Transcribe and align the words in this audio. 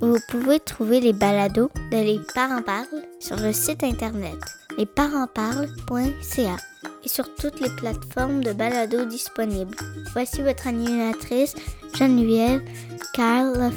Vous 0.00 0.18
pouvez 0.28 0.60
trouver 0.60 1.00
les 1.00 1.12
balados 1.12 1.70
de 1.90 1.96
Les 1.96 2.20
Parents 2.34 2.62
Parlent 2.62 3.02
sur 3.18 3.36
le 3.36 3.52
site 3.52 3.82
internet 3.82 4.36
lesparentsparlent.ca 4.76 6.56
et 7.02 7.08
sur 7.08 7.34
toutes 7.34 7.60
les 7.60 7.70
plateformes 7.76 8.44
de 8.44 8.52
balados 8.52 9.06
disponibles. 9.06 9.74
Voici 10.12 10.42
votre 10.42 10.66
animatrice 10.66 11.54
Geneviève 11.94 12.62
Carl. 13.14 13.72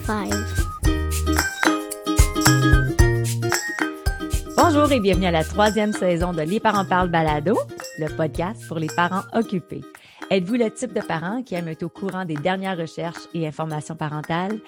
Bonjour 4.58 4.92
et 4.92 5.00
bienvenue 5.00 5.28
à 5.28 5.32
la 5.32 5.46
troisième 5.46 5.94
saison 5.94 6.34
de 6.34 6.42
Les 6.42 6.60
parents 6.60 6.86
parlent 6.86 7.10
balado, 7.10 7.58
le 7.98 8.14
podcast 8.16 8.62
pour 8.68 8.78
les 8.78 8.88
parents 8.94 9.24
occupés. 9.34 9.82
Êtes-vous 10.32 10.56
le 10.56 10.70
type 10.70 10.94
de 10.94 11.02
parent 11.02 11.42
qui 11.42 11.56
aime 11.56 11.68
être 11.70 11.82
au 11.82 11.90
courant 11.90 12.24
des 12.24 12.36
dernières 12.36 12.78
recherches 12.78 13.28
et 13.34 13.48
informations 13.48 13.96
parentales? 13.96 14.60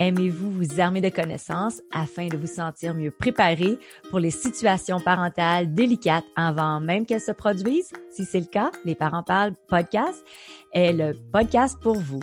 Aimez-vous 0.00 0.50
vous 0.50 0.80
armer 0.80 1.00
de 1.00 1.08
connaissances 1.08 1.80
afin 1.92 2.26
de 2.26 2.36
vous 2.36 2.48
sentir 2.48 2.94
mieux 2.94 3.12
préparé 3.12 3.78
pour 4.10 4.18
les 4.18 4.32
situations 4.32 4.98
parentales 4.98 5.72
délicates 5.72 6.24
avant 6.34 6.80
même 6.80 7.06
qu'elles 7.06 7.20
se 7.20 7.30
produisent? 7.30 7.92
Si 8.10 8.24
c'est 8.24 8.40
le 8.40 8.46
cas, 8.46 8.72
Les 8.84 8.96
parents 8.96 9.22
parlent 9.22 9.54
podcast 9.68 10.24
est 10.72 10.92
le 10.92 11.12
podcast 11.32 11.78
pour 11.80 11.94
vous. 11.94 12.20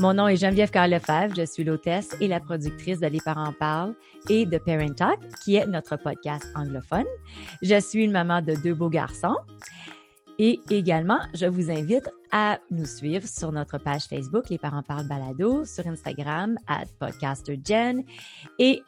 Mon 0.00 0.14
nom 0.14 0.26
est 0.26 0.36
Geneviève 0.36 0.70
Carl 0.70 0.90
Lefebvre, 0.90 1.34
je 1.36 1.46
suis 1.46 1.62
l'hôtesse 1.62 2.16
et 2.20 2.26
la 2.26 2.40
productrice 2.40 2.98
de 2.98 3.06
Les 3.06 3.20
parents 3.20 3.52
parlent 3.52 3.94
et 4.28 4.46
de 4.46 4.58
Parent 4.58 4.94
Talk, 4.94 5.20
qui 5.44 5.54
est 5.54 5.66
notre 5.66 5.96
podcast 5.96 6.44
anglophone. 6.56 7.06
Je 7.62 7.78
suis 7.80 8.02
une 8.02 8.12
maman 8.12 8.42
de 8.42 8.54
deux 8.56 8.74
beaux 8.74 8.90
garçons. 8.90 9.36
Et 10.42 10.58
également, 10.70 11.18
je 11.34 11.44
vous 11.44 11.70
invite 11.70 12.08
à 12.32 12.60
nous 12.70 12.86
suivre 12.86 13.28
sur 13.28 13.52
notre 13.52 13.76
page 13.76 14.04
Facebook, 14.04 14.48
Les 14.48 14.56
parents 14.56 14.82
parlent 14.82 15.06
balado, 15.06 15.66
sur 15.66 15.86
Instagram, 15.86 16.56
à 16.66 16.84
podcastergen 16.98 18.02
et 18.58 18.82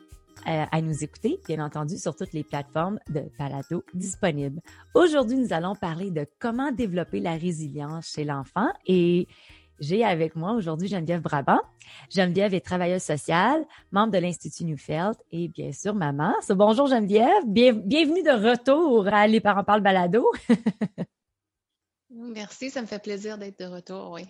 euh, 0.49 0.65
à 0.73 0.81
nous 0.81 1.05
écouter, 1.05 1.39
bien 1.47 1.63
entendu, 1.63 1.99
sur 1.99 2.17
toutes 2.17 2.33
les 2.33 2.43
plateformes 2.43 2.99
de 3.11 3.25
balado 3.39 3.85
disponibles. 3.93 4.63
Aujourd'hui, 4.95 5.37
nous 5.37 5.53
allons 5.53 5.75
parler 5.75 6.11
de 6.11 6.27
comment 6.39 6.73
développer 6.73 7.21
la 7.21 7.33
résilience 7.33 8.11
chez 8.15 8.25
l'enfant 8.25 8.71
et 8.87 9.29
j'ai 9.79 10.07
avec 10.07 10.37
moi 10.37 10.55
aujourd'hui 10.55 10.89
Geneviève 10.89 11.21
Brabant. 11.21 11.61
Geneviève 12.09 12.55
est 12.55 12.65
travailleuse 12.65 13.03
sociale, 13.03 13.67
membre 13.91 14.15
de 14.15 14.19
l'Institut 14.19 14.65
Newfeld 14.65 15.17
et 15.31 15.49
bien 15.49 15.73
sûr 15.73 15.95
maman. 15.95 16.33
bonjour 16.49 16.87
Geneviève, 16.87 17.45
bienvenue 17.47 18.23
de 18.23 18.49
retour 18.49 19.07
à 19.09 19.27
Les 19.27 19.41
parents 19.41 19.65
parlent 19.65 19.83
balado. 19.83 20.25
Merci, 22.15 22.71
ça 22.71 22.83
me 22.83 22.87
fait 22.87 23.03
plaisir 23.03 23.39
d'être 23.39 23.59
de 23.59 23.65
retour, 23.65 24.11
oui. 24.11 24.27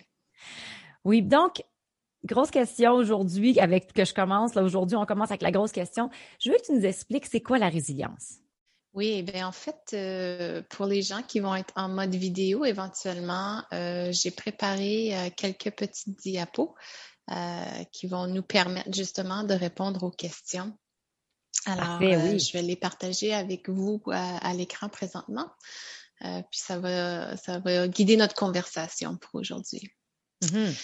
Oui, 1.03 1.21
donc, 1.21 1.63
grosse 2.23 2.51
question 2.51 2.93
aujourd'hui 2.93 3.59
avec 3.59 3.91
que 3.93 4.05
je 4.05 4.13
commence. 4.13 4.55
Là, 4.55 4.63
aujourd'hui, 4.63 4.95
on 4.95 5.05
commence 5.05 5.31
avec 5.31 5.41
la 5.41 5.51
grosse 5.51 5.71
question. 5.71 6.09
Je 6.39 6.49
veux 6.49 6.57
que 6.57 6.65
tu 6.65 6.73
nous 6.73 6.85
expliques 6.85 7.25
c'est 7.25 7.41
quoi 7.41 7.57
la 7.57 7.69
résilience? 7.69 8.39
Oui, 8.93 9.23
bien 9.23 9.47
en 9.47 9.51
fait, 9.51 9.89
euh, 9.93 10.61
pour 10.69 10.85
les 10.85 11.01
gens 11.01 11.23
qui 11.23 11.39
vont 11.39 11.55
être 11.55 11.73
en 11.75 11.89
mode 11.89 12.13
vidéo, 12.13 12.63
éventuellement, 12.63 13.63
euh, 13.73 14.11
j'ai 14.11 14.29
préparé 14.29 15.17
euh, 15.17 15.29
quelques 15.35 15.71
petites 15.71 16.19
diapos 16.19 16.75
qui 17.93 18.07
vont 18.07 18.27
nous 18.27 18.43
permettre 18.43 18.93
justement 18.93 19.45
de 19.45 19.53
répondre 19.53 20.03
aux 20.03 20.11
questions. 20.11 20.77
Alors, 21.65 22.01
je 22.01 22.51
vais 22.51 22.61
les 22.61 22.75
partager 22.75 23.33
avec 23.33 23.69
vous 23.69 24.03
à 24.11 24.53
l'écran 24.53 24.89
présentement. 24.89 25.49
Euh, 26.25 26.41
puis 26.49 26.59
ça 26.59 26.79
va, 26.79 27.35
ça 27.37 27.59
va 27.59 27.87
guider 27.87 28.15
notre 28.15 28.35
conversation 28.35 29.17
pour 29.17 29.35
aujourd'hui. 29.35 29.91
Mm-hmm. 30.41 30.75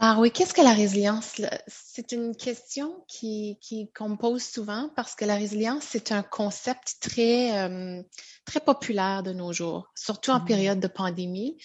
Alors 0.00 0.18
oui, 0.20 0.30
qu'est-ce 0.30 0.54
que 0.54 0.60
la 0.60 0.72
résilience? 0.72 1.40
C'est 1.66 2.12
une 2.12 2.36
question 2.36 3.04
qui, 3.08 3.58
qu'on 3.96 4.10
me 4.10 4.16
pose 4.16 4.42
souvent 4.42 4.90
parce 4.94 5.14
que 5.14 5.24
la 5.24 5.36
résilience, 5.36 5.84
c'est 5.88 6.12
un 6.12 6.22
concept 6.22 6.96
très, 7.00 7.58
euh, 7.58 8.02
très 8.44 8.60
populaire 8.60 9.22
de 9.22 9.32
nos 9.32 9.52
jours, 9.52 9.90
surtout 9.94 10.30
en 10.30 10.38
mm-hmm. 10.38 10.46
période 10.46 10.80
de 10.80 10.88
pandémie. 10.88 11.56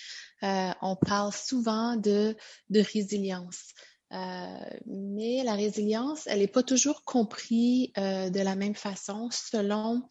Euh, 0.43 0.71
on 0.81 0.95
parle 0.95 1.33
souvent 1.33 1.95
de, 1.95 2.35
de 2.69 2.79
résilience. 2.79 3.73
mais 4.11 5.43
la 5.43 5.53
résilience, 5.53 6.25
elle 6.25 6.39
n'est 6.39 6.47
pas 6.47 6.63
toujours 6.63 7.03
comprise 7.03 7.91
de 7.95 8.39
la 8.39 8.55
même 8.55 8.75
façon 8.75 9.29
selon 9.31 10.03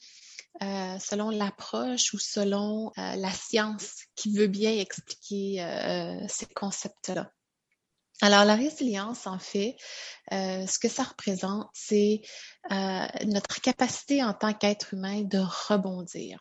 euh, 0.63 0.99
selon 0.99 1.31
l'approche 1.31 2.13
ou 2.15 2.19
selon 2.19 2.89
euh, 2.99 3.15
la 3.15 3.31
science 3.31 3.95
qui 4.17 4.37
veut 4.37 4.49
bien 4.49 4.73
expliquer 4.73 5.63
euh, 5.63 6.19
ces 6.29 6.47
concepts-là. 6.47 7.31
Alors, 8.21 8.45
la 8.45 8.57
résilience, 8.57 9.29
en 9.29 9.39
fait, 9.39 9.77
ce 10.33 10.79
que 10.81 10.89
ça 10.89 11.05
représente, 11.05 11.69
c'est 11.73 12.23
notre 13.25 13.61
capacité 13.61 14.25
en 14.25 14.35
tant 14.35 14.53
qu'être 14.53 14.93
humain 14.93 15.23
de 15.23 15.39
rebondir. 15.39 16.41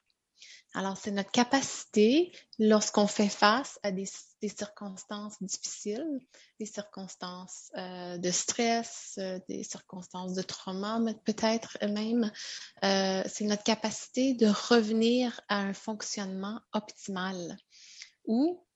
Alors, 0.73 0.97
c'est 0.97 1.11
notre 1.11 1.31
capacité, 1.31 2.31
lorsqu'on 2.59 3.07
fait 3.07 3.29
face 3.29 3.79
à 3.83 3.91
des, 3.91 4.05
circonstances 4.55 5.41
difficiles, 5.41 6.19
des 6.59 6.65
circonstances 6.65 7.71
euh, 7.77 8.17
de 8.17 8.29
stress, 8.29 9.15
euh, 9.17 9.39
des 9.47 9.63
circonstances 9.63 10.33
de 10.33 10.41
trauma, 10.41 10.99
peut-être 11.25 11.77
même, 11.81 12.31
euh, 12.83 13.23
c'est 13.27 13.45
notre 13.45 13.63
capacité 13.63 14.33
de 14.33 14.47
revenir 14.47 15.41
à 15.47 15.57
un 15.57 15.73
fonctionnement 15.73 16.61
optimal 16.73 17.57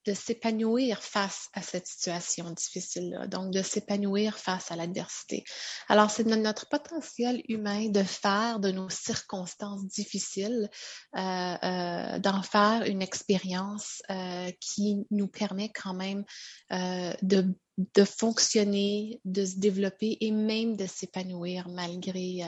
de 0.05 0.13
s'épanouir 0.13 1.03
face 1.03 1.49
à 1.53 1.61
cette 1.61 1.87
situation 1.87 2.49
difficile-là, 2.51 3.27
donc 3.27 3.51
de 3.51 3.61
s'épanouir 3.61 4.37
face 4.37 4.71
à 4.71 4.75
l'adversité. 4.75 5.43
Alors, 5.87 6.09
c'est 6.09 6.25
notre 6.25 6.67
potentiel 6.69 7.43
humain 7.47 7.89
de 7.89 8.03
faire 8.03 8.59
de 8.59 8.71
nos 8.71 8.89
circonstances 8.89 9.85
difficiles, 9.85 10.69
euh, 11.15 11.55
euh, 11.63 12.19
d'en 12.19 12.41
faire 12.41 12.83
une 12.85 13.01
expérience 13.01 14.01
euh, 14.09 14.51
qui 14.59 15.05
nous 15.11 15.27
permet 15.27 15.69
quand 15.69 15.93
même 15.93 16.23
de, 16.71 18.03
fonctionner, 18.05 19.19
de 19.25 19.45
se 19.45 19.57
développer 19.57 20.17
et 20.21 20.31
même 20.31 20.75
de 20.75 20.85
s'épanouir 20.85 21.67
malgré, 21.69 22.41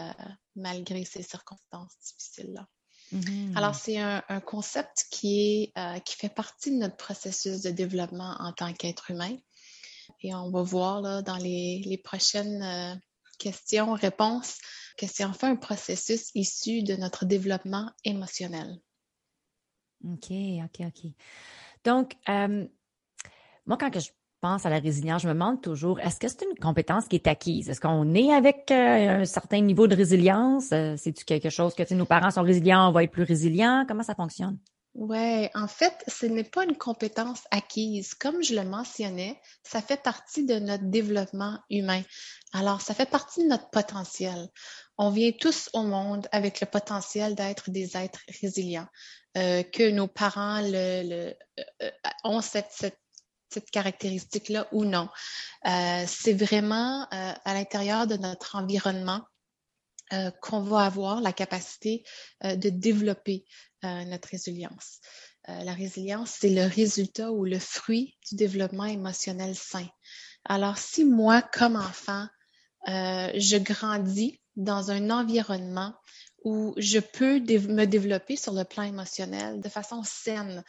malgré 0.55 1.05
ces 1.05 1.23
circonstances 1.23 1.93
difficiles-là. 2.03 2.67
Mm-hmm. 3.13 3.57
Alors, 3.57 3.75
c'est 3.75 3.99
un, 3.99 4.21
concept 4.45 5.05
qui, 5.11 5.71
est, 5.75 5.77
euh, 5.77 5.99
qui 5.99 6.15
fait 6.15 6.33
partie 6.33 6.71
de 6.71 6.77
notre 6.77 6.97
processus 6.97 7.61
de 7.61 7.69
développement 7.69 8.35
en 8.39 8.51
tant 8.53 8.73
qu'être 8.73 9.11
humain. 9.11 9.37
Et 10.21 10.33
on 10.33 10.49
va 10.49 10.63
voir 10.63 11.01
là, 11.01 11.21
dans 11.21 11.37
les, 11.37 12.01
prochaines 12.03 12.63
euh, 12.63 12.95
questions, 13.37 13.93
réponses, 13.93 14.57
que 14.97 15.05
c'est 15.05 15.25
enfin 15.25 15.51
un 15.51 15.55
processus 15.55 16.31
issu 16.33 16.83
de 16.83 16.95
notre 16.95 17.25
développement 17.25 17.91
émotionnel. 18.03 18.79
OK, 20.05 20.31
OK, 20.31 20.81
OK. 20.87 21.11
Donc, 21.83 22.15
euh, 22.29 22.67
moi, 23.65 23.77
quand 23.77 23.99
je 23.99 24.09
pense 24.43 24.65
à 24.65 24.69
la 24.69 24.79
résilience, 24.79 25.21
je 25.21 25.29
me 25.29 25.33
demande 25.33 25.61
toujours, 25.61 26.01
est-ce 26.01 26.19
que 26.19 26.27
c'est 26.27 26.43
une 26.43 26.59
compétence 26.59 27.07
qui 27.07 27.15
est 27.15 27.27
acquise? 27.27 27.69
Est-ce 27.69 27.79
qu'on 27.79 28.13
est 28.13 28.33
avec 28.33 28.69
euh, 28.71 29.21
un 29.21 29.25
certain 29.25 29.61
niveau 29.61 29.87
de 29.87 29.95
résilience? 29.95 30.73
Euh, 30.73 30.95
c'est-tu 30.97 31.23
quelque 31.23 31.49
chose 31.49 31.73
que 31.73 31.93
nos 31.93 32.05
parents 32.05 32.29
sont 32.29 32.43
résilients, 32.43 32.89
on 32.89 32.91
va 32.91 33.05
être 33.05 33.11
plus 33.11 33.23
résilients? 33.23 33.85
Comment 33.87 34.03
ça 34.03 34.15
fonctionne? 34.15 34.59
Oui, 34.95 35.47
en 35.55 35.67
fait, 35.67 35.95
ce 36.07 36.25
n'est 36.25 36.43
pas 36.43 36.65
une 36.65 36.75
compétence 36.75 37.43
acquise. 37.51 38.15
Comme 38.15 38.43
je 38.43 38.53
le 38.53 38.65
mentionnais, 38.65 39.39
ça 39.63 39.81
fait 39.81 40.01
partie 40.03 40.45
de 40.45 40.59
notre 40.59 40.89
développement 40.89 41.57
humain. 41.69 42.01
Alors, 42.51 42.81
ça 42.81 42.93
fait 42.93 43.09
partie 43.09 43.43
de 43.43 43.47
notre 43.47 43.69
potentiel. 43.69 44.49
On 44.97 45.09
vient 45.09 45.31
tous 45.31 45.69
au 45.71 45.83
monde 45.83 46.27
avec 46.33 46.59
le 46.59 46.67
potentiel 46.67 47.33
d'être 47.33 47.71
des 47.71 47.95
êtres 47.95 48.21
résilients. 48.41 48.87
Euh, 49.35 49.63
que 49.63 49.89
nos 49.89 50.07
parents 50.07 50.61
ont 52.23 52.41
cette, 52.41 52.69
cette 52.69 52.99
cette 53.53 53.71
caractéristique-là 53.71 54.67
ou 54.71 54.85
non. 54.85 55.09
Euh, 55.65 56.03
c'est 56.07 56.33
vraiment 56.33 57.03
euh, 57.03 57.33
à 57.45 57.53
l'intérieur 57.53 58.07
de 58.07 58.17
notre 58.17 58.55
environnement 58.55 59.21
euh, 60.11 60.31
qu'on 60.41 60.61
va 60.61 60.85
avoir 60.85 61.21
la 61.21 61.31
capacité 61.33 62.03
de 62.43 62.69
développer 62.69 63.45
notre 63.83 64.29
résilience. 64.29 65.01
la 65.45 65.73
résilience, 65.73 66.37
c'est 66.39 66.49
le 66.49 66.65
résultat 66.65 67.33
ou 67.33 67.43
le 67.43 67.59
fruit 67.59 68.17
du 68.29 68.37
développement 68.37 68.85
émotionnel 68.85 69.55
sain. 69.55 69.85
Alors, 70.45 70.77
si 70.77 71.03
moi, 71.03 71.41
comme 71.41 71.75
enfant, 71.75 72.27
je 72.87 73.57
grandis 73.57 74.39
dans 74.55 74.89
un 74.89 75.09
environnement 75.09 75.93
où 76.43 76.73
je 76.77 76.99
peux 76.99 77.39
me 77.39 77.85
développer 77.85 78.35
sur 78.35 78.53
le 78.53 78.63
plan 78.63 78.83
émotionnel 78.83 79.61
de 79.61 79.69
façon 79.69 80.03
saine, 80.03 80.63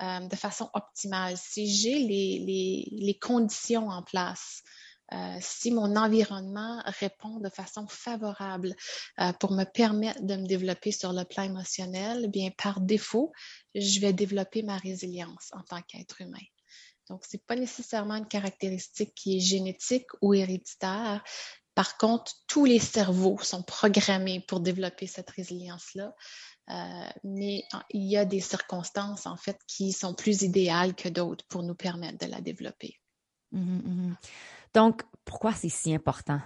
euh, 0.00 0.20
de 0.20 0.36
façon 0.36 0.70
optimale. 0.74 1.36
Si 1.36 1.72
j'ai 1.72 1.98
les, 1.98 2.38
les, 2.38 2.88
les, 2.90 3.18
conditions 3.18 3.88
en 3.88 4.02
place, 4.02 4.62
euh, 5.12 5.36
si 5.40 5.70
mon 5.70 5.96
environnement 5.96 6.82
répond 7.00 7.40
de 7.40 7.48
façon 7.48 7.86
favorable 7.88 8.74
euh, 9.20 9.32
pour 9.34 9.52
me 9.52 9.64
permettre 9.64 10.22
de 10.22 10.36
me 10.36 10.46
développer 10.46 10.92
sur 10.92 11.12
le 11.12 11.24
plan 11.24 11.44
émotionnel, 11.44 12.22
eh 12.24 12.28
bien 12.28 12.50
par 12.56 12.80
défaut, 12.80 13.32
je 13.74 14.00
vais 14.00 14.12
développer 14.12 14.62
ma 14.62 14.76
résilience 14.76 15.50
en 15.52 15.62
tant 15.62 15.82
qu'être 15.82 16.20
humain. 16.20 16.46
Donc, 17.08 17.24
c'est 17.26 17.44
pas 17.46 17.56
nécessairement 17.56 18.16
une 18.16 18.28
caractéristique 18.28 19.14
qui 19.14 19.38
est 19.38 19.40
génétique 19.40 20.08
ou 20.20 20.34
héréditaire. 20.34 21.24
Par 21.74 21.96
contre, 21.96 22.32
tous 22.46 22.64
les 22.64 22.80
cerveaux 22.80 23.38
sont 23.40 23.62
programmés 23.62 24.44
pour 24.46 24.60
développer 24.60 25.06
cette 25.06 25.30
résilience-là. 25.30 26.12
Euh, 26.70 27.08
mais 27.24 27.64
il 27.90 28.06
y 28.06 28.16
a 28.16 28.24
des 28.24 28.40
circonstances, 28.40 29.26
en 29.26 29.36
fait, 29.36 29.58
qui 29.66 29.92
sont 29.92 30.14
plus 30.14 30.42
idéales 30.42 30.94
que 30.94 31.08
d'autres 31.08 31.44
pour 31.48 31.62
nous 31.62 31.74
permettre 31.74 32.18
de 32.18 32.30
la 32.30 32.40
développer. 32.40 33.00
Mmh 33.52 33.78
mmh 33.78 34.16
Donc, 34.74 35.02
pourquoi 35.24 35.54
c'est 35.54 35.70
si 35.70 35.94
important, 35.94 36.40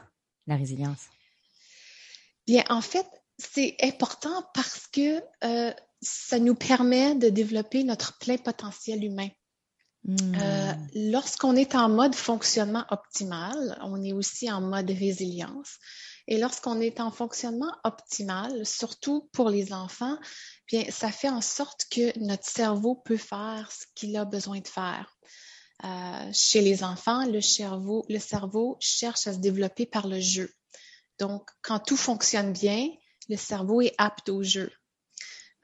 la 0.46 0.56
résilience? 0.56 1.08
Bien, 2.46 2.64
en 2.68 2.80
fait, 2.80 3.06
c'est 3.38 3.76
important 3.82 4.44
parce 4.54 4.86
que 4.86 5.22
euh, 5.44 5.72
ça 6.00 6.38
nous 6.38 6.54
permet 6.54 7.16
de 7.16 7.28
développer 7.28 7.82
notre 7.82 8.18
plein 8.18 8.36
potentiel 8.36 9.04
humain. 9.04 9.28
Euh, 10.08 10.12
mmh. 10.12 10.88
lorsqu'on 11.12 11.54
est 11.54 11.76
en 11.76 11.88
mode 11.88 12.16
fonctionnement 12.16 12.84
optimal, 12.90 13.78
on 13.82 14.02
est 14.02 14.12
aussi 14.12 14.50
en 14.50 14.60
mode 14.60 14.90
résilience. 14.90 15.78
Et 16.28 16.38
lorsqu'on 16.38 16.80
est 16.80 17.00
en 17.00 17.10
fonctionnement 17.10 17.74
optimal, 17.84 18.64
surtout 18.64 19.28
pour 19.32 19.50
les 19.50 19.72
enfants, 19.72 20.18
bien, 20.68 20.84
ça 20.90 21.10
fait 21.10 21.28
en 21.28 21.40
sorte 21.40 21.86
que 21.90 22.16
notre 22.18 22.48
cerveau 22.48 22.94
peut 22.94 23.16
faire 23.16 23.70
ce 23.72 23.86
qu'il 23.94 24.16
a 24.16 24.24
besoin 24.24 24.60
de 24.60 24.68
faire. 24.68 25.16
Euh, 25.84 26.30
chez 26.32 26.60
les 26.60 26.84
enfants, 26.84 27.26
le 27.26 27.40
cerveau, 27.40 28.04
le 28.08 28.20
cerveau 28.20 28.76
cherche 28.78 29.26
à 29.26 29.32
se 29.32 29.38
développer 29.38 29.84
par 29.84 30.06
le 30.06 30.20
jeu. 30.20 30.52
Donc, 31.18 31.48
quand 31.60 31.80
tout 31.80 31.96
fonctionne 31.96 32.52
bien, 32.52 32.88
le 33.28 33.36
cerveau 33.36 33.80
est 33.80 33.94
apte 33.98 34.28
au 34.28 34.42
jeu. 34.42 34.70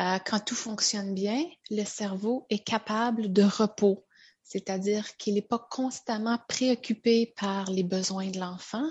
Euh, 0.01 0.19
quand 0.25 0.41
tout 0.41 0.55
fonctionne 0.57 1.15
bien, 1.15 1.45
le 1.71 1.85
cerveau 1.85 2.47
est 2.51 2.65
capable 2.65 3.33
de 3.33 3.43
repos 3.43 4.08
c'est-à-dire 4.49 5.17
qu'il 5.19 5.35
n'est 5.35 5.43
pas 5.43 5.65
constamment 5.71 6.39
préoccupé 6.49 7.35
par 7.37 7.71
les 7.71 7.83
besoins 7.83 8.31
de 8.31 8.41
l'enfant, 8.41 8.89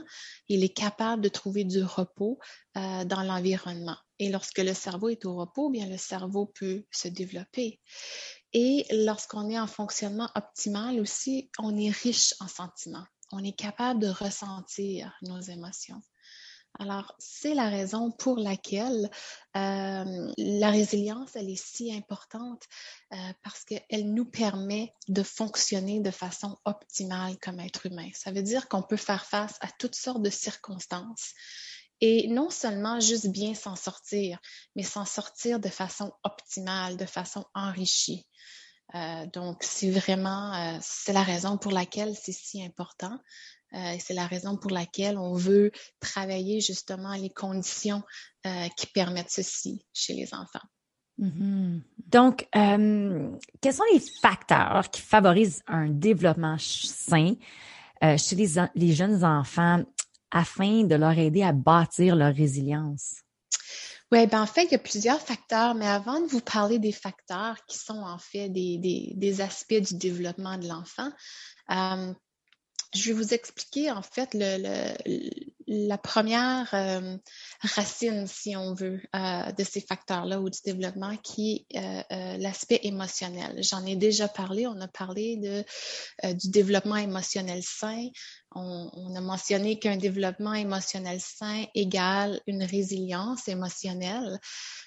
il 0.48 0.64
est 0.64 0.74
capable 0.74 1.24
de 1.24 1.30
trouver 1.30 1.64
du 1.64 1.84
repos 1.84 2.38
euh, 2.78 3.04
dans 3.06 3.24
l'environnement. 3.24 3.98
Et 4.20 4.30
lorsque 4.30 4.60
le 4.60 4.76
cerveau 4.76 5.10
est 5.10 5.26
au 5.26 5.36
repos, 5.36 5.72
bien 5.72 5.88
le 5.88 5.98
cerveau 5.98 6.46
peut 6.46 6.86
se 6.92 7.08
développer. 7.08 7.82
Et 8.54 8.86
lorsqu'on 8.92 9.50
est 9.50 9.60
en 9.60 9.68
fonctionnement 9.68 10.30
optimal 10.36 11.00
aussi, 11.00 11.50
on 11.58 11.76
est 11.76 11.90
riche 11.90 12.36
en 12.40 12.48
sentiments. 12.48 13.06
On 13.32 13.44
est 13.44 13.58
capable 13.58 14.00
de 14.00 14.08
ressentir 14.08 15.12
nos 15.24 15.40
émotions. 15.40 16.02
Alors, 16.80 17.16
c'est 17.18 17.56
la 17.56 17.70
raison 17.70 18.12
pour 18.12 18.38
laquelle 18.38 19.10
euh, 19.56 20.34
la 20.38 20.70
résilience, 20.70 21.36
elle 21.36 21.50
est 21.50 21.62
si 21.62 21.92
importante 21.94 22.64
euh, 23.14 23.18
parce 23.44 23.64
qu'elle 23.66 24.14
nous 24.14 24.26
permet 24.26 24.94
de 25.08 25.24
fonctionner 25.24 26.02
de 26.02 26.12
façon 26.12 26.58
optimale 26.66 27.38
comme 27.42 27.60
être 27.60 27.88
humain. 27.88 28.10
Ça 28.14 28.32
veut 28.32 28.44
dire 28.44 28.68
qu'on 28.70 28.84
peut 28.84 28.98
faire 28.98 29.26
face 29.26 29.56
à 29.62 29.70
toutes 29.80 29.96
sortes 29.96 30.22
de 30.22 30.30
circonstances 30.30 31.34
et 32.00 32.28
non 32.28 32.52
seulement 32.52 33.00
juste 33.00 33.30
bien 33.30 33.56
s'en 33.56 33.76
sortir, 33.76 34.38
mais 34.76 34.84
s'en 34.84 35.06
sortir 35.06 35.60
de 35.60 35.70
façon 35.70 36.12
optimale, 36.24 36.96
de 36.96 37.06
façon 37.08 37.44
enrichie. 37.56 38.28
Euh, 38.94 39.26
donc, 39.34 39.64
c'est 39.64 39.90
vraiment, 39.90 40.80
c'est 40.82 41.12
la 41.12 41.24
raison 41.24 41.58
pour 41.58 41.72
laquelle 41.72 42.16
c'est 42.16 42.32
si 42.32 42.64
important. 42.64 43.20
Euh, 43.74 43.96
c'est 44.00 44.14
la 44.14 44.28
raison 44.28 44.58
pour 44.58 44.72
laquelle 44.72 45.18
on 45.18 45.34
veut 45.34 45.72
travailler 46.00 46.62
justement 46.62 47.14
les 47.14 47.30
conditions 47.30 48.02
euh, 48.46 48.68
qui 48.78 48.88
permettent 48.88 49.30
ceci 49.32 49.86
chez 49.94 50.14
les 50.14 50.34
enfants. 50.34 50.66
Mm-hmm. 51.20 51.82
Donc, 52.08 52.48
euh, 52.56 53.32
quels 53.62 53.74
sont 53.74 53.84
les 53.92 54.00
facteurs 54.22 54.90
qui 54.90 55.02
favorisent 55.02 55.64
un 55.68 55.90
développement 55.90 56.58
sain 56.60 57.34
chez 58.02 58.36
les, 58.36 58.48
les, 58.76 58.94
jeunes 58.94 59.26
enfants 59.26 59.84
afin 60.30 60.84
de 60.84 60.94
leur 60.94 61.18
aider 61.18 61.42
à 61.42 61.52
bâtir 61.52 62.16
leur 62.16 62.34
résilience? 62.34 63.16
Oui, 64.12 64.26
ben 64.28 64.44
en 64.44 64.46
fait, 64.46 64.66
il 64.66 64.72
y 64.72 64.76
a 64.76 64.80
plusieurs 64.80 65.20
facteurs, 65.20 65.74
mais 65.74 65.88
avant 65.88 66.22
de 66.22 66.28
vous 66.28 66.40
parler 66.40 66.80
des 66.80 66.92
facteurs 66.94 67.58
qui 67.66 67.78
sont 67.78 68.00
en 68.00 68.20
fait 68.20 68.48
des, 68.48 68.78
des, 68.78 69.14
des 69.16 69.42
aspects 69.42 69.74
du 69.74 69.98
développement 69.98 70.58
de 70.58 70.68
l'enfant, 70.68 71.10
je 72.98 73.12
vais 73.12 73.14
vous 73.14 73.34
expliquer 73.34 73.92
en 73.92 74.02
fait 74.02 74.36
la 75.68 75.98
première 75.98 76.74
euh, 76.74 77.18
racine, 77.62 78.26
si 78.28 78.56
on 78.56 78.74
veut, 78.74 79.00
euh, 79.16 79.52
de 79.52 79.64
ces 79.64 79.82
facteurs-là 79.82 80.42
ou 80.42 80.50
du 80.50 80.60
développement, 80.66 81.16
qui 81.18 81.66
est 81.70 81.78
euh, 82.12 82.38
l'aspect 82.38 82.80
émotionnel. 82.84 83.62
J'en 83.64 83.86
ai 83.86 83.96
déjà 83.96 84.28
parlé, 84.28 84.66
on 84.68 84.80
a 84.82 84.88
parlé 84.88 85.66
du 86.24 86.50
développement 86.50 86.96
émotionnel 86.98 87.62
sain. 87.64 88.08
On 88.56 89.16
a 89.16 89.22
mentionné 89.22 89.78
qu'un 89.78 89.98
développement 89.98 90.54
émotionnel 90.54 91.20
sain 91.22 91.66
égale 91.76 92.42
une 92.48 92.64
résilience 92.64 93.48
émotionnelle. 93.48 94.40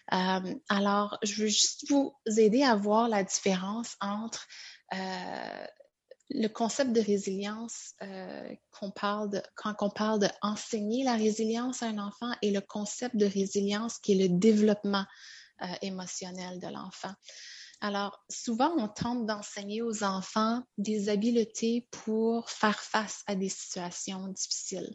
alors, 0.09 1.19
je 1.23 1.43
veux 1.43 1.49
juste 1.49 1.89
vous 1.89 2.13
aider 2.37 2.63
à 2.63 2.75
voir 2.75 3.09
la 3.09 3.23
différence 3.23 3.97
entre 4.01 4.47
le 6.31 6.49
concept 6.49 6.93
de 6.93 7.01
résilience 7.01 7.95
euh, 8.03 8.55
qu'on 8.71 8.91
parle 8.91 9.43
quand 9.57 9.75
on 9.81 9.91
parle 9.91 10.21
d'enseigner 10.21 11.05
la 11.05 11.15
résilience 11.15 11.83
à 11.83 11.87
un 11.87 11.99
enfant 11.99 12.33
et 12.41 12.51
le 12.51 12.61
concept 12.61 13.17
de 13.17 13.27
résilience 13.27 13.99
qui 13.99 14.13
est 14.13 14.29
le 14.29 14.39
développement 14.39 15.05
euh, 15.63 15.67
émotionnel 15.83 16.61
de 16.61 16.69
l'enfant. 16.69 17.13
Alors, 17.81 18.25
souvent, 18.29 18.73
on 18.77 18.89
tente 18.89 19.27
d'enseigner 19.27 19.83
aux 19.83 20.05
enfants 20.05 20.63
des 20.79 21.09
habiletés 21.09 21.89
pour 21.91 22.51
faire 22.51 22.79
face 22.79 23.23
à 23.27 23.35
des 23.35 23.49
situations 23.49 24.29
difficiles. 24.29 24.95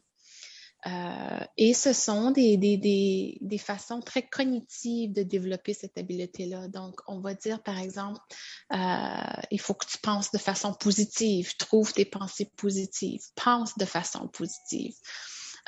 Euh, 0.87 1.39
et 1.57 1.73
ce 1.73 1.93
sont 1.93 2.29
des, 2.29 2.57
des, 2.57 2.77
des, 2.77 3.37
des, 3.41 3.57
façons 3.57 4.01
très 4.01 4.21
cognitives 4.21 5.13
de 5.13 5.23
développer 5.23 5.73
cette 5.73 5.97
habileté-là. 5.97 6.67
Donc, 6.67 7.01
on 7.07 7.19
va 7.21 7.33
dire, 7.33 7.63
par 7.63 7.79
exemple, 7.79 8.19
euh, 8.71 9.41
il 9.49 9.59
faut 9.59 9.73
que 9.73 9.87
tu 9.87 9.97
penses 9.97 10.31
de 10.31 10.37
façon 10.37 10.73
positive, 10.73 11.55
trouve 11.57 11.91
des 11.93 12.05
pensées 12.05 12.51
positives, 12.55 13.23
pense 13.35 13.75
de 13.77 13.85
façon 13.85 14.27
positive. 14.27 14.93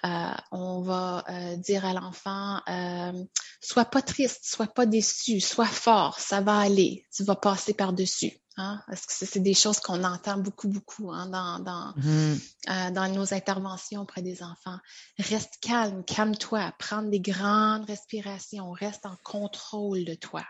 Euh, 0.05 0.33
on 0.51 0.81
va 0.83 1.25
dire 1.57 1.83
à 1.83 1.93
l'enfant, 1.93 2.61
euh, 2.69 3.23
sois 3.59 3.85
pas 3.85 4.03
triste, 4.03 4.41
sois 4.43 4.67
pas 4.67 4.85
déçu, 4.85 5.39
sois 5.39 5.65
fort, 5.65 6.19
ça 6.19 6.41
va 6.41 6.59
aller, 6.59 7.07
tu 7.11 7.23
vas 7.23 7.35
passer 7.35 7.73
par-dessus. 7.73 8.33
Hein? 8.57 8.81
Parce 8.87 9.05
que 9.05 9.13
c'est 9.25 9.39
des 9.39 9.53
choses 9.53 9.79
qu'on 9.79 10.03
entend 10.03 10.37
beaucoup, 10.37 10.67
beaucoup 10.67 11.11
hein, 11.11 11.27
dans, 11.27 11.59
dans, 11.59 11.93
mm-hmm. 11.93 12.53
euh, 12.69 12.91
dans 12.91 13.07
nos 13.13 13.33
interventions 13.33 14.01
auprès 14.01 14.23
des 14.23 14.41
enfants. 14.41 14.77
Reste 15.19 15.59
calme, 15.61 16.03
calme-toi, 16.03 16.73
prends 16.79 17.03
des 17.03 17.19
grandes 17.19 17.85
respirations, 17.85 18.71
reste 18.71 19.05
en 19.05 19.15
contrôle 19.23 20.05
de 20.05 20.15
toi. 20.15 20.43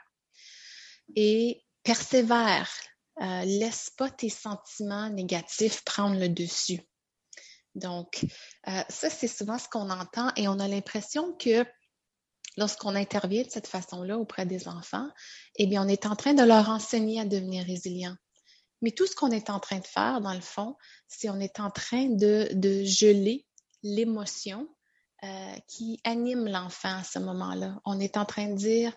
Et 1.15 1.65
persévère, 1.83 2.69
euh, 3.21 3.43
laisse 3.43 3.91
pas 3.97 4.09
tes 4.09 4.29
sentiments 4.29 5.09
négatifs 5.09 5.83
prendre 5.83 6.17
le 6.17 6.29
dessus. 6.29 6.79
Donc, 7.75 8.25
euh, 8.67 8.81
ça, 8.89 9.09
c'est 9.09 9.27
souvent 9.27 9.59
ce 9.59 9.67
qu'on 9.69 9.89
entend 9.89 10.31
et 10.35 10.47
on 10.47 10.59
a 10.59 10.67
l'impression 10.67 11.33
que 11.33 11.65
lorsqu'on 12.57 12.95
intervient 12.95 13.43
de 13.43 13.49
cette 13.49 13.67
façon-là 13.67 14.17
auprès 14.17 14.45
des 14.45 14.67
enfants, 14.67 15.07
eh 15.55 15.67
bien, 15.67 15.85
on 15.85 15.87
est 15.87 16.05
en 16.05 16.15
train 16.15 16.33
de 16.33 16.43
leur 16.43 16.69
enseigner 16.69 17.21
à 17.21 17.25
devenir 17.25 17.65
résilients. 17.65 18.15
Mais 18.81 18.91
tout 18.91 19.07
ce 19.07 19.15
qu'on 19.15 19.31
est 19.31 19.49
en 19.49 19.59
train 19.59 19.79
de 19.79 19.85
faire, 19.85 20.21
dans 20.21 20.33
le 20.33 20.41
fond, 20.41 20.75
c'est 21.07 21.29
on 21.29 21.39
est 21.39 21.59
en 21.59 21.71
train 21.71 22.07
de, 22.09 22.49
de 22.53 22.83
geler 22.83 23.45
l'émotion 23.83 24.67
euh, 25.23 25.55
qui 25.67 25.99
anime 26.03 26.47
l'enfant 26.47 26.99
à 26.99 27.03
ce 27.03 27.17
moment-là. 27.19 27.79
On 27.85 27.99
est 27.99 28.17
en 28.17 28.25
train 28.25 28.49
de 28.49 28.55
dire, 28.55 28.95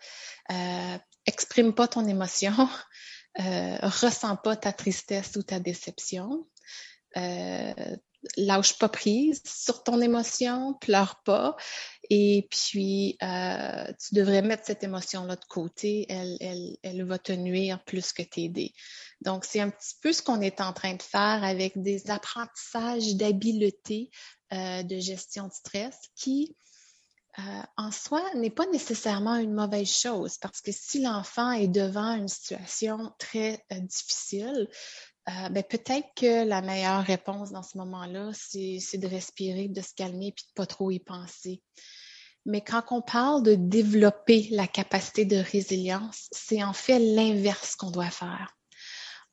euh, 0.51 0.99
exprime 1.25 1.73
pas 1.73 1.89
ton 1.89 2.07
émotion, 2.07 2.53
euh, 3.41 3.79
ressens 3.83 4.37
pas 4.37 4.57
ta 4.57 4.73
tristesse 4.73 5.37
ou 5.37 5.43
ta 5.43 5.61
déception, 5.61 6.47
euh, 7.17 7.97
lâche 8.37 8.79
pas 8.79 8.89
prise 8.89 9.43
sur 9.47 9.83
ton 9.83 10.01
émotion, 10.01 10.75
pleure 10.75 11.23
pas. 11.25 11.57
Et 12.11 12.49
puis, 12.51 13.17
euh, 13.23 13.93
tu 13.99 14.15
devrais 14.15 14.43
mettre 14.43 14.65
cette 14.67 14.83
émotion-là 14.83 15.37
de 15.37 15.45
côté. 15.45 16.07
Elle, 16.09 16.37
elle, 16.41 16.77
elle 16.83 17.05
va 17.05 17.19
te 17.19 17.33
nuire 17.33 17.83
plus 17.85 18.13
que 18.13 18.23
t'aider. 18.23 18.75
Donc, 19.21 19.45
c'est 19.45 19.61
un 19.61 19.71
petit 19.71 19.95
peu 20.03 20.13
ce 20.13 20.23
qu'on 20.23 20.41
est 20.41 20.61
en 20.61 20.73
train 20.73 20.95
de 20.95 21.03
faire 21.03 21.45
avec 21.45 21.81
des 21.81 22.11
apprentissages 22.11 23.15
d'habileté 23.15 24.11
euh, 24.53 24.83
de 24.83 24.99
gestion 24.99 25.47
de 25.47 25.53
stress 25.53 25.97
qui 26.17 26.57
en 27.77 27.91
soi 27.91 28.23
n'est 28.35 28.51
pas 28.51 28.67
nécessairement 28.67 29.37
une 29.37 29.55
mauvaise 29.55 29.91
chose 29.91 30.37
parce 30.39 30.61
que 30.61 30.73
si 30.73 31.01
l'enfant 31.01 31.53
est 31.53 31.69
devant 31.69 32.15
une 32.15 32.29
situation 32.29 33.15
très 33.19 33.65
difficile, 33.71 34.69
ben, 35.51 35.63
peut-être 35.63 36.09
que 36.17 36.45
la 36.45 36.63
meilleure 36.63 37.05
réponse 37.05 37.51
dans 37.51 37.63
ce 37.63 37.77
moment-là, 37.79 38.31
c'est 38.35 38.99
de 38.99 39.07
respirer, 39.07 39.69
de 39.69 39.81
se 39.81 39.95
calmer 39.95 40.33
puis 40.33 40.45
de 40.49 40.53
pas 40.55 40.67
trop 40.67 40.91
y 40.91 40.99
penser. 40.99 41.63
Mais 42.47 42.63
quand 42.63 42.83
on 42.91 43.03
parle 43.03 43.43
de 43.43 43.55
développer 43.55 44.49
la 44.51 44.67
capacité 44.67 45.25
de 45.25 45.37
résilience, 45.37 46.29
c'est 46.33 46.63
en 46.63 46.73
fait 46.73 46.99
l'inverse 46.99 47.77
qu'on 47.77 47.91
doit 47.91 48.11
faire. 48.11 48.57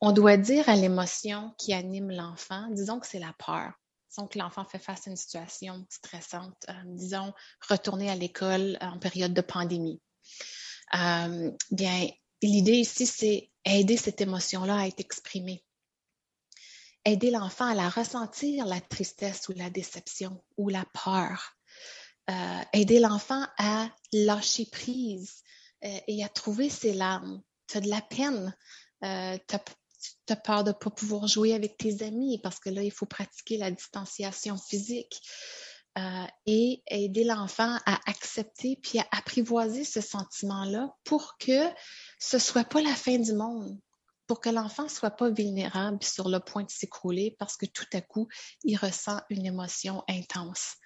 On 0.00 0.12
doit 0.12 0.36
dire 0.36 0.68
à 0.68 0.76
l'émotion 0.76 1.52
qui 1.58 1.72
anime 1.72 2.10
l'enfant, 2.10 2.68
disons 2.70 3.00
que 3.00 3.06
c'est 3.06 3.18
la 3.18 3.34
peur. 3.38 3.72
Disons 4.10 4.26
que 4.26 4.38
l'enfant 4.38 4.64
fait 4.64 4.78
face 4.78 5.06
à 5.06 5.10
une 5.10 5.16
situation 5.16 5.84
stressante, 5.90 6.64
euh, 6.68 6.72
disons 6.86 7.32
retourner 7.68 8.10
à 8.10 8.14
l'école 8.14 8.78
en 8.80 8.98
période 8.98 9.34
de 9.34 9.40
pandémie. 9.40 10.00
Euh, 10.94 11.50
bien, 11.70 12.08
l'idée 12.42 12.76
ici, 12.76 13.06
c'est 13.06 13.50
aider 13.64 13.96
cette 13.96 14.20
émotion-là 14.20 14.78
à 14.78 14.86
être 14.86 15.00
exprimée. 15.00 15.62
Aider 17.08 17.30
l'enfant 17.30 17.64
à 17.64 17.74
la 17.74 17.88
ressentir, 17.88 18.66
la 18.66 18.82
tristesse 18.82 19.48
ou 19.48 19.52
la 19.56 19.70
déception 19.70 20.44
ou 20.58 20.68
la 20.68 20.84
peur. 20.92 21.56
Euh, 22.28 22.60
aider 22.74 23.00
l'enfant 23.00 23.46
à 23.56 23.88
lâcher 24.12 24.66
prise 24.66 25.42
euh, 25.86 26.00
et 26.06 26.22
à 26.22 26.28
trouver 26.28 26.68
ses 26.68 26.92
larmes. 26.92 27.40
Tu 27.66 27.78
as 27.78 27.80
de 27.80 27.88
la 27.88 28.02
peine, 28.02 28.54
euh, 29.04 29.38
tu 29.48 29.54
as, 29.54 30.36
peur 30.36 30.64
de 30.64 30.68
ne 30.68 30.74
pas 30.74 30.90
pouvoir 30.90 31.26
jouer 31.28 31.54
avec 31.54 31.78
tes 31.78 32.02
amis 32.02 32.40
parce 32.42 32.58
que 32.58 32.68
là, 32.68 32.82
il 32.82 32.92
faut 32.92 33.06
pratiquer 33.06 33.56
la 33.56 33.70
distanciation 33.70 34.58
physique. 34.58 35.18
et 36.44 36.82
aider 36.88 37.24
l'enfant 37.24 37.78
à 37.86 37.98
accepter 38.04 38.78
puis 38.82 38.98
à 38.98 39.06
apprivoiser 39.12 39.84
ce 39.84 40.02
sentiment-là 40.02 40.94
pour 41.04 41.38
que 41.38 41.70
ce 42.20 42.36
ne 42.36 42.42
soit 42.42 42.68
pas 42.68 42.82
la 42.82 42.94
fin 42.94 43.18
du 43.18 43.32
monde, 43.32 43.80
pour 44.28 44.40
que 44.40 44.50
l'enfant 44.50 44.84
ne 44.84 44.88
soit 44.88 45.10
pas 45.10 45.30
vulnérable 45.30 46.02
sur 46.04 46.28
le 46.28 46.38
point 46.38 46.62
de 46.62 46.70
s'écrouler 46.70 47.34
parce 47.38 47.56
que 47.56 47.66
tout 47.66 47.86
à 47.94 48.00
coup, 48.00 48.28
il 48.62 48.76
ressent 48.76 49.20
une 49.30 49.46
émotion 49.46 50.04
intense. 50.08 50.76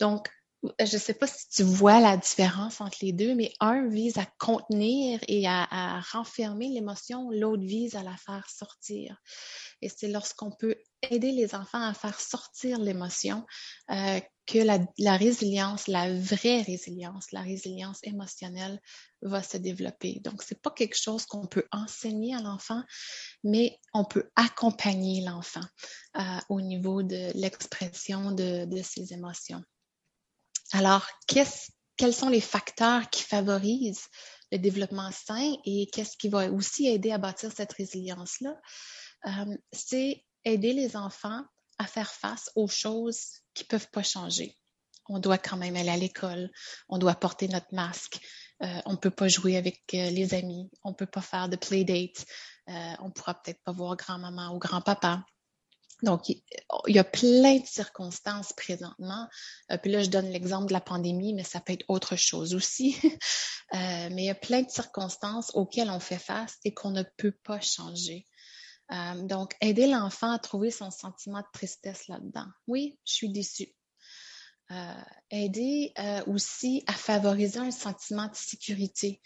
Donc, 0.00 0.28
je 0.62 0.96
ne 0.96 1.00
sais 1.00 1.14
pas 1.14 1.28
si 1.28 1.48
tu 1.50 1.62
vois 1.62 2.00
la 2.00 2.16
différence 2.16 2.80
entre 2.80 2.98
les 3.02 3.12
deux, 3.12 3.34
mais 3.34 3.52
un 3.60 3.86
vise 3.88 4.18
à 4.18 4.26
contenir 4.38 5.20
et 5.28 5.46
à, 5.46 6.00
renfermer 6.12 6.68
l'émotion, 6.68 7.30
l'autre 7.30 7.62
vise 7.62 7.94
à 7.94 8.02
la 8.02 8.16
faire 8.16 8.48
sortir. 8.50 9.16
Et 9.82 9.88
c'est 9.88 10.08
lorsqu'on 10.08 10.50
peut 10.50 10.76
aider 11.10 11.30
les 11.30 11.54
enfants 11.54 11.82
à 11.82 11.94
faire 11.94 12.18
sortir 12.20 12.80
l'émotion 12.80 13.46
euh, 13.90 14.20
que 14.46 14.58
la, 14.58 15.16
résilience, 15.16 15.86
la 15.86 16.12
vraie 16.12 16.62
résilience, 16.62 17.30
la 17.30 17.42
résilience 17.42 18.00
émotionnelle 18.02 18.80
va 19.22 19.44
se 19.44 19.58
développer. 19.58 20.20
Donc, 20.24 20.42
c'est 20.42 20.60
pas 20.60 20.70
quelque 20.70 20.98
chose 20.98 21.24
qu'on 21.26 21.46
peut 21.46 21.68
enseigner 21.70 22.34
à 22.34 22.40
l'enfant, 22.40 22.82
mais 23.44 23.78
on 23.94 24.04
peut 24.04 24.28
accompagner 24.34 25.20
l'enfant 25.20 25.64
euh, 26.16 26.22
au 26.48 26.60
niveau 26.60 27.04
de 27.04 27.30
l'expression 27.34 28.32
de 28.32 28.82
ses 28.82 29.12
émotions. 29.12 29.62
Alors, 30.72 31.06
quels 31.26 32.14
sont 32.14 32.28
les 32.28 32.40
facteurs 32.40 33.08
qui 33.10 33.22
favorisent 33.22 34.08
le 34.52 34.58
développement 34.58 35.10
sain 35.12 35.54
et 35.64 35.88
qu'est-ce 35.92 36.16
qui 36.16 36.28
va 36.28 36.50
aussi 36.50 36.86
aider 36.86 37.12
à 37.12 37.18
bâtir 37.18 37.50
cette 37.54 37.72
résilience-là? 37.72 38.54
Euh, 39.26 39.56
c'est 39.72 40.24
aider 40.44 40.72
les 40.72 40.96
enfants 40.96 41.42
à 41.78 41.86
faire 41.86 42.10
face 42.12 42.50
aux 42.54 42.68
choses 42.68 43.20
qui 43.54 43.64
ne 43.64 43.68
peuvent 43.68 43.90
pas 43.90 44.02
changer. 44.02 44.56
On 45.08 45.18
doit 45.18 45.38
quand 45.38 45.56
même 45.56 45.76
aller 45.76 45.88
à 45.88 45.96
l'école, 45.96 46.50
on 46.88 46.98
doit 46.98 47.14
porter 47.14 47.48
notre 47.48 47.72
masque, 47.74 48.20
euh, 48.62 48.80
on 48.84 48.92
ne 48.92 48.96
peut 48.96 49.10
pas 49.10 49.28
jouer 49.28 49.56
avec 49.56 49.82
euh, 49.94 50.10
les 50.10 50.34
amis, 50.34 50.70
on 50.84 50.90
ne 50.90 50.94
peut 50.94 51.06
pas 51.06 51.22
faire 51.22 51.48
de 51.48 51.56
playdate, 51.56 52.26
on 52.66 53.06
ne 53.06 53.12
pourra 53.12 53.34
peut-être 53.40 53.62
pas 53.64 53.72
voir 53.72 53.96
grand-maman 53.96 54.54
ou 54.54 54.58
grand-papa. 54.58 55.24
Donc, 56.02 56.28
il 56.28 56.40
y 56.86 56.98
a 56.98 57.04
plein 57.04 57.58
de 57.58 57.66
circonstances 57.66 58.52
présentement. 58.52 59.28
Euh, 59.72 59.78
puis 59.78 59.90
là, 59.90 60.02
je 60.02 60.10
donne 60.10 60.30
l'exemple 60.30 60.66
de 60.66 60.72
la 60.72 60.80
pandémie, 60.80 61.34
mais 61.34 61.42
ça 61.42 61.60
peut 61.60 61.72
être 61.72 61.84
autre 61.88 62.16
chose 62.16 62.54
aussi. 62.54 62.96
Euh, 63.74 64.08
mais 64.12 64.22
il 64.22 64.24
y 64.24 64.30
a 64.30 64.34
plein 64.34 64.62
de 64.62 64.70
circonstances 64.70 65.50
auxquelles 65.52 65.90
on 65.90 66.00
fait 66.00 66.18
face 66.18 66.56
et 66.64 66.72
qu'on 66.72 66.90
ne 66.90 67.02
peut 67.18 67.34
pas 67.44 67.60
changer. 67.60 68.26
Euh, 68.90 69.22
donc, 69.24 69.54
aider 69.60 69.86
l'enfant 69.86 70.32
à 70.32 70.38
trouver 70.38 70.70
son 70.70 70.90
sentiment 70.90 71.40
de 71.40 71.46
tristesse 71.52 72.08
là-dedans. 72.08 72.46
Oui, 72.66 72.98
je 73.04 73.12
suis 73.12 73.28
déçue. 73.28 73.74
aider 75.30 75.92
aussi 76.26 76.82
à 76.86 76.94
favoriser 76.94 77.58
un 77.58 77.70
sentiment 77.70 78.28
de 78.28 78.36
sécurité. 78.36 79.20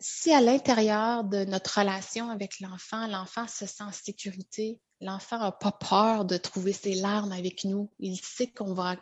Si 0.00 0.32
à 0.32 0.40
l'intérieur 0.40 1.24
de 1.24 1.44
notre 1.44 1.80
relation 1.80 2.30
avec 2.30 2.60
l'enfant, 2.60 3.06
l'enfant 3.06 3.46
se 3.48 3.66
sent 3.66 3.82
en 3.82 3.92
sécurité, 3.92 4.80
l'enfant 5.00 5.38
n'a 5.38 5.52
pas 5.52 5.72
peur 5.72 6.24
de 6.24 6.36
trouver 6.36 6.72
ses 6.72 6.94
larmes 6.94 7.32
avec 7.32 7.64
nous. 7.64 7.92
Il 7.98 8.16
sait 8.16 8.50
qu'on 8.50 8.74
va 8.74 8.96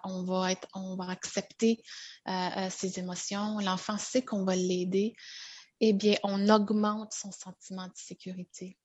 accepter 1.08 1.82
euh, 2.28 2.32
euh, 2.32 2.70
ses 2.70 2.98
émotions. 2.98 3.58
L'enfant 3.60 3.98
sait 3.98 4.22
qu'on 4.22 4.44
va 4.44 4.56
l'aider. 4.56 5.14
Eh 5.80 5.92
bien, 5.92 6.16
on 6.22 6.48
augmente 6.48 7.12
son 7.12 7.32
sentiment 7.32 7.86
de 7.86 7.96
sécurité. 7.96 8.78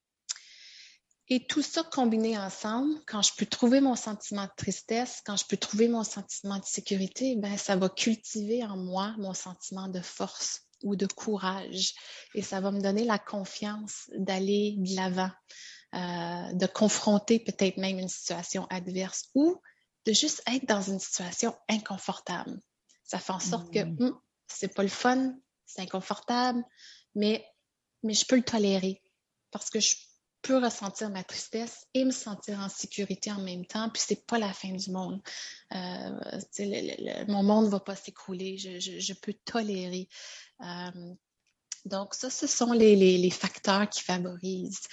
Et 1.31 1.45
tout 1.45 1.61
ça 1.61 1.83
combiné 1.83 2.39
ensemble, 2.39 2.91
quand 3.05 3.21
je 3.21 3.31
peux 3.37 3.45
trouver 3.45 3.81
mon 3.81 3.95
sentiment 3.95 4.45
de 4.45 4.51
tristesse, 4.57 5.21
quand 5.23 5.37
je 5.37 5.45
peux 5.45 5.57
trouver 5.57 5.87
mon 5.87 6.03
sentiment 6.03 6.57
de 6.57 6.65
sécurité, 6.65 7.35
ben 7.35 7.55
ça 7.55 7.75
va 7.75 7.87
cultiver 7.87 8.65
en 8.65 8.77
moi 8.77 9.13
mon 9.19 9.35
sentiment 9.35 9.87
de 9.87 10.01
force 10.01 10.63
ou 10.83 10.95
de 10.95 11.05
courage. 11.05 11.93
Et 12.35 12.41
ça 12.41 12.59
va 12.61 12.71
me 12.71 12.81
donner 12.81 13.05
la 13.05 13.19
confiance 13.19 14.09
d'aller 14.15 14.75
de 14.77 14.95
l'avant, 14.95 15.31
euh, 15.95 16.53
de 16.53 16.65
confronter 16.67 17.39
peut-être 17.39 17.77
même 17.77 17.99
une 17.99 18.09
situation 18.09 18.65
adverse 18.69 19.29
ou 19.35 19.59
de 20.05 20.13
juste 20.13 20.41
être 20.47 20.67
dans 20.67 20.81
une 20.81 20.99
situation 20.99 21.55
inconfortable. 21.69 22.59
Ça 23.03 23.19
fait 23.19 23.33
en 23.33 23.39
sorte 23.39 23.73
que 23.73 23.83
mm. 23.83 23.97
hum, 23.99 24.19
c'est 24.47 24.73
pas 24.73 24.83
le 24.83 24.89
fun, 24.89 25.33
c'est 25.65 25.81
inconfortable, 25.81 26.63
mais, 27.15 27.45
mais 28.03 28.13
je 28.13 28.25
peux 28.25 28.35
le 28.35 28.43
tolérer 28.43 29.01
parce 29.51 29.69
que 29.69 29.79
je 29.79 29.95
peux 30.41 30.57
ressentir 30.57 31.09
ma 31.09 31.23
tristesse 31.23 31.85
et 31.93 32.05
me 32.05 32.11
sentir 32.11 32.59
en 32.59 32.69
sécurité 32.69 33.31
en 33.31 33.41
même 33.41 33.65
temps, 33.65 33.89
puis 33.89 34.01
c'est 34.05 34.25
pas 34.25 34.39
la 34.39 34.53
fin 34.53 34.71
du 34.71 34.91
monde. 34.91 35.21
Euh, 35.75 37.25
mon 37.27 37.43
monde 37.43 37.69
va 37.69 37.79
pas 37.79 37.95
s'écrouler, 37.95 38.57
je, 38.57 38.79
je, 38.79 39.13
peux 39.13 39.33
tolérer. 39.45 40.07
Euh, 40.61 41.13
donc, 41.85 42.13
ça, 42.13 42.29
ce 42.29 42.47
sont 42.47 42.73
les, 42.73 43.29
facteurs 43.29 43.89
qui 43.89 44.01
favorisent, 44.01 44.87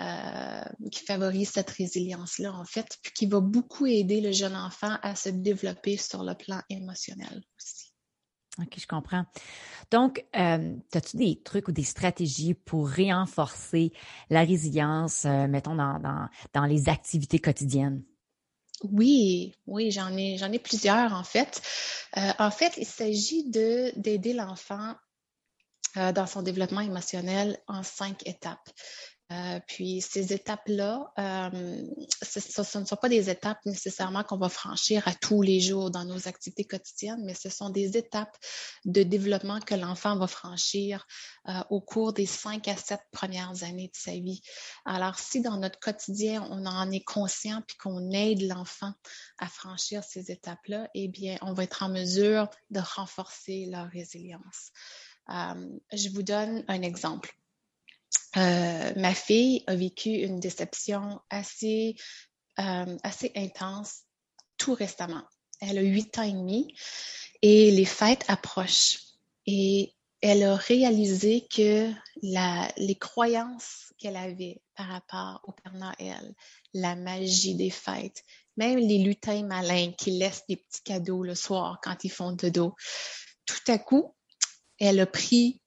euh, 0.00 0.64
qui 0.90 1.04
favorisent 1.04 1.50
cette 1.50 1.70
résilience-là, 1.70 2.52
en 2.52 2.64
fait, 2.64 2.98
puis 3.02 3.12
qui 3.12 3.26
va 3.26 3.40
beaucoup 3.40 3.86
aider 3.86 4.20
le 4.20 4.32
jeune 4.32 4.56
enfant 4.56 4.98
à 5.02 5.14
se 5.14 5.28
développer 5.28 5.96
sur 5.96 6.24
le 6.24 6.34
plan 6.34 6.60
émotionnel 6.68 7.42
aussi. 7.58 7.91
OK, 8.58 8.78
je 8.78 8.86
comprends. 8.86 9.24
Donc, 9.90 10.24
euh, 10.36 10.76
as-tu 10.92 11.16
des 11.16 11.40
trucs 11.42 11.68
ou 11.68 11.72
des 11.72 11.84
stratégies 11.84 12.54
pour 12.54 12.94
renforcer 12.94 13.92
la 14.28 14.44
résilience, 14.44 15.24
euh, 15.24 15.46
mettons, 15.46 15.74
dans, 15.74 16.28
dans, 16.52 16.64
les 16.66 16.88
activités 16.88 17.38
quotidiennes? 17.38 18.02
Oui, 18.84 19.54
oui, 19.66 19.90
j'en 19.90 20.14
ai, 20.16 20.36
j'en 20.36 20.52
ai 20.52 20.58
plusieurs 20.58 21.14
en 21.14 21.24
fait. 21.24 21.62
en 22.16 22.50
fait, 22.50 22.74
il 22.78 22.86
s'agit 22.86 23.48
de 23.48 23.92
d'aider 23.96 24.32
l'enfant 24.32 24.94
euh, 25.98 26.10
dans 26.10 26.26
son 26.26 26.40
développement 26.40 26.80
émotionnel 26.80 27.58
en 27.68 27.82
cinq 27.82 28.26
étapes. 28.26 28.70
Euh, 29.32 29.60
puis 29.66 30.00
ces 30.02 30.32
étapes-là, 30.32 31.12
euh, 31.18 31.86
ce, 32.22 32.78
ne 32.78 32.84
sont 32.84 32.96
pas 32.96 33.08
des 33.08 33.30
étapes 33.30 33.64
nécessairement 33.64 34.24
qu'on 34.24 34.36
va 34.36 34.48
franchir 34.48 35.06
à 35.08 35.14
tous 35.14 35.40
les 35.40 35.60
jours 35.60 35.90
dans 35.90 36.04
nos 36.04 36.28
activités 36.28 36.64
quotidiennes, 36.64 37.22
mais 37.24 37.34
ce 37.34 37.48
sont 37.48 37.70
des 37.70 37.96
étapes 37.96 38.36
de 38.84 39.02
développement 39.02 39.60
que 39.60 39.74
l'enfant 39.74 40.16
va 40.16 40.26
franchir 40.26 41.06
au 41.70 41.80
cours 41.80 42.12
des 42.12 42.26
cinq 42.26 42.68
à 42.68 42.76
sept 42.76 43.00
premières 43.10 43.62
années 43.62 43.88
de 43.88 43.96
sa 43.96 44.12
vie. 44.12 44.42
Alors 44.84 45.18
si 45.18 45.40
dans 45.40 45.56
notre 45.56 45.80
quotidien, 45.80 46.46
on 46.50 46.66
en 46.66 46.90
est 46.90 47.04
conscient 47.04 47.62
puis 47.66 47.76
qu'on 47.76 48.10
aide 48.10 48.42
l'enfant 48.42 48.92
à 49.38 49.48
franchir 49.48 50.04
ces 50.04 50.30
étapes-là, 50.30 50.88
eh 50.94 51.08
bien, 51.08 51.38
on 51.42 51.52
va 51.52 51.64
être 51.64 51.82
en 51.82 51.88
mesure 51.88 52.48
de 52.70 52.80
renforcer 52.80 53.66
leur 53.70 53.88
résilience. 53.88 54.70
Euh, 55.30 55.78
je 55.92 56.08
vous 56.10 56.22
donne 56.22 56.64
un 56.68 56.82
exemple. 56.82 57.36
Euh, 58.36 58.92
ma 58.96 59.14
fille 59.14 59.62
a 59.66 59.74
vécu 59.74 60.10
une 60.10 60.40
déception 60.40 61.20
euh, 61.32 62.96
assez 63.02 63.32
intense 63.36 64.02
tout 64.56 64.74
récemment. 64.74 65.24
Elle 65.60 65.78
a 65.78 65.82
huit 65.82 66.18
ans 66.18 66.22
et 66.22 66.32
demi 66.32 66.74
et 67.42 67.70
les 67.70 67.84
fêtes 67.84 68.24
approchent. 68.28 69.00
Et 69.46 69.94
elle 70.22 70.44
a 70.44 70.54
réalisé 70.54 71.46
que 71.52 71.90
les 72.22 72.94
croyances 72.94 73.92
qu'elle 73.98 74.16
avait 74.16 74.62
par 74.76 74.86
rapport 74.86 75.40
au 75.44 75.52
Père 75.52 75.74
Noël, 75.74 76.34
la 76.74 76.94
magie 76.94 77.56
des 77.56 77.70
fêtes, 77.70 78.24
même 78.56 78.78
les 78.78 78.98
lutins 78.98 79.44
malins 79.44 79.92
qui 79.92 80.12
laissent 80.12 80.46
des 80.48 80.56
petits 80.56 80.82
cadeaux 80.84 81.22
le 81.22 81.34
soir 81.34 81.80
quand 81.82 82.04
ils 82.04 82.10
font 82.10 82.32
de 82.32 82.48
dos. 82.48 82.74
Tout 83.46 83.72
à 83.72 83.78
coup, 83.78 84.14
elle 84.78 85.00
a 85.00 85.06
pris 85.06 85.60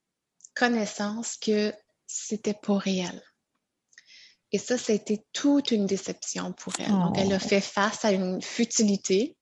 connaissance 0.56 1.36
que 1.38 1.74
c'était 2.16 2.54
pas 2.54 2.78
réel. 2.78 3.22
Et 4.52 4.58
ça, 4.58 4.78
ça 4.78 4.94
a 4.94 4.96
été 4.96 5.26
toute 5.34 5.72
une 5.72 5.86
déception 5.86 6.54
pour 6.54 6.74
elle. 6.80 6.90
Donc, 6.90 7.18
elle 7.18 7.34
a 7.34 7.38
oh. 7.38 7.48
fait 7.48 7.62
face 7.62 8.06
à 8.06 8.12
une 8.12 8.42
futilité 8.42 9.38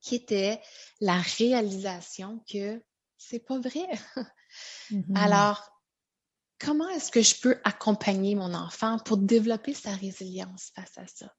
qui 0.00 0.14
était 0.14 0.60
la 1.00 1.18
réalisation 1.18 2.44
que 2.50 2.82
c'est 3.18 3.44
pas 3.44 3.58
vrai. 3.58 3.86
Mm-hmm. 4.90 5.16
Alors, 5.16 5.68
comment 6.60 6.88
est-ce 6.90 7.10
que 7.10 7.22
je 7.22 7.34
peux 7.40 7.60
accompagner 7.64 8.36
mon 8.36 8.54
enfant 8.54 8.98
pour 9.00 9.16
développer 9.16 9.74
sa 9.74 9.90
résilience 9.90 10.70
face 10.74 10.96
à 10.96 11.06
ça? 11.08 11.34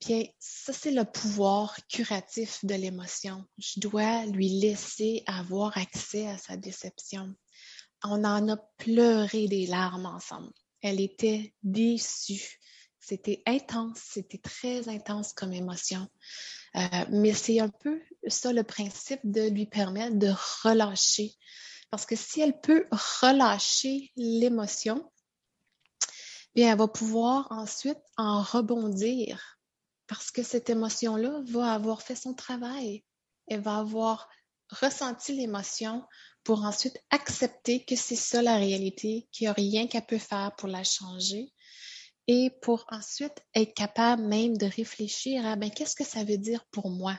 Puis 0.00 0.34
ça, 0.38 0.72
c'est 0.72 0.90
le 0.90 1.04
pouvoir 1.04 1.76
curatif 1.88 2.64
de 2.64 2.74
l'émotion. 2.74 3.44
Je 3.58 3.80
dois 3.80 4.26
lui 4.26 4.48
laisser 4.60 5.22
avoir 5.26 5.76
accès 5.76 6.26
à 6.28 6.38
sa 6.38 6.56
déception. 6.56 7.34
On 8.04 8.24
en 8.24 8.48
a 8.48 8.56
pleuré 8.78 9.48
des 9.48 9.66
larmes 9.66 10.06
ensemble. 10.06 10.52
Elle 10.82 11.00
était 11.00 11.54
déçue. 11.62 12.58
C'était 13.00 13.42
intense, 13.46 13.98
c'était 13.98 14.38
très 14.38 14.88
intense 14.88 15.32
comme 15.32 15.52
émotion. 15.52 16.08
Euh, 16.76 17.04
mais 17.10 17.32
c'est 17.32 17.60
un 17.60 17.68
peu 17.68 18.00
ça 18.26 18.52
le 18.52 18.64
principe 18.64 19.20
de 19.24 19.48
lui 19.48 19.66
permettre 19.66 20.16
de 20.16 20.32
relâcher. 20.62 21.32
Parce 21.90 22.04
que 22.04 22.16
si 22.16 22.40
elle 22.40 22.60
peut 22.60 22.86
relâcher 22.90 24.12
l'émotion, 24.16 25.10
bien, 26.54 26.72
elle 26.72 26.78
va 26.78 26.88
pouvoir 26.88 27.46
ensuite 27.50 28.00
en 28.16 28.42
rebondir. 28.42 29.58
Parce 30.08 30.30
que 30.30 30.42
cette 30.42 30.68
émotion-là 30.68 31.42
va 31.46 31.72
avoir 31.72 32.02
fait 32.02 32.16
son 32.16 32.34
travail. 32.34 33.04
Elle 33.46 33.60
va 33.60 33.78
avoir 33.78 34.28
ressenti 34.70 35.34
l'émotion 35.34 36.02
pour 36.44 36.64
ensuite 36.64 36.98
accepter 37.10 37.84
que 37.84 37.96
c'est 37.96 38.16
ça 38.16 38.42
la 38.42 38.56
réalité, 38.56 39.28
qu'il 39.32 39.46
n'y 39.46 39.48
a 39.48 39.52
rien 39.52 39.86
qu'elle 39.86 40.06
peut 40.06 40.18
faire 40.18 40.54
pour 40.56 40.68
la 40.68 40.84
changer 40.84 41.52
et 42.28 42.50
pour 42.62 42.84
ensuite 42.90 43.40
être 43.54 43.74
capable 43.74 44.22
même 44.22 44.56
de 44.56 44.66
réfléchir 44.66 45.46
à 45.46 45.56
ben, 45.56 45.70
qu'est-ce 45.70 45.96
que 45.96 46.04
ça 46.04 46.24
veut 46.24 46.38
dire 46.38 46.64
pour 46.70 46.90
moi? 46.90 47.18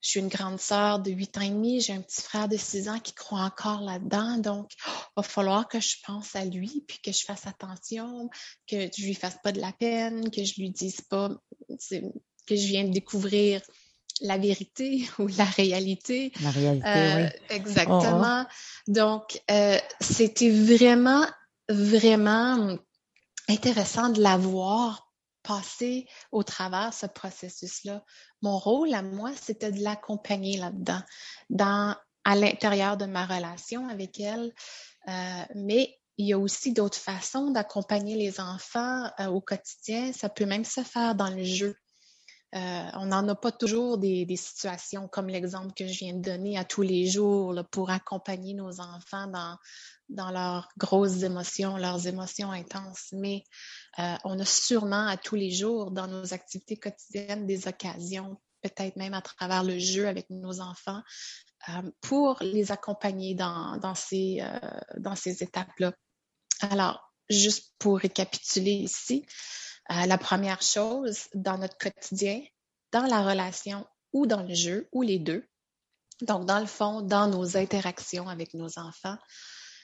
Je 0.00 0.10
suis 0.10 0.20
une 0.20 0.28
grande 0.28 0.60
sœur 0.60 1.00
de 1.00 1.10
8 1.10 1.38
ans 1.38 1.40
et 1.40 1.50
demi, 1.50 1.80
j'ai 1.80 1.92
un 1.92 2.02
petit 2.02 2.22
frère 2.22 2.48
de 2.48 2.56
6 2.56 2.88
ans 2.88 3.00
qui 3.00 3.12
croit 3.12 3.40
encore 3.40 3.80
là-dedans, 3.80 4.38
donc 4.38 4.70
il 4.86 4.92
va 5.16 5.22
falloir 5.24 5.66
que 5.66 5.80
je 5.80 5.96
pense 6.04 6.36
à 6.36 6.44
lui, 6.44 6.84
puis 6.86 6.98
que 7.02 7.10
je 7.10 7.24
fasse 7.24 7.46
attention, 7.46 8.30
que 8.68 8.88
je 8.96 9.02
lui 9.02 9.14
fasse 9.14 9.36
pas 9.42 9.50
de 9.50 9.60
la 9.60 9.72
peine, 9.72 10.30
que 10.30 10.44
je 10.44 10.60
lui 10.60 10.70
dise 10.70 11.00
pas 11.00 11.30
que 11.68 12.54
je 12.54 12.66
viens 12.66 12.84
de 12.84 12.92
découvrir 12.92 13.60
la 14.20 14.38
vérité 14.38 15.08
ou 15.18 15.26
la 15.26 15.44
réalité. 15.44 16.32
La 16.42 16.50
réalité, 16.50 16.88
oui. 16.88 17.22
Euh, 17.22 17.28
exactement. 17.50 18.44
Oh, 18.44 18.50
oh. 18.50 18.92
Donc, 18.92 19.42
euh, 19.50 19.78
c'était 20.00 20.50
vraiment, 20.50 21.26
vraiment 21.68 22.76
intéressant 23.48 24.08
de 24.08 24.20
la 24.20 24.36
voir 24.36 25.02
passer 25.42 26.08
au 26.32 26.42
travers 26.42 26.92
ce 26.92 27.06
processus-là. 27.06 28.04
Mon 28.42 28.58
rôle 28.58 28.92
à 28.94 29.02
moi, 29.02 29.30
c'était 29.40 29.70
de 29.70 29.80
l'accompagner 29.82 30.56
là-dedans, 30.56 31.00
dans, 31.50 31.94
à 32.24 32.34
l'intérieur 32.34 32.96
de 32.96 33.06
ma 33.06 33.26
relation 33.26 33.88
avec 33.88 34.18
elle. 34.18 34.52
Euh, 35.08 35.42
mais 35.54 35.96
il 36.18 36.26
y 36.26 36.32
a 36.32 36.38
aussi 36.38 36.72
d'autres 36.72 36.98
façons 36.98 37.50
d'accompagner 37.50 38.16
les 38.16 38.40
enfants 38.40 39.08
au 39.28 39.40
quotidien. 39.40 40.12
Ça 40.12 40.28
peut 40.28 40.46
même 40.46 40.64
se 40.64 40.82
faire 40.82 41.14
dans 41.14 41.28
le 41.28 41.44
jeu. 41.44 41.76
Euh, 42.54 42.88
on 42.94 43.06
n'en 43.06 43.26
a 43.28 43.34
pas 43.34 43.50
toujours 43.50 43.98
des, 43.98 44.26
situations 44.36 45.08
comme 45.08 45.28
l'exemple 45.28 45.74
que 45.74 45.86
je 45.86 45.98
viens 45.98 46.14
de 46.14 46.22
donner 46.22 46.56
à 46.56 46.64
tous 46.64 46.82
les 46.82 47.06
jours 47.06 47.54
pour 47.70 47.90
accompagner 47.90 48.54
nos 48.54 48.80
enfants 48.80 49.26
dans, 50.08 50.30
leurs 50.30 50.68
grosses 50.78 51.22
émotions, 51.22 51.76
leurs 51.76 52.06
émotions 52.06 52.52
intenses. 52.52 53.08
Mais 53.12 53.42
euh, 53.98 54.14
on 54.24 54.38
a 54.38 54.44
sûrement 54.44 55.06
à 55.08 55.16
tous 55.16 55.34
les 55.34 55.50
jours 55.50 55.90
dans 55.90 56.06
nos 56.06 56.32
activités 56.32 56.76
quotidiennes 56.76 57.46
des 57.46 57.66
occasions, 57.66 58.36
peut-être 58.62 58.96
même 58.96 59.14
à 59.14 59.22
travers 59.22 59.64
le 59.64 59.78
jeu 59.78 60.06
avec 60.06 60.30
nos 60.30 60.60
enfants, 60.60 61.02
euh, 61.68 61.90
pour 62.00 62.38
les 62.42 62.70
accompagner 62.70 63.34
dans 63.34 63.94
ces 63.96 64.38
étapes-là. 65.40 65.92
Alors, 66.60 67.12
juste 67.28 67.74
pour 67.78 67.98
récapituler 67.98 68.72
ici, 68.72 69.26
euh, 69.90 70.06
la 70.06 70.18
première 70.18 70.62
chose 70.62 71.28
dans 71.34 71.58
notre 71.58 71.78
quotidien, 71.78 72.42
dans 72.92 73.06
la 73.06 73.22
relation 73.22 73.86
ou 74.12 74.26
dans 74.26 74.42
le 74.42 74.54
jeu, 74.54 74.88
ou 74.92 75.02
les 75.02 75.18
deux, 75.18 75.44
donc 76.22 76.46
dans 76.46 76.60
le 76.60 76.66
fond, 76.66 77.02
dans 77.02 77.28
nos 77.28 77.56
interactions 77.56 78.28
avec 78.28 78.54
nos 78.54 78.78
enfants, 78.78 79.18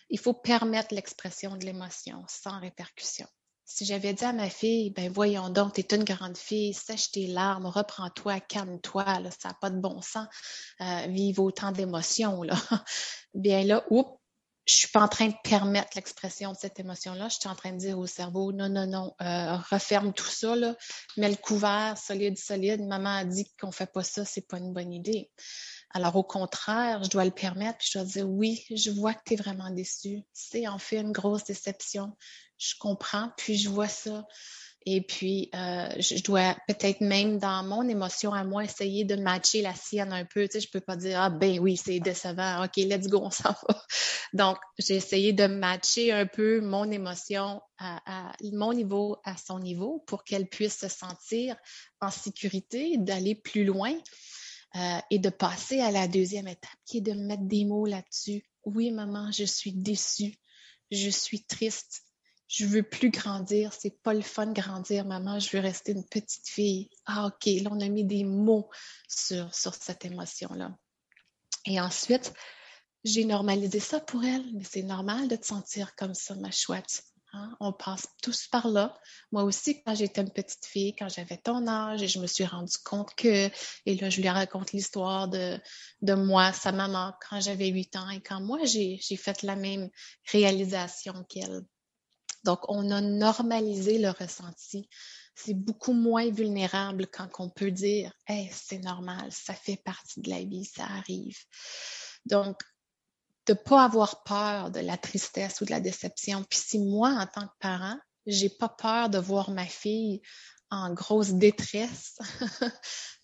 il 0.09 0.19
faut 0.19 0.35
permettre 0.35 0.95
l'expression 0.95 1.57
de 1.57 1.65
l'émotion 1.65 2.25
sans 2.29 2.61
répercussion. 2.61 3.27
Si 3.65 3.85
j'avais 3.85 4.13
dit 4.13 4.25
à 4.25 4.33
ma 4.33 4.51
fille, 4.51 4.91
ben 4.91 5.11
voyons 5.11 5.49
donc, 5.49 5.75
t'es 5.75 5.95
une 5.95 6.05
grande 6.05 6.37
fille, 6.37 6.75
sèche 6.75 7.11
tes 7.13 7.27
larmes, 7.27 7.67
reprends-toi, 7.67 8.41
calme-toi, 8.41 9.05
ça 9.41 9.49
n'a 9.49 9.55
pas 9.55 9.71
de 9.71 9.81
bon 9.81 10.03
sens, 10.03 10.27
euh, 10.81 11.07
vive 11.09 11.41
autant 11.41 11.73
d'émotions, 11.73 12.43
là. 12.43 12.57
Bien 13.35 13.65
là, 13.65 13.85
oups, 13.89 14.19
je 14.67 14.75
suis 14.75 14.89
pas 14.89 15.01
en 15.01 15.09
train 15.09 15.27
de 15.27 15.35
permettre 15.43 15.91
l'expression 15.97 16.53
de 16.53 16.57
cette 16.57 16.79
émotion-là. 16.79 17.29
Je 17.29 17.37
suis 17.41 17.49
en 17.49 17.55
train 17.55 17.73
de 17.73 17.79
dire 17.79 17.99
au 17.99 18.07
cerveau, 18.07 18.53
non, 18.53 18.69
non, 18.69 18.87
non, 18.87 19.15
euh, 19.21 19.57
referme 19.71 20.13
tout 20.13 20.29
ça, 20.29 20.55
là, 20.55 20.77
mets 21.17 21.31
le 21.31 21.37
couvert 21.37 21.99
solide, 21.99 22.39
solide. 22.39 22.81
Maman 22.83 23.17
a 23.17 23.25
dit 23.25 23.51
qu'on 23.61 23.73
fait 23.73 23.91
pas 23.91 24.05
ça, 24.05 24.25
c'est 24.25 24.47
pas 24.47 24.59
une 24.59 24.73
bonne 24.73 24.93
idée. 24.93 25.31
Alors, 25.91 26.17
au 26.17 26.23
contraire, 26.23 27.03
je 27.03 27.11
dois 27.11 27.25
le 27.25 27.33
permettre, 27.33 27.79
puis 27.79 27.89
je 27.93 27.99
dois 27.99 28.07
dire, 28.07 28.29
oui, 28.29 28.65
je 28.75 28.91
vois 28.91 29.15
que 29.15 29.23
tu 29.27 29.35
es 29.35 29.37
vraiment 29.37 29.71
déçu. 29.71 30.23
C'est 30.33 30.67
en 30.69 30.79
fait 30.79 30.99
une 31.01 31.13
grosse 31.13 31.45
déception. 31.45 32.17
Je 32.57 32.75
comprends, 32.79 33.31
puis 33.37 33.59
je 33.59 33.69
vois 33.69 33.89
ça. 33.89 34.25
Et 34.87 35.01
puis, 35.01 35.49
euh, 35.55 35.89
je 35.99 36.23
dois 36.23 36.57
peut-être 36.67 37.01
même 37.01 37.39
dans 37.39 37.63
mon 37.65 37.89
émotion 37.89 38.33
à 38.33 38.45
moi 38.45 38.65
essayer 38.65 39.05
de 39.05 39.17
matcher 39.17 39.63
la 39.63 39.75
sienne 39.75 40.13
un 40.13 40.25
peu. 40.25 40.49
Tu 40.49 40.53
sais, 40.53 40.61
je 40.61 40.71
peux 40.71 40.81
pas 40.81 40.97
dire 40.97 41.21
ah 41.21 41.31
ben 41.31 41.59
oui 41.61 41.77
c'est 41.77 42.01
décevant. 42.01 42.65
Ok, 42.65 42.77
let's 42.77 43.09
go, 43.09 43.21
on 43.23 43.31
s'en 43.31 43.51
va. 43.51 43.83
Donc, 44.33 44.59
j'ai 44.79 44.97
essayé 44.97 45.33
de 45.33 45.47
matcher 45.47 46.13
un 46.13 46.27
peu 46.27 46.61
mon 46.61 46.91
émotion 46.91 47.61
à, 47.79 48.33
mon 48.53 48.73
niveau 48.73 49.17
à 49.25 49.37
son 49.37 49.59
niveau 49.59 50.05
pour 50.07 50.25
qu'elle 50.25 50.49
puisse 50.49 50.79
se 50.79 50.89
sentir 50.89 51.57
en 52.01 52.11
sécurité, 52.11 52.97
d'aller 52.99 53.35
plus 53.35 53.65
loin 53.65 53.93
euh, 54.77 54.99
et 55.11 55.19
de 55.19 55.31
passer 55.31 55.81
à 55.81 55.91
la 55.91 56.07
deuxième 56.07 56.49
étape 56.49 56.71
qui 56.87 56.99
est 56.99 57.03
de 57.03 57.13
mettre 57.13 57.45
des 57.45 57.65
mots 57.65 57.87
là-dessus. 57.87 58.45
Oui, 58.65 58.91
maman, 58.91 59.31
je 59.33 59.45
suis 59.45 59.73
déçue, 59.73 60.35
je 60.91 61.11
suis 61.11 61.45
triste 61.45 62.03
je 62.53 62.67
veux 62.67 62.83
plus 62.83 63.11
grandir, 63.11 63.73
c'est 63.73 64.03
pas 64.03 64.13
le 64.13 64.21
fun 64.21 64.47
de 64.47 64.61
grandir, 64.61 65.07
maman, 65.07 65.39
je 65.39 65.49
veux 65.57 65.63
rester 65.63 65.93
une 65.93 66.05
petite 66.05 66.47
fille. 66.47 66.91
Ah, 67.07 67.29
OK, 67.29 67.47
là, 67.47 67.71
on 67.73 67.81
a 67.81 67.89
mis 67.89 68.05
des 68.05 68.25
mots 68.25 68.69
sur, 69.09 69.51
cette 69.55 70.05
émotion-là. 70.05 70.77
Et 71.65 71.81
ensuite, 71.81 72.35
j'ai 73.05 73.25
normalisé 73.25 73.81
ça 73.81 74.01
pour 74.01 74.23
elle, 74.23 74.45
mais 74.53 74.65
c'est 74.65 74.83
normal 74.83 75.29
de 75.29 75.37
te 75.37 75.47
sentir 75.47 75.97
comme 75.97 76.13
ça, 76.13 76.35
ma 76.35 76.51
chouette. 76.51 77.05
Hein. 77.33 77.57
On 77.59 77.73
passe 77.73 78.07
tous 78.23 78.49
par 78.49 78.69
là. 78.69 79.01
Moi 79.31 79.45
aussi, 79.45 79.83
quand 79.83 79.95
j'étais 79.95 80.21
une 80.21 80.31
petite 80.31 80.67
fille, 80.67 80.95
quand 80.95 81.09
j'avais 81.09 81.39
ton 81.39 81.67
âge, 81.67 82.03
et 82.03 82.09
je 82.09 82.19
me 82.19 82.27
suis 82.27 82.45
rendu 82.45 82.77
compte 82.85 83.15
que, 83.15 83.49
et 83.87 83.95
là, 83.95 84.11
je 84.11 84.21
lui 84.21 84.29
raconte 84.29 84.73
l'histoire 84.73 85.27
de, 85.27 85.59
de 86.03 86.13
moi, 86.13 86.53
sa 86.53 86.71
maman, 86.71 87.15
quand 87.31 87.41
j'avais 87.41 87.69
8 87.69 87.97
ans, 87.97 88.11
et 88.11 88.21
quand 88.21 88.43
moi, 88.43 88.59
j'ai 88.65 88.99
fait 89.17 89.43
la 89.43 89.57
même 89.57 89.89
réalisation 90.31 91.25
qu'elle. 91.31 91.63
Donc, 92.45 92.61
on 92.69 92.91
a 92.91 93.01
normalisé 93.01 93.99
le 93.99 94.11
ressenti. 94.11 94.89
C'est 95.35 95.55
beaucoup 95.55 95.93
moins 95.93 96.31
vulnérable 96.31 97.07
quand 97.07 97.29
on 97.39 97.49
peut 97.49 97.71
dire 97.71 98.13
Hey, 98.27 98.51
c'est 98.53 98.79
normal, 98.79 99.31
ça 99.31 99.55
fait 99.55 99.81
partie 99.85 100.21
de 100.21 100.31
la 100.31 100.43
vie, 100.43 100.65
ça 100.65 100.85
arrive. 100.85 101.39
Donc, 102.27 102.61
de 103.47 103.55
ne 103.55 103.59
pas 103.59 103.85
avoir 103.85 104.23
peur 104.23 104.71
de 104.71 104.81
la 104.81 104.97
tristesse 104.97 105.61
ou 105.61 105.65
de 105.65 105.71
la 105.71 105.81
déception. 105.81 106.45
Puis 106.49 106.61
si 106.61 106.79
moi, 106.79 107.11
en 107.11 107.27
tant 107.27 107.47
que 107.47 107.59
parent, 107.61 107.99
j'ai 108.27 108.49
pas 108.49 108.69
peur 108.69 109.09
de 109.11 109.19
voir 109.19 109.51
ma 109.51 109.67
fille 109.67 110.23
en 110.71 110.95
grosse 110.95 111.33
détresse 111.33 112.19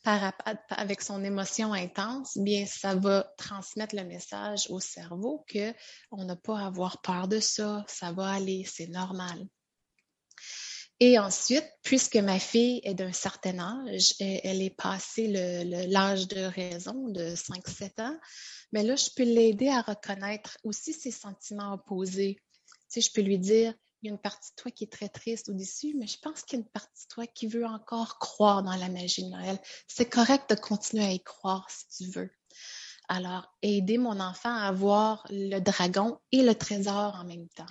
avec 0.71 1.03
son 1.03 1.23
émotion 1.25 1.73
intense, 1.73 2.38
bien, 2.38 2.66
ça 2.66 2.94
va 2.94 3.33
transmettre 3.37 3.94
le 3.94 4.05
message 4.05 4.66
au 4.71 4.81
cerveau 4.81 5.44
que 5.49 5.73
on 6.11 6.25
n'a 6.25 6.37
pas 6.37 6.59
à 6.61 6.66
avoir 6.66 7.01
peur 7.03 7.29
de 7.29 7.40
ça, 7.40 7.85
ça 7.87 8.12
va 8.12 8.31
aller, 8.31 8.64
c'est 8.64 8.88
normal. 8.88 9.47
Et 11.01 11.18
ensuite, 11.18 11.66
puisque 11.83 12.16
ma 12.16 12.40
fille 12.40 12.81
est 12.83 12.94
d'un 12.94 13.12
certain 13.12 13.59
âge, 13.61 14.14
elle 14.18 14.62
est 14.62 14.77
passée 14.77 15.29
l'âge 15.29 16.27
de 16.27 16.40
raison 16.40 17.09
de 17.09 17.37
5-7 17.37 18.03
ans, 18.03 18.18
mais 18.73 18.83
là, 18.83 18.97
je 18.97 19.09
peux 19.14 19.23
l'aider 19.23 19.68
à 19.68 19.83
reconnaître 19.83 20.59
aussi 20.64 20.92
ses 20.92 21.12
sentiments 21.12 21.75
opposés. 21.75 22.40
Tu 22.90 23.01
je 23.01 23.12
peux 23.12 23.23
lui 23.23 23.38
dire, 23.38 23.75
il 24.03 24.07
y 24.07 24.11
a 24.11 24.13
une 24.13 24.21
partie 24.21 24.51
de 24.51 24.57
toi 24.57 24.71
qui 24.71 24.85
est 24.85 24.93
très 24.93 25.09
triste 25.09 25.49
ou 25.49 25.55
déçue, 25.55 25.95
mais 25.99 26.07
je 26.07 26.19
pense 26.21 26.43
qu'il 26.43 26.59
y 26.59 26.63
a 26.63 26.65
une 26.65 26.71
partie 26.71 27.05
de 27.05 27.15
toi 27.15 27.27
qui 27.27 27.47
veut 27.47 27.67
encore 27.67 28.19
croire 28.19 28.63
dans 28.63 28.77
la 28.77 28.89
magie 28.89 29.25
de 29.25 29.31
Noël. 29.31 29.59
C'est 29.87 30.09
correct 30.09 30.51
de 30.51 30.55
continuer 30.55 31.05
à 31.05 31.13
y 31.13 31.23
croire 31.23 31.69
si 31.71 32.05
tu 32.05 32.11
veux. 32.11 32.31
Alors, 33.09 33.53
aider 33.63 33.99
mon 33.99 34.21
enfant 34.21 34.55
à 34.55 34.71
voir 34.71 35.27
le 35.31 35.59
dragon 35.61 36.19
et 36.31 36.43
le 36.43 36.55
trésor 36.55 37.17
en 37.17 37.25
même 37.25 37.49
temps 37.49 37.67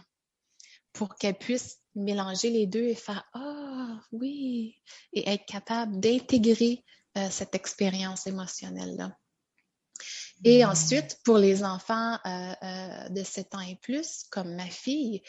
pour 0.98 1.16
qu'elle 1.16 1.38
puisse 1.38 1.80
mélanger 1.96 2.50
les 2.50 2.66
deux 2.66 2.84
et 2.84 2.96
faire 2.96 3.24
Ah 3.34 4.00
oui, 4.12 4.82
et 5.13 5.30
être 5.30 5.46
capable 5.46 6.00
d'intégrer 6.00 6.84
euh, 7.18 7.30
cette 7.30 7.56
expérience 7.56 8.28
émotionnelle-là. 8.28 9.16
Et 10.43 10.63
mmh. 10.63 10.69
ensuite, 10.69 11.19
pour 11.23 11.38
les 11.38 11.63
enfants 11.63 12.17
euh, 12.26 12.54
euh, 12.63 13.10
de 13.10 13.23
7 13.23 13.56
ans 13.56 13.62
et 13.62 13.76
plus, 13.76 14.26
comme 14.30 14.56
ma 14.56 14.65
fille, 14.65 15.21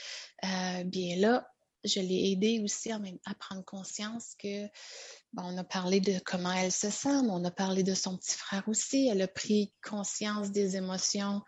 bien 0.43 1.17
là, 1.17 1.49
je 1.85 2.01
l'ai 2.01 2.33
aidée 2.33 2.61
aussi 2.63 2.91
à, 2.91 3.01
prendre 3.39 3.65
conscience 3.65 4.35
que, 4.39 4.67
on 5.37 5.57
a 5.57 5.65
parlé 5.65 6.01
de 6.01 6.19
comment 6.25 6.53
elle 6.53 6.73
se 6.73 6.91
sent, 6.91 7.23
mais 7.23 7.31
on 7.31 7.45
a 7.45 7.51
parlé 7.51 7.83
de 7.83 7.95
son 7.95 8.17
petit 8.17 8.37
frère 8.37 8.65
aussi. 8.67 9.09
Elle 9.09 9.23
a 9.23 9.29
pris 9.29 9.73
conscience 9.83 10.51
des 10.51 10.77
émotions 10.77 11.43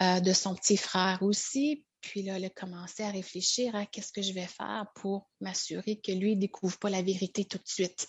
de 0.00 0.32
son 0.32 0.54
petit 0.54 0.76
frère 0.76 1.22
aussi. 1.22 1.84
Puis 2.04 2.22
là, 2.22 2.36
elle 2.36 2.44
a 2.44 2.50
commencé 2.50 3.02
à 3.02 3.10
réfléchir 3.10 3.74
à 3.74 3.86
qu'est-ce 3.86 4.12
que 4.12 4.20
je 4.20 4.34
vais 4.34 4.46
faire 4.46 4.86
pour 4.94 5.30
m'assurer 5.40 6.00
que 6.00 6.12
lui 6.12 6.36
ne 6.36 6.40
découvre 6.40 6.78
pas 6.78 6.90
la 6.90 7.00
vérité 7.00 7.46
tout 7.46 7.56
de 7.56 7.66
suite. 7.66 8.06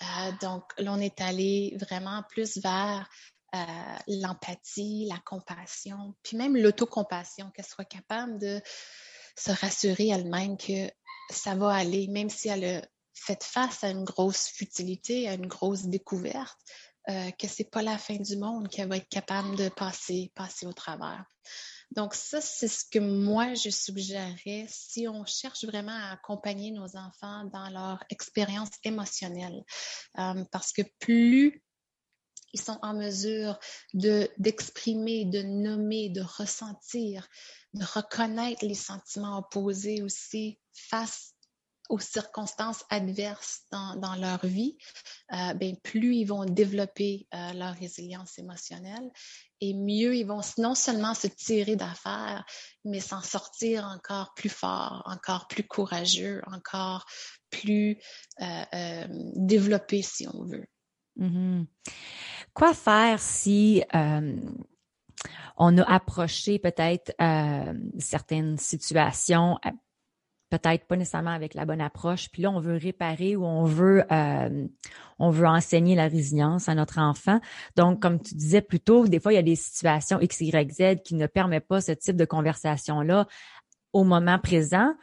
Euh, 0.00 0.32
donc, 0.40 0.64
là, 0.78 0.94
on 0.94 1.00
est 1.00 1.20
allé 1.20 1.76
vraiment 1.78 2.22
plus 2.30 2.56
vers 2.58 3.06
euh, 3.54 3.96
l'empathie, 4.08 5.06
la 5.08 5.18
compassion, 5.24 6.14
puis 6.22 6.36
même 6.36 6.56
l'autocompassion, 6.56 7.50
qu'elle 7.50 7.64
soit 7.64 7.84
capable 7.84 8.38
de 8.38 8.60
se 9.36 9.52
rassurer 9.52 10.08
elle-même 10.08 10.56
que 10.56 10.90
ça 11.30 11.54
va 11.54 11.72
aller, 11.74 12.08
même 12.08 12.30
si 12.30 12.48
elle 12.48 12.64
a 12.64 12.82
fait 13.14 13.42
face 13.42 13.84
à 13.84 13.90
une 13.90 14.04
grosse 14.04 14.48
futilité, 14.48 15.28
à 15.28 15.34
une 15.34 15.46
grosse 15.46 15.84
découverte, 15.84 16.58
euh, 17.10 17.30
que 17.32 17.46
c'est 17.46 17.70
pas 17.70 17.82
la 17.82 17.98
fin 17.98 18.16
du 18.16 18.36
monde, 18.36 18.68
qu'elle 18.68 18.88
va 18.88 18.96
être 18.96 19.08
capable 19.08 19.56
de 19.56 19.68
passer, 19.68 20.32
passer 20.34 20.66
au 20.66 20.72
travers. 20.72 21.24
Donc, 21.90 22.14
ça, 22.14 22.40
c'est 22.40 22.68
ce 22.68 22.84
que 22.90 22.98
moi, 22.98 23.54
je 23.54 23.70
suggérerais 23.70 24.66
si 24.68 25.06
on 25.06 25.24
cherche 25.26 25.64
vraiment 25.64 25.92
à 25.92 26.12
accompagner 26.12 26.72
nos 26.72 26.96
enfants 26.96 27.44
dans 27.52 27.68
leur 27.70 28.02
expérience 28.10 28.70
émotionnelle. 28.82 29.62
Euh, 30.18 30.44
parce 30.50 30.72
que 30.72 30.82
plus 30.98 31.63
ils 32.54 32.60
sont 32.60 32.78
en 32.82 32.94
mesure 32.94 33.58
d'exprimer, 33.92 35.26
de 35.26 35.42
nommer, 35.42 36.08
de 36.08 36.22
ressentir, 36.22 37.28
de 37.74 37.84
reconnaître 37.84 38.64
les 38.64 38.74
sentiments 38.74 39.38
opposés 39.38 40.02
aussi 40.02 40.58
face 40.72 41.34
aux 41.90 41.98
circonstances 41.98 42.82
adverses 42.88 43.62
dans, 43.70 44.14
leur 44.18 44.46
vie, 44.46 44.78
euh, 45.32 45.52
ben, 45.54 45.76
plus 45.82 46.16
ils 46.16 46.24
vont 46.24 46.46
développer 46.46 47.26
euh, 47.34 47.52
leur 47.52 47.74
résilience 47.74 48.38
émotionnelle 48.38 49.10
et 49.60 49.74
mieux 49.74 50.16
ils 50.16 50.26
vont 50.26 50.40
non 50.56 50.74
seulement 50.74 51.14
se 51.14 51.26
tirer 51.26 51.76
d'affaires, 51.76 52.44
mais 52.84 53.00
s'en 53.00 53.20
sortir 53.20 53.84
encore 53.84 54.32
plus 54.34 54.48
fort, 54.48 55.02
encore 55.04 55.46
plus 55.46 55.66
courageux, 55.66 56.40
encore 56.46 57.04
plus 57.50 57.98
euh, 58.40 59.06
développés 59.34 60.02
si 60.02 60.26
on 60.32 60.44
veut. 60.44 60.66
Mm-hmm. 61.20 61.64
Quoi 62.54 62.74
faire 62.74 63.18
si 63.20 63.82
on 65.56 65.78
a 65.78 65.82
approché 65.82 66.58
peut-être 66.58 67.12
certaines 67.98 68.58
situations 68.58 69.58
peut-être 70.58 70.86
pas 70.86 70.96
nécessairement 70.96 71.30
avec 71.30 71.54
la 71.54 71.64
bonne 71.64 71.80
approche. 71.80 72.28
Puis 72.30 72.42
là, 72.42 72.50
on 72.50 72.60
veut 72.60 72.76
réparer 72.76 73.36
ou 73.36 73.44
on 73.44 73.64
veut 73.64 74.04
euh, 74.12 74.66
on 75.18 75.30
veut 75.30 75.46
enseigner 75.46 75.94
la 75.94 76.06
résilience 76.06 76.68
à 76.68 76.74
notre 76.74 76.98
enfant. 76.98 77.40
Donc, 77.76 78.00
comme 78.00 78.20
tu 78.20 78.34
disais 78.34 78.60
plus 78.60 78.80
tôt, 78.80 79.06
des 79.06 79.20
fois, 79.20 79.32
il 79.32 79.36
y 79.36 79.38
a 79.38 79.42
des 79.42 79.56
situations 79.56 80.20
X, 80.20 80.40
Y, 80.40 80.72
Z 80.72 81.02
qui 81.02 81.14
ne 81.14 81.26
permettent 81.26 81.66
pas 81.66 81.80
ce 81.80 81.92
type 81.92 82.16
de 82.16 82.24
conversation-là 82.24 83.26
au 83.92 84.04
moment 84.04 84.38
présent. 84.38 84.94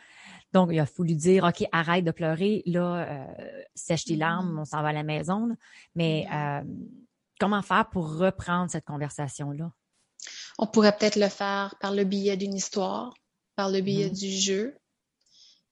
Donc, 0.54 0.70
il 0.72 0.80
a 0.80 0.86
fallu 0.86 1.16
dire, 1.16 1.44
OK, 1.46 1.66
arrête 1.72 2.04
de 2.04 2.12
pleurer, 2.12 2.64
là, 2.66 3.06
euh, 3.08 3.64
sèche 3.74 4.06
tes 4.06 4.16
larmes, 4.16 4.60
on 4.60 4.66
s'en 4.66 4.82
va 4.82 4.90
à 4.90 4.94
la 4.94 5.04
maison. 5.04 5.50
Mais 5.96 6.28
euh, 6.34 6.62
comment 7.40 7.62
faire 7.62 7.90
pour 7.90 8.18
reprendre 8.18 8.70
cette 8.70 8.86
conversation-là? 8.86 9.72
On 10.58 10.68
pourrait 10.68 10.96
peut-être 10.96 11.16
le 11.16 11.30
faire 11.30 11.76
par 11.80 11.94
le 11.94 12.04
biais 12.04 12.38
d'une 12.38 12.54
histoire, 12.54 13.14
par 13.56 13.70
le 13.70 13.82
biais 13.82 14.10
mm-hmm. 14.10 14.20
du 14.20 14.30
jeu, 14.30 14.78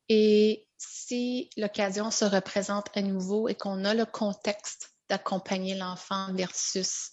et 0.09 0.67
si 0.77 1.49
l'occasion 1.55 2.09
se 2.09 2.25
représente 2.25 2.89
à 2.95 3.01
nouveau 3.01 3.47
et 3.47 3.55
qu'on 3.55 3.85
a 3.85 3.93
le 3.93 4.05
contexte 4.05 4.95
d'accompagner 5.07 5.75
l'enfant 5.75 6.33
versus 6.33 7.11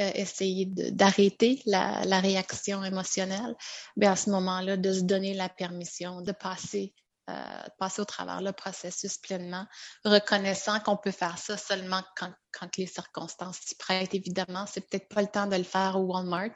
euh, 0.00 0.10
essayer 0.14 0.66
d'arrêter 0.66 1.60
la, 1.66 2.04
la, 2.04 2.20
réaction 2.20 2.84
émotionnelle, 2.84 3.56
bien 3.96 4.12
à 4.12 4.16
ce 4.16 4.30
moment-là, 4.30 4.76
de 4.76 4.92
se 4.92 5.02
donner 5.02 5.34
la 5.34 5.48
permission 5.48 6.20
de 6.20 6.32
passer 6.32 6.94
euh, 7.28 7.68
passer 7.78 8.00
au 8.00 8.04
travers 8.06 8.40
le 8.40 8.52
processus 8.52 9.18
pleinement, 9.18 9.66
reconnaissant 10.04 10.80
qu'on 10.80 10.96
peut 10.96 11.10
faire 11.10 11.36
ça 11.36 11.58
seulement 11.58 12.02
quand, 12.16 12.32
quand 12.52 12.76
les 12.78 12.86
circonstances 12.86 13.58
s'y 13.58 13.74
prêtent. 13.74 14.14
Évidemment, 14.14 14.64
c'est 14.66 14.80
peut-être 14.80 15.08
pas 15.08 15.20
le 15.20 15.28
temps 15.28 15.46
de 15.46 15.56
le 15.56 15.62
faire 15.62 15.96
au 15.96 16.04
Walmart 16.04 16.54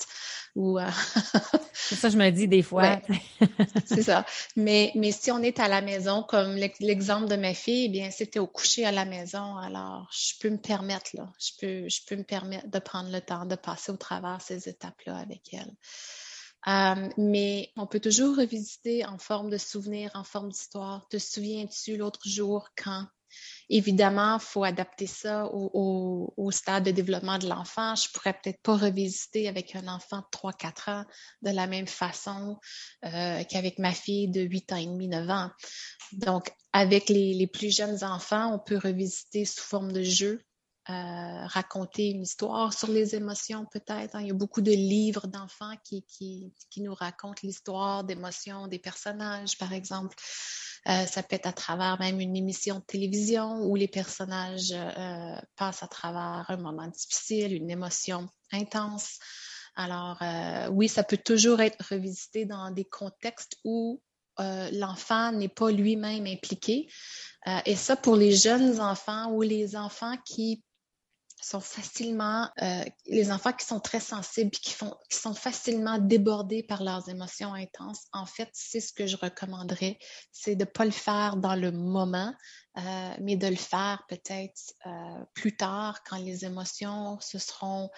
ou. 0.54 0.78
Euh, 0.78 0.88
c'est 1.74 1.96
ça, 1.96 2.08
je 2.08 2.16
me 2.16 2.30
dis 2.30 2.48
des 2.48 2.62
fois. 2.62 3.00
c'est 3.84 4.02
ça. 4.02 4.24
Mais, 4.56 4.92
mais 4.94 5.12
si 5.12 5.30
on 5.30 5.42
est 5.42 5.60
à 5.60 5.68
la 5.68 5.82
maison, 5.82 6.22
comme 6.22 6.56
l'exemple 6.80 7.28
de 7.28 7.36
ma 7.36 7.52
fille, 7.52 7.86
eh 7.86 7.88
bien, 7.90 8.10
c'était 8.10 8.38
au 8.38 8.46
coucher 8.46 8.86
à 8.86 8.92
la 8.92 9.04
maison. 9.04 9.56
Alors, 9.58 10.08
je 10.10 10.32
peux 10.40 10.48
me 10.48 10.60
permettre, 10.60 11.10
là, 11.14 11.30
je 11.38 11.50
peux, 11.60 11.88
je 11.88 12.00
peux 12.06 12.16
me 12.16 12.24
permettre 12.24 12.68
de 12.68 12.78
prendre 12.78 13.10
le 13.10 13.20
temps 13.20 13.44
de 13.44 13.56
passer 13.56 13.92
au 13.92 13.96
travers 13.96 14.40
ces 14.40 14.68
étapes-là 14.68 15.16
avec 15.18 15.52
elle. 15.52 15.72
Euh, 16.68 17.08
mais 17.16 17.70
on 17.76 17.86
peut 17.86 18.00
toujours 18.00 18.36
revisiter 18.36 19.04
en 19.04 19.18
forme 19.18 19.50
de 19.50 19.58
souvenir, 19.58 20.10
en 20.14 20.24
forme 20.24 20.50
d'histoire. 20.50 21.06
Te 21.08 21.18
souviens-tu 21.18 21.96
l'autre 21.96 22.20
jour 22.24 22.68
quand? 22.76 23.06
Évidemment, 23.70 24.36
il 24.36 24.44
faut 24.44 24.62
adapter 24.62 25.06
ça 25.06 25.46
au, 25.46 26.50
stade 26.50 26.84
de 26.84 26.90
développement 26.90 27.38
de 27.38 27.48
l'enfant. 27.48 27.94
Je 27.94 28.10
pourrais 28.12 28.34
peut-être 28.34 28.60
pas 28.62 28.76
revisiter 28.76 29.48
avec 29.48 29.74
un 29.74 29.88
enfant 29.88 30.18
de 30.18 30.38
3-4 30.38 30.90
ans 30.90 31.04
de 31.40 31.50
la 31.50 31.66
même 31.66 31.86
façon 31.86 32.58
euh, 33.06 33.42
qu'avec 33.44 33.78
ma 33.78 33.92
fille 33.92 34.28
de 34.28 34.42
8 34.42 34.72
ans 34.72 34.76
et 34.76 34.86
demi, 34.86 35.08
9 35.08 35.30
ans. 35.30 35.50
Donc, 36.12 36.52
avec 36.74 37.08
les 37.08 37.46
plus 37.46 37.74
jeunes 37.74 38.04
enfants, 38.04 38.54
on 38.54 38.58
peut 38.58 38.78
revisiter 38.78 39.46
sous 39.46 39.62
forme 39.62 39.92
de 39.92 40.02
jeu 40.02 40.42
euh, 40.90 41.46
raconter 41.46 42.10
une 42.10 42.22
histoire 42.22 42.72
sur 42.72 42.88
les 42.88 43.14
émotions 43.14 43.66
peut-être. 43.70 44.16
Hein. 44.16 44.22
Il 44.22 44.26
y 44.26 44.30
a 44.32 44.34
beaucoup 44.34 44.62
de 44.62 44.72
livres 44.72 45.28
d'enfants 45.28 45.76
qui, 45.84 46.02
qui, 46.08 46.52
qui, 46.70 46.80
nous 46.80 46.92
racontent 46.92 47.38
l'histoire 47.44 48.02
d'émotions 48.02 48.66
des 48.66 48.80
personnages, 48.80 49.56
par 49.58 49.72
exemple. 49.72 50.16
Euh, 50.88 51.06
ça 51.06 51.22
peut 51.22 51.36
être 51.36 51.46
à 51.46 51.52
travers 51.52 52.00
même 52.00 52.18
une 52.18 52.34
émission 52.34 52.80
de 52.80 52.84
télévision 52.84 53.62
où 53.62 53.76
les 53.76 53.86
personnages 53.86 54.72
euh, 54.72 55.36
passent 55.54 55.84
à 55.84 55.86
travers 55.86 56.46
un 56.48 56.56
moment 56.56 56.88
difficile, 56.88 57.52
une 57.52 57.70
émotion 57.70 58.28
intense. 58.50 59.20
Alors 59.76 60.20
oui, 60.72 60.88
ça 60.88 61.04
peut 61.04 61.16
toujours 61.16 61.60
être 61.60 61.92
revisité 61.92 62.44
dans 62.44 62.72
des 62.72 62.84
contextes 62.84 63.56
où 63.64 64.02
l'enfant 64.36 65.32
n'est 65.32 65.48
pas 65.48 65.70
lui-même 65.70 66.26
impliqué. 66.26 66.88
Et 67.64 67.74
ça, 67.74 67.96
pour 67.96 68.16
les 68.16 68.32
jeunes 68.32 68.80
enfants 68.80 69.30
ou 69.30 69.40
les 69.40 69.74
enfants 69.74 70.16
qui 70.26 70.62
sont 71.44 71.60
facilement, 71.60 72.48
euh, 72.62 72.84
les 73.06 73.30
enfants 73.30 73.52
qui 73.52 73.66
sont 73.66 73.80
très 73.80 74.00
sensibles 74.00 74.50
qui, 74.50 74.72
font, 74.72 74.94
qui 75.10 75.18
sont 75.18 75.34
facilement 75.34 75.98
débordés 75.98 76.62
par 76.62 76.82
leurs 76.82 77.08
émotions 77.08 77.54
intenses, 77.54 78.06
en 78.12 78.26
fait, 78.26 78.48
c'est 78.52 78.80
ce 78.80 78.92
que 78.92 79.06
je 79.06 79.16
recommanderais, 79.16 79.98
c'est 80.30 80.56
de 80.56 80.64
ne 80.64 80.70
pas 80.70 80.84
le 80.84 80.90
faire 80.90 81.36
dans 81.36 81.54
le 81.54 81.72
moment, 81.72 82.34
euh, 82.78 83.14
mais 83.20 83.36
de 83.36 83.46
le 83.46 83.56
faire 83.56 84.02
peut-être 84.08 84.74
euh, 84.86 85.24
plus 85.34 85.56
tard 85.56 86.02
quand 86.04 86.18
les 86.18 86.44
émotions 86.44 87.18
se 87.20 87.38
seront, 87.38 87.90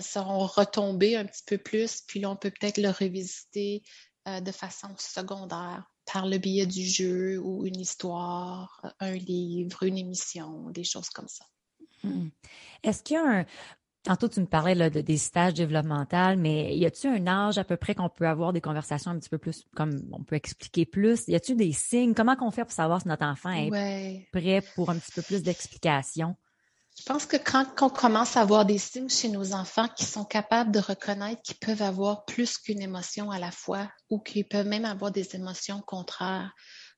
seront 0.00 0.46
retombées 0.46 1.16
un 1.16 1.24
petit 1.24 1.44
peu 1.46 1.58
plus, 1.58 2.02
puis 2.08 2.20
là, 2.20 2.30
on 2.30 2.36
peut 2.36 2.50
peut-être 2.50 2.78
le 2.78 2.90
revisiter 2.90 3.82
de 4.26 4.50
façon 4.50 4.88
secondaire 4.98 5.84
par 6.12 6.26
le 6.26 6.38
biais 6.38 6.66
du 6.66 6.84
jeu 6.84 7.38
ou 7.38 7.66
une 7.66 7.80
histoire, 7.80 8.80
un 8.98 9.12
livre, 9.12 9.84
une 9.84 9.98
émission, 9.98 10.70
des 10.70 10.84
choses 10.84 11.10
comme 11.10 11.28
ça. 11.28 11.44
Hmm. 12.08 12.28
Est-ce 12.82 13.02
qu'il 13.02 13.14
y 13.14 13.18
a 13.18 13.40
un. 13.40 13.44
Tantôt, 14.02 14.28
tu 14.28 14.38
me 14.38 14.46
parlais 14.46 14.88
de, 14.88 15.00
des 15.00 15.16
stages 15.16 15.54
développementaux, 15.54 16.36
mais 16.38 16.76
y 16.76 16.86
a-t-il 16.86 17.12
un 17.12 17.26
âge 17.26 17.58
à 17.58 17.64
peu 17.64 17.76
près 17.76 17.96
qu'on 17.96 18.08
peut 18.08 18.28
avoir 18.28 18.52
des 18.52 18.60
conversations 18.60 19.10
un 19.10 19.18
petit 19.18 19.28
peu 19.28 19.38
plus, 19.38 19.64
comme 19.74 20.00
on 20.12 20.22
peut 20.22 20.36
expliquer 20.36 20.86
plus? 20.86 21.26
Y 21.26 21.34
a-t-il 21.34 21.56
des 21.56 21.72
signes? 21.72 22.14
Comment 22.14 22.36
qu'on 22.36 22.52
fait 22.52 22.62
pour 22.62 22.72
savoir 22.72 23.02
si 23.02 23.08
notre 23.08 23.24
enfant 23.24 23.50
est 23.50 24.28
prêt 24.30 24.62
pour 24.76 24.90
un 24.90 24.96
petit 24.96 25.10
peu 25.10 25.22
plus 25.22 25.42
d'explication? 25.42 26.36
Je 26.98 27.04
pense 27.04 27.26
que 27.26 27.36
quand 27.36 27.66
on 27.82 27.90
commence 27.90 28.36
à 28.36 28.40
avoir 28.40 28.64
des 28.64 28.78
signes 28.78 29.10
chez 29.10 29.28
nos 29.28 29.52
enfants 29.52 29.88
qui 29.88 30.04
sont 30.04 30.24
capables 30.24 30.70
de 30.70 30.78
reconnaître 30.78 31.42
qu'ils 31.42 31.58
peuvent 31.58 31.82
avoir 31.82 32.24
plus 32.24 32.56
qu'une 32.56 32.80
émotion 32.80 33.30
à 33.30 33.38
la 33.38 33.50
fois 33.50 33.90
ou 34.08 34.18
qu'ils 34.18 34.48
peuvent 34.48 34.66
même 34.66 34.86
avoir 34.86 35.10
des 35.10 35.36
émotions 35.36 35.82
contraires, 35.86 36.54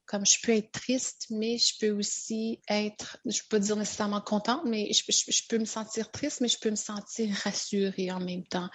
comme 0.08 0.24
je 0.24 0.38
peux 0.42 0.52
être 0.52 0.72
triste, 0.72 1.26
mais 1.28 1.58
je 1.58 1.74
peux 1.78 1.90
aussi 1.90 2.62
être, 2.68 3.18
je 3.26 3.40
peux 3.42 3.48
pas 3.50 3.58
dire 3.58 3.76
nécessairement 3.76 4.22
contente, 4.22 4.62
mais 4.64 4.90
je, 4.90 5.42
peux 5.48 5.58
me 5.58 5.66
sentir 5.66 6.10
triste, 6.10 6.40
mais 6.40 6.48
je 6.48 6.58
peux 6.58 6.70
me 6.70 6.76
sentir 6.76 7.28
rassurée 7.44 8.10
en 8.10 8.18
même 8.18 8.44
temps. 8.44 8.70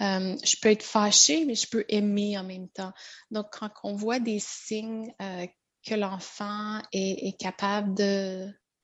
Euh, 0.00 0.36
je 0.44 0.56
peux 0.62 0.70
être 0.70 0.84
fâchée, 0.84 1.44
mais 1.44 1.56
je 1.56 1.68
peux 1.68 1.84
aimer 1.88 2.38
en 2.38 2.44
même 2.44 2.68
temps. 2.68 2.92
Donc, 3.32 3.46
quand 3.50 3.70
on 3.82 3.96
voit 3.96 4.20
des 4.20 4.38
signes 4.38 5.12
euh, 5.20 5.46
que 5.84 5.94
l'enfant 5.94 6.80
est, 6.92 7.26
est, 7.28 7.36
capable 7.36 7.94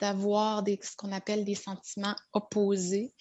d'avoir 0.00 0.64
ce 0.66 0.96
qu'on 0.96 1.12
appelle 1.12 1.44
des 1.44 1.54
sentiments 1.54 2.16
opposés, 2.32 3.14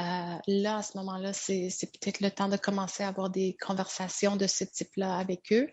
euh, 0.00 0.38
là, 0.46 0.78
à 0.78 0.82
ce 0.82 0.96
moment-là, 0.98 1.32
c'est 1.32 1.68
peut-être 2.00 2.20
le 2.20 2.30
temps 2.30 2.48
de 2.48 2.56
commencer 2.56 3.02
à 3.02 3.08
avoir 3.08 3.28
des 3.28 3.56
conversations 3.60 4.36
de 4.36 4.46
ce 4.46 4.64
type-là 4.64 5.16
avec 5.16 5.52
eux. 5.52 5.68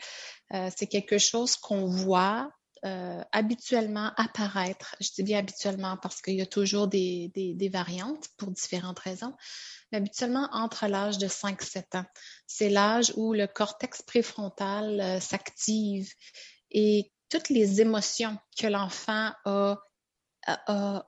Euh, 0.54 0.70
c'est 0.76 0.88
quelque 0.88 1.18
chose 1.18 1.56
qu'on 1.56 1.86
voit 1.86 2.52
euh, 2.86 3.22
habituellement 3.32 4.12
apparaître. 4.18 4.96
Je 5.00 5.10
dis 5.16 5.24
bien 5.24 5.40
habituellement 5.40 5.96
parce 5.98 6.22
qu'il 6.22 6.36
y 6.36 6.42
a 6.42 6.46
toujours 6.46 6.88
des, 6.88 7.32
variantes 7.72 8.28
pour 8.38 8.52
différentes 8.52 9.00
raisons, 9.00 9.34
mais 9.92 10.00
habituellement 10.00 10.50
entre 10.52 10.88
l'âge 10.88 11.18
de 11.20 11.28
5-7 11.28 12.00
ans. 12.00 12.06
C'est 12.48 12.70
l'âge 12.70 13.14
où 13.16 13.34
le 13.34 13.48
cortex 13.48 14.02
préfrontal 14.02 15.22
s'active 15.22 16.12
et 16.72 17.14
toutes 17.30 17.50
les 17.50 17.80
émotions 17.80 18.38
que 18.60 18.68
l'enfant 18.68 19.32
a 19.46 19.78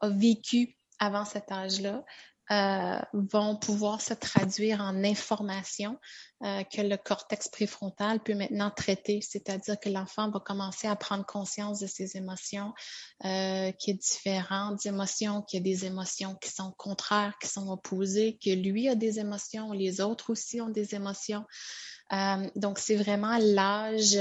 vécues 0.04 0.78
avant 1.00 1.26
cet 1.26 1.52
âge-là 1.52 2.04
euh, 2.52 3.00
vont 3.14 3.56
pouvoir 3.56 4.02
se 4.02 4.14
traduire 4.14 4.82
en 4.82 5.04
information 5.04 6.00
euh, 6.44 6.64
que 6.64 6.82
le 6.82 6.98
cortex 6.98 7.50
préfrontal 7.50 8.22
peut 8.22 8.34
maintenant 8.34 8.72
traiter, 8.72 9.20
c'est-à-dire 9.22 9.80
que 9.80 9.90
l'enfant 9.90 10.32
va 10.32 10.40
commencer 10.40 10.88
à 10.88 10.96
prendre 10.96 11.26
conscience 11.26 11.80
de 11.80 11.88
ses 11.88 12.18
émotions, 12.18 12.74
euh, 13.26 13.72
qu'il 13.74 13.94
y 13.94 13.98
a 13.98 14.00
différentes 14.00 14.86
émotions, 14.86 15.42
qu'il 15.42 15.60
y 15.60 15.62
a 15.62 15.64
des 15.64 15.86
émotions 15.86 16.36
qui 16.36 16.50
sont 16.50 16.74
contraires, 16.78 17.34
qui 17.42 17.50
sont 17.50 17.68
opposées, 17.70 18.40
que 18.44 18.52
lui 18.52 18.88
a 18.88 18.96
des 18.96 19.20
émotions, 19.20 19.72
les 19.74 20.02
autres 20.02 20.32
aussi 20.32 20.62
ont 20.62 20.70
des 20.70 20.96
émotions. 20.96 21.44
Euh, 22.14 22.50
donc, 22.56 22.80
c'est 22.80 22.96
vraiment 22.96 23.38
l'âge 23.38 24.18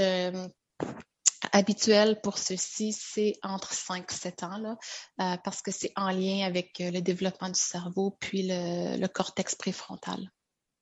habituel 1.59 2.19
pour 2.21 2.37
ceux-ci, 2.37 2.93
c'est 2.93 3.33
entre 3.43 3.73
5 3.73 4.05
et 4.09 4.15
7 4.15 4.43
ans, 4.43 4.57
là, 4.57 4.77
euh, 5.21 5.37
parce 5.43 5.61
que 5.61 5.71
c'est 5.71 5.91
en 5.95 6.09
lien 6.09 6.45
avec 6.45 6.79
euh, 6.81 6.89
le 6.89 7.01
développement 7.01 7.49
du 7.49 7.59
cerveau 7.59 8.17
puis 8.19 8.47
le, 8.47 9.07
cortex 9.07 9.55
préfrontal. 9.55 10.31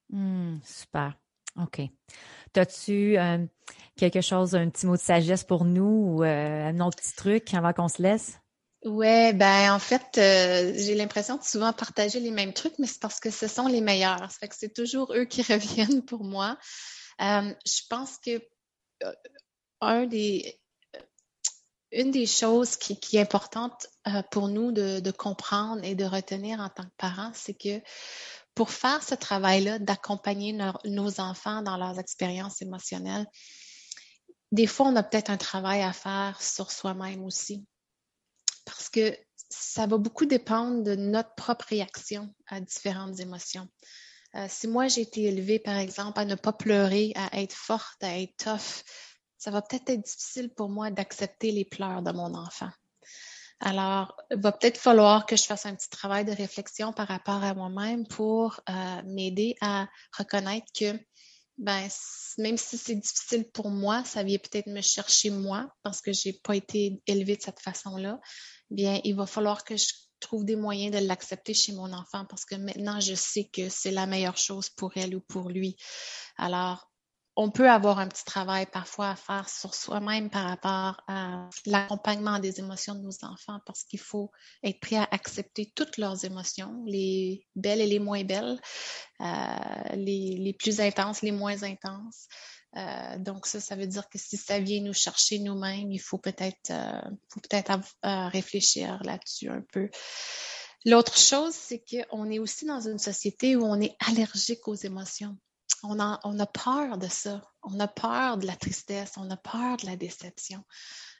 Hmm, 0.09 0.57
super. 0.63 1.17
OK. 1.57 1.81
As-tu 2.55 3.17
euh, 3.17 3.45
quelque 3.95 4.21
chose, 4.21 4.55
un 4.55 4.69
petit 4.69 4.85
mot 4.85 4.95
de 4.95 5.01
sagesse 5.01 5.43
pour 5.43 5.65
nous 5.65 6.17
ou 6.17 6.23
un 6.23 6.79
autre 6.79 6.97
petit 6.97 7.15
truc 7.15 7.53
avant 7.53 7.73
qu'on 7.73 7.87
se 7.87 8.01
laisse? 8.01 8.39
Ouais, 8.85 9.33
ben 9.33 9.73
en 9.73 9.79
fait, 9.79 10.05
j'ai 10.13 10.95
l'impression 10.95 11.37
de 11.37 11.43
souvent 11.43 11.73
partager 11.73 12.19
les 12.19 12.31
mêmes 12.31 12.53
trucs, 12.53 12.77
mais 12.79 12.87
c'est 12.87 13.01
parce 13.01 13.19
que 13.19 13.29
ce 13.29 13.47
sont 13.47 13.67
les 13.67 13.81
meilleurs. 13.81 14.31
Ça 14.31 14.39
fait 14.39 14.47
que 14.47 14.55
c'est 14.57 14.73
toujours 14.73 15.13
eux 15.13 15.25
qui 15.25 15.41
reviennent 15.53 16.03
pour 16.05 16.23
moi. 16.23 16.57
je 17.19 17.81
pense 17.89 18.17
que 18.17 18.39
un 19.81 20.05
des, 20.05 20.59
une 21.97 22.11
des 22.11 22.27
choses 22.27 22.77
qui, 22.77 22.93
est 23.17 23.19
importante 23.19 23.87
euh, 24.07 24.21
pour 24.31 24.47
nous 24.47 24.71
de, 24.71 25.11
comprendre 25.11 25.83
et 25.83 25.95
de 25.95 26.05
retenir 26.05 26.59
en 26.59 26.69
tant 26.69 26.83
que 26.83 26.95
parents, 26.97 27.31
c'est 27.33 27.55
que 27.55 27.81
pour 28.53 28.69
faire 28.69 29.03
ce 29.03 29.15
travail-là, 29.15 29.79
d'accompagner 29.79 30.57
nos 30.85 31.19
enfants 31.19 31.61
dans 31.63 31.77
leurs 31.77 31.99
expériences 31.99 32.61
émotionnelles, 32.61 33.25
des 34.51 34.67
fois, 34.67 34.87
on 34.87 34.95
a 34.95 35.03
peut-être 35.03 35.29
un 35.29 35.37
travail 35.37 35.81
à 35.81 35.91
faire 35.91 36.41
sur 36.41 36.71
soi-même 36.71 37.23
aussi. 37.23 37.65
Parce 38.65 38.89
que 38.89 39.15
ça 39.49 39.87
va 39.87 39.97
beaucoup 39.97 40.25
dépendre 40.25 40.83
de 40.83 40.95
notre 40.95 41.33
propre 41.35 41.65
réaction 41.69 42.33
à 42.47 42.59
différentes 42.61 43.19
émotions. 43.19 43.67
Euh, 44.35 44.45
si 44.49 44.67
moi, 44.67 44.87
j'ai 44.87 45.01
été 45.01 45.23
élevée, 45.23 45.59
par 45.59 45.77
exemple, 45.77 46.19
à 46.19 46.25
ne 46.25 46.35
pas 46.35 46.53
pleurer, 46.53 47.11
à 47.15 47.41
être 47.41 47.55
forte, 47.55 48.03
à 48.03 48.19
être 48.19 48.35
tough, 48.37 48.83
ça 49.37 49.51
va 49.51 49.61
peut-être 49.61 49.89
être 49.89 50.03
difficile 50.03 50.49
pour 50.49 50.69
moi 50.69 50.91
d'accepter 50.91 51.51
les 51.51 51.65
pleurs 51.65 52.01
de 52.01 52.11
mon 52.11 52.33
enfant. 52.33 52.69
Alors, 53.59 54.15
il 54.29 54.39
va 54.39 54.51
peut-être 54.51 54.77
falloir 54.77 55.25
que 55.25 55.35
je 55.35 55.43
fasse 55.43 55.65
un 55.65 55.75
petit 55.75 55.89
travail 55.89 56.25
de 56.25 56.31
réflexion 56.31 56.93
par 56.93 57.07
rapport 57.07 57.43
à 57.43 57.55
moi-même 57.55 58.05
pour 58.07 58.59
euh, 58.69 59.01
m'aider 59.05 59.55
à 59.61 59.87
reconnaître 60.15 60.67
que 60.77 60.93
ben, 61.57 61.87
même 62.37 62.57
si 62.57 62.77
c'est 62.77 62.95
difficile 62.95 63.49
pour 63.51 63.71
moi, 63.71 64.03
ça 64.03 64.21
vient 64.21 64.37
peut-être 64.37 64.67
me 64.67 64.81
chercher 64.81 65.31
moi 65.31 65.73
parce 65.81 66.01
que 66.01 66.13
j'ai 66.13 66.33
pas 66.33 66.55
été 66.55 67.01
élevée 67.07 67.35
de 67.35 67.41
cette 67.41 67.59
façon-là. 67.59 68.19
Bien, 68.69 69.01
il 69.03 69.15
va 69.15 69.25
falloir 69.25 69.63
que 69.63 69.75
je 69.75 69.87
trouve 70.19 70.45
des 70.45 70.55
moyens 70.55 70.95
de 70.95 71.07
l'accepter 71.07 71.55
chez 71.55 71.73
mon 71.73 71.91
enfant 71.93 72.25
parce 72.25 72.45
que 72.45 72.55
maintenant, 72.55 72.99
je 72.99 73.15
sais 73.15 73.45
que 73.45 73.69
c'est 73.69 73.91
la 73.91 74.05
meilleure 74.05 74.37
chose 74.37 74.69
pour 74.69 74.91
elle 74.95 75.15
ou 75.15 75.21
pour 75.21 75.49
lui. 75.49 75.77
Alors, 76.37 76.91
on 77.39 77.51
peut 77.51 77.69
avoir 77.69 77.99
un 77.99 78.07
petit 78.07 78.25
travail 78.25 78.65
parfois 78.65 79.11
à 79.11 79.15
faire 79.15 79.47
sur 79.47 79.75
soi-même 79.75 80.31
par 80.31 80.45
rapport 80.45 81.03
à 81.07 81.47
l'accompagnement 81.67 82.39
des 82.39 82.59
émotions 82.59 82.95
de 82.95 83.01
nos 83.01 83.23
enfants 83.23 83.59
parce 83.63 83.83
qu'il 83.83 83.99
faut 83.99 84.31
être 84.63 84.79
prêt 84.79 84.95
à 84.95 85.07
accepter 85.11 85.71
toutes 85.75 85.97
leurs 85.97 86.25
émotions, 86.25 86.83
les 86.87 87.45
belles 87.55 87.79
et 87.79 87.85
les 87.85 87.99
moins 87.99 88.23
belles, 88.23 88.59
euh, 89.21 89.25
les, 89.93 90.55
plus 90.57 90.81
intenses, 90.81 91.21
les 91.21 91.31
moins 91.31 91.61
intenses. 91.61 92.27
Euh, 92.75 93.19
donc 93.19 93.45
ça, 93.45 93.59
ça 93.59 93.75
veut 93.75 93.87
dire 93.87 94.09
que 94.09 94.17
si 94.17 94.35
ça 94.35 94.59
vient 94.59 94.81
nous 94.81 94.93
chercher 94.93 95.37
nous-mêmes, 95.37 95.91
il 95.91 96.01
faut 96.01 96.17
peut-être 96.17 96.71
euh, 96.71 97.01
peut-être 97.43 97.79
réfléchir 98.31 98.99
là-dessus 99.03 99.49
un 99.49 99.61
peu. 99.71 99.91
L'autre 100.85 101.19
chose, 101.19 101.53
c'est 101.53 101.83
qu'on 101.85 102.31
est 102.31 102.39
aussi 102.39 102.65
dans 102.65 102.81
une 102.81 102.97
société 102.97 103.55
où 103.55 103.63
on 103.63 103.79
est 103.79 103.95
allergique 104.07 104.67
aux 104.67 104.75
émotions 104.75 105.37
on 105.89 105.99
a, 106.39 106.45
peur 106.45 106.97
de 106.97 107.07
ça. 107.07 107.41
On 107.63 107.79
a 107.79 107.87
peur 107.87 108.37
de 108.37 108.45
la 108.45 108.55
tristesse, 108.55 109.13
on 109.17 109.29
a 109.29 109.37
peur 109.37 109.77
de 109.77 109.85
la 109.85 109.95
déception. 109.95 110.63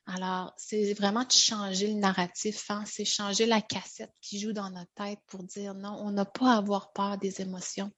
Alors, 0.05 0.53
c'est 0.55 0.93
vraiment 0.93 1.25
de 1.25 1.31
changer 1.31 1.87
le 1.87 1.99
narratif, 1.99 2.71
hein. 2.71 2.83
c'est 2.85 3.03
changer 3.03 3.45
la 3.45 3.61
cassette 3.61 4.13
qui 4.21 4.39
joue 4.39 4.53
dans 4.53 4.69
notre 4.69 4.93
tête 4.95 5.19
pour 5.27 5.43
dire 5.43 5.73
non, 5.73 5.99
on 6.01 6.11
n'a 6.11 6.23
pas 6.23 6.53
à 6.53 6.57
avoir 6.57 6.93
peur 6.93 7.17
des 7.17 7.41
émotions. 7.41 7.91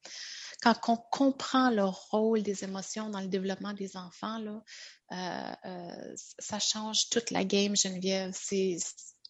Quand 0.62 0.76
on 0.88 0.98
comprend 0.98 1.70
le 1.70 1.86
rôle 1.86 2.42
des 2.42 2.64
émotions 2.64 3.10
dans 3.10 3.22
le 3.22 3.28
développement 3.28 3.74
des 3.74 3.96
enfants, 3.96 4.40
là, 4.40 4.64
euh, 5.12 5.70
euh, 5.70 6.16
ça 6.40 6.60
change 6.60 7.10
toute 7.10 7.32
la 7.32 7.44
game, 7.44 7.76
Geneviève. 7.76 8.32
C'est 8.34 8.78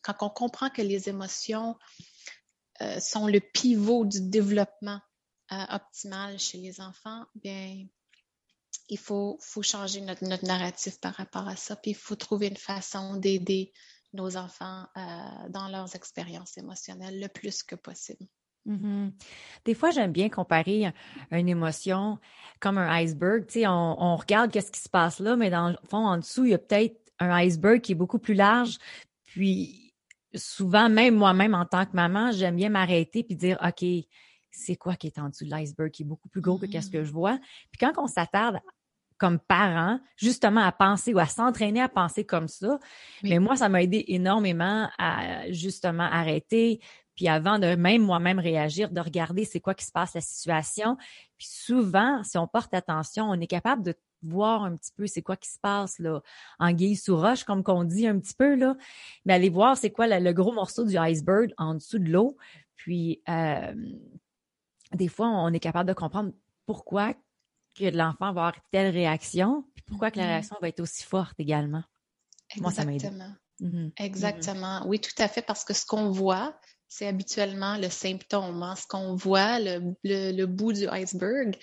quand 0.01 0.15
on 0.21 0.29
comprend 0.29 0.69
que 0.69 0.81
les 0.81 1.09
émotions 1.09 1.75
euh, 2.81 2.99
sont 3.01 3.27
le 3.27 3.41
pivot 3.41 4.05
du 4.05 4.21
développement 4.21 5.01
optimale 5.51 6.37
chez 6.39 6.57
les 6.57 6.81
enfants, 6.81 7.25
bien, 7.35 7.85
il 8.89 8.97
faut, 8.97 9.37
faut 9.41 9.61
changer 9.61 10.01
notre, 10.01 10.25
notre, 10.25 10.45
narratif 10.45 10.99
par 10.99 11.13
rapport 11.13 11.47
à 11.47 11.55
ça, 11.55 11.75
puis 11.75 11.91
il 11.91 11.97
faut 11.97 12.15
trouver 12.15 12.47
une 12.47 12.57
façon 12.57 13.15
d'aider 13.15 13.71
nos 14.13 14.37
enfants 14.37 14.85
euh, 14.97 15.49
dans 15.49 15.67
leurs 15.67 15.95
expériences 15.95 16.57
émotionnelles 16.57 17.19
le 17.19 17.27
plus 17.27 17.63
que 17.63 17.75
possible. 17.75 18.25
Mm-hmm. 18.67 19.11
Des 19.65 19.73
fois, 19.73 19.91
j'aime 19.91 20.11
bien 20.11 20.29
comparer 20.29 20.91
une 21.31 21.49
émotion 21.49 22.19
comme 22.59 22.77
un 22.77 22.89
iceberg. 22.89 23.45
Tu 23.45 23.61
sais, 23.61 23.67
on, 23.67 24.01
on 24.01 24.15
regarde 24.15 24.51
qu'est-ce 24.51 24.71
qui 24.71 24.81
se 24.81 24.89
passe 24.89 25.19
là, 25.19 25.35
mais 25.35 25.49
dans 25.49 25.69
le 25.69 25.77
fond, 25.89 26.05
en 26.05 26.17
dessous, 26.17 26.45
il 26.45 26.51
y 26.51 26.53
a 26.53 26.59
peut-être 26.59 26.99
un 27.19 27.31
iceberg 27.31 27.81
qui 27.81 27.93
est 27.93 27.95
beaucoup 27.95 28.19
plus 28.19 28.33
large. 28.33 28.77
Puis 29.25 29.93
souvent, 30.35 30.89
même 30.89 31.15
moi-même 31.15 31.53
en 31.53 31.65
tant 31.65 31.85
que 31.85 31.95
maman, 31.95 32.31
j'aime 32.31 32.55
bien 32.55 32.69
m'arrêter 32.69 33.23
puis 33.23 33.35
dire, 33.35 33.57
OK, 33.63 33.85
c'est 34.51 34.75
quoi 34.75 34.95
qui 34.95 35.07
est 35.07 35.19
en 35.19 35.29
dessous 35.29 35.45
de 35.45 35.49
l'iceberg, 35.49 35.91
qui 35.91 36.03
est 36.03 36.05
beaucoup 36.05 36.29
plus 36.29 36.41
gros 36.41 36.57
que 36.57 36.81
ce 36.81 36.89
que 36.89 36.99
mmh. 36.99 37.03
je 37.03 37.11
vois. 37.11 37.39
Puis 37.71 37.79
quand 37.79 37.93
on 37.97 38.07
s'attarde 38.07 38.59
comme 39.17 39.37
parent, 39.37 39.99
justement 40.15 40.61
à 40.61 40.71
penser 40.71 41.13
ou 41.13 41.19
à 41.19 41.25
s'entraîner 41.25 41.81
à 41.81 41.89
penser 41.89 42.23
comme 42.23 42.47
ça, 42.47 42.79
mais 43.21 43.37
moi, 43.37 43.57
ça 43.57 43.67
m'a 43.67 43.83
aidé 43.83 44.05
énormément 44.07 44.89
à 44.97 45.51
justement 45.51 46.03
arrêter, 46.03 46.79
puis 47.15 47.27
avant 47.27 47.59
de 47.59 47.75
même 47.75 48.01
moi-même 48.01 48.39
réagir, 48.39 48.89
de 48.89 49.01
regarder 49.01 49.43
c'est 49.43 49.59
quoi 49.59 49.73
qui 49.73 49.83
se 49.83 49.91
passe 49.91 50.13
la 50.13 50.21
situation. 50.21 50.95
Puis 51.37 51.47
souvent, 51.49 52.23
si 52.23 52.37
on 52.37 52.47
porte 52.47 52.73
attention, 52.73 53.25
on 53.29 53.39
est 53.41 53.47
capable 53.47 53.83
de 53.83 53.93
voir 54.23 54.63
un 54.63 54.75
petit 54.75 54.91
peu 54.95 55.05
c'est 55.05 55.21
quoi 55.21 55.35
qui 55.35 55.49
se 55.49 55.59
passe 55.59 55.99
là 55.99 56.21
en 56.59 56.71
guise 56.73 57.03
sous 57.03 57.15
roche 57.15 57.45
comme 57.45 57.63
qu'on 57.63 57.83
dit 57.85 58.05
un 58.05 58.19
petit 58.19 58.33
peu 58.33 58.55
là 58.55 58.75
mais 59.25 59.33
aller 59.33 59.49
voir 59.49 59.77
c'est 59.77 59.91
quoi 59.91 60.07
le, 60.07 60.33
gros 60.33 60.51
morceau 60.51 60.83
du 60.83 60.97
iceberg 60.97 61.53
en 61.57 61.75
dessous 61.75 61.99
de 61.99 62.11
l'eau 62.11 62.35
puis 62.75 63.21
euh, 63.29 63.73
des 64.93 65.07
fois, 65.07 65.27
on 65.27 65.53
est 65.53 65.59
capable 65.59 65.87
de 65.87 65.93
comprendre 65.93 66.31
pourquoi 66.65 67.13
que 67.77 67.85
l'enfant 67.85 68.33
va 68.33 68.47
avoir 68.47 68.53
telle 68.71 68.91
réaction, 68.91 69.65
puis 69.75 69.83
pourquoi 69.87 70.11
que 70.11 70.17
la 70.17 70.23
mm-hmm. 70.23 70.27
réaction 70.27 70.55
va 70.61 70.67
être 70.69 70.79
aussi 70.79 71.03
forte 71.03 71.39
également. 71.39 71.83
Exactement. 72.55 72.91
Moi, 72.91 73.09
ça. 73.09 73.65
Mm-hmm. 73.65 73.91
Exactement. 73.97 74.83
Oui, 74.87 74.99
tout 74.99 75.21
à 75.21 75.27
fait, 75.27 75.41
parce 75.41 75.63
que 75.63 75.73
ce 75.73 75.85
qu'on 75.85 76.11
voit, 76.11 76.57
c'est 76.87 77.07
habituellement 77.07 77.77
le 77.77 77.89
symptôme. 77.89 78.63
Hein. 78.63 78.75
Ce 78.75 78.87
qu'on 78.87 79.15
voit, 79.15 79.59
le, 79.59 80.45
bout 80.45 80.73
du 80.73 80.87
iceberg, 80.87 81.57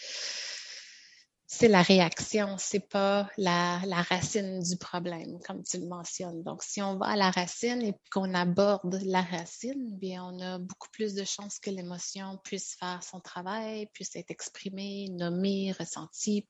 c'est 1.49 1.69
la 1.69 1.83
réaction, 1.83 2.57
c'est 2.59 2.89
pas 2.89 3.31
la, 3.37 3.79
racine 3.79 4.61
du 4.61 4.77
problème, 4.77 5.39
comme 5.47 5.63
tu 5.63 5.79
le 5.79 5.87
mentionnes. 5.87 6.43
Donc, 6.43 6.65
si 6.65 6.83
on 6.83 6.99
va 6.99 7.07
à 7.07 7.17
la 7.17 7.31
racine 7.31 7.83
et 7.83 7.95
qu'on 8.11 8.35
aborde 8.35 9.01
la 9.05 9.23
racine, 9.23 9.97
bien, 9.97 10.25
on 10.25 10.41
a 10.41 10.59
beaucoup 10.59 10.89
plus 10.91 11.15
de 11.15 11.25
chances 11.25 11.61
que 11.61 11.71
l'émotion 11.71 12.39
puisse 12.43 12.75
faire 12.75 13.01
son 13.05 13.21
travail, 13.21 13.87
puisse 13.93 14.17
être 14.17 14.31
exprimée, 14.33 15.09
nommée, 15.11 15.73
ressentie. 15.79 16.49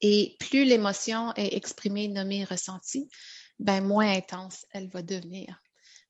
Et 0.00 0.36
plus 0.38 0.64
l'émotion 0.64 1.32
est 1.34 1.56
exprimée, 1.56 2.06
nommée, 2.06 2.44
ressentie, 2.44 3.08
ben 3.58 3.82
moins 3.82 4.10
intense 4.12 4.66
elle 4.72 4.88
va 4.88 5.02
devenir. 5.02 5.60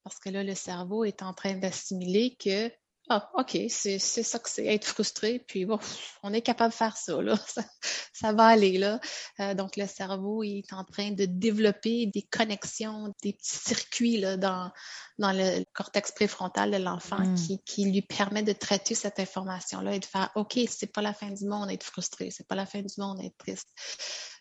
Parce 0.03 0.19
que 0.19 0.29
là, 0.29 0.45
le 0.45 0.55
cerveau 0.55 1.05
est 1.05 1.23
en 1.23 1.33
train 1.33 1.55
d'assimiler 1.55 2.37
que 2.39 2.71
ah, 3.09 3.31
OK, 3.35 3.57
c'est 3.69 3.99
ça 3.99 4.39
que 4.41 4.51
c'est, 4.51 4.67
être 4.67 4.85
frustré, 4.85 5.39
puis 5.39 5.65
bon, 5.65 5.79
on 6.25 6.33
est 6.33 6.43
capable 6.43 6.73
de 6.73 6.77
faire 6.77 6.97
ça, 6.97 7.21
là. 7.23 7.39
Ça, 8.13 8.33
va 8.33 8.47
aller, 8.47 8.79
là. 8.79 8.99
Euh, 9.41 9.55
donc, 9.55 9.77
le 9.77 9.87
cerveau 9.87 10.43
est 10.43 10.73
en 10.73 10.85
train 10.85 11.11
de 11.11 11.27
développer 11.27 12.07
des 12.07 12.23
connexions, 12.23 13.13
des 13.23 13.35
petits 13.35 13.59
circuits, 13.59 14.17
là, 14.17 14.37
dans, 14.37 14.73
dans 15.19 15.33
le 15.33 15.65
cortex 15.75 16.13
préfrontal 16.13 16.71
de 16.71 16.79
l'enfant 16.79 17.19
hmm. 17.19 17.35
qui, 17.35 17.63
qui 17.63 17.85
lui 17.85 18.03
permet 18.03 18.43
de 18.43 18.53
traiter 18.53 18.95
cette 18.95 19.21
information-là 19.21 19.95
et 19.95 20.01
de 20.01 20.05
faire, 20.05 20.31
OK, 20.35 20.59
c'est 20.69 20.93
pas 20.93 21.03
la 21.03 21.13
fin 21.13 21.31
du 21.31 21.45
monde 21.45 21.69
d'être 21.69 21.85
frustré, 21.85 22.31
c'est 22.31 22.49
pas 22.49 22.55
la 22.55 22.67
fin 22.67 22.81
du 22.81 22.95
monde 22.99 23.19
d'être 23.19 23.37
triste. 23.37 23.69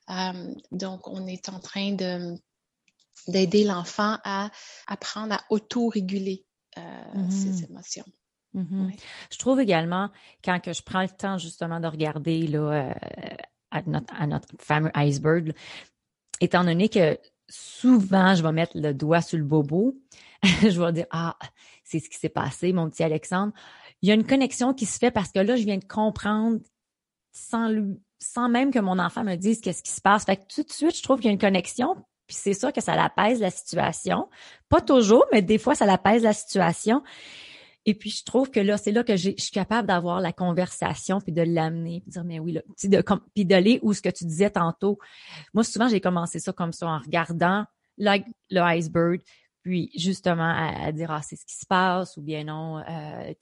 Euh, 0.09 0.53
donc, 0.71 1.07
on 1.07 1.27
est 1.27 1.49
en 1.49 1.59
train 1.59 1.91
de 1.91 2.35
d'aider 3.27 3.63
l'enfant 3.63 4.17
à 4.23 4.51
apprendre 4.87 5.33
à 5.33 5.43
auto-réguler 5.49 6.45
euh, 6.77 6.81
mm-hmm. 6.81 7.31
ses 7.31 7.63
émotions. 7.63 8.05
Mm-hmm. 8.55 8.99
Je 9.31 9.37
trouve 9.37 9.59
également, 9.59 10.09
quand 10.43 10.59
que 10.59 10.73
je 10.73 10.81
prends 10.81 11.01
le 11.01 11.09
temps 11.09 11.37
justement 11.37 11.79
de 11.79 11.87
regarder 11.87 12.47
là, 12.47 12.71
euh, 12.71 12.93
à, 13.71 14.27
notre, 14.27 14.47
fameux 14.59 14.91
iceberg, 14.95 15.53
étant 16.39 16.63
donné 16.63 16.89
que 16.89 17.19
souvent 17.49 18.33
je 18.33 18.43
vais 18.43 18.51
mettre 18.51 18.77
le 18.77 18.93
doigt 18.93 19.21
sur 19.21 19.37
le 19.37 19.43
bobo, 19.43 19.95
je 20.43 20.81
vais 20.81 20.93
dire 20.93 21.05
Ah, 21.11 21.37
c'est 21.83 21.99
ce 21.99 22.09
qui 22.09 22.17
s'est 22.17 22.29
passé, 22.29 22.71
mon 22.71 22.89
petit 22.89 23.03
Alexandre. 23.03 23.53
Il 24.01 24.09
y 24.09 24.11
a 24.11 24.15
une 24.15 24.25
connexion 24.25 24.73
qui 24.73 24.85
se 24.85 24.97
fait 24.97 25.11
parce 25.11 25.31
que 25.31 25.39
là, 25.39 25.55
je 25.55 25.63
viens 25.63 25.77
de 25.77 25.85
comprendre 25.85 26.59
sans, 27.31 27.67
lui, 27.67 27.99
sans 28.19 28.49
même 28.49 28.71
que 28.71 28.79
mon 28.79 28.99
enfant 28.99 29.23
me 29.23 29.35
dise 29.35 29.61
qu'est-ce 29.61 29.83
qui 29.83 29.91
se 29.91 30.01
passe. 30.01 30.25
Fait 30.25 30.37
que 30.37 30.43
tout 30.53 30.63
de 30.63 30.71
suite, 30.71 30.95
je 30.95 31.03
trouve 31.03 31.17
qu'il 31.17 31.25
y 31.25 31.29
a 31.29 31.33
une 31.33 31.39
connexion. 31.39 31.95
Puis 32.27 32.37
c'est 32.39 32.53
sûr 32.53 32.73
que 32.73 32.81
ça 32.81 32.95
l'apaise 32.95 33.39
la 33.39 33.51
situation. 33.51 34.29
Pas 34.69 34.81
toujours, 34.81 35.25
mais 35.31 35.41
des 35.41 35.57
fois, 35.57 35.75
ça 35.75 35.85
l'apaise 35.85 36.23
la 36.23 36.33
situation. 36.33 37.03
Et 37.85 37.93
puis, 37.93 38.09
je 38.09 38.23
trouve 38.23 38.49
que 38.49 38.59
là, 38.59 38.77
c'est 38.77 38.91
là 38.91 39.03
que 39.03 39.15
je 39.15 39.31
suis 39.37 39.51
capable 39.51 39.87
d'avoir 39.87 40.19
la 40.19 40.33
conversation 40.33 41.21
puis 41.21 41.31
de 41.31 41.43
l'amener, 41.43 42.01
puis 42.01 42.09
de 42.09 42.11
dire, 42.13 42.23
mais 42.23 42.39
oui, 42.39 42.53
là, 42.53 42.61
de, 42.83 43.03
puis 43.33 43.45
d'aller 43.45 43.79
où 43.83 43.93
ce 43.93 44.01
que 44.01 44.09
tu 44.09 44.25
disais 44.25 44.49
tantôt. 44.49 44.97
Moi, 45.53 45.63
souvent, 45.63 45.87
j'ai 45.87 46.01
commencé 46.01 46.39
ça 46.39 46.51
comme 46.51 46.73
ça 46.73 46.87
en 46.87 46.99
regardant 46.99 47.65
le 47.97 48.23
iceberg, 48.49 49.21
puis 49.61 49.91
justement 49.95 50.53
à, 50.55 50.91
dire, 50.91 51.11
ah, 51.11 51.21
c'est 51.21 51.35
ce 51.35 51.45
qui 51.45 51.55
se 51.55 51.65
passe, 51.65 52.17
ou 52.17 52.21
bien 52.21 52.43
non, 52.43 52.79
euh, 52.79 53.33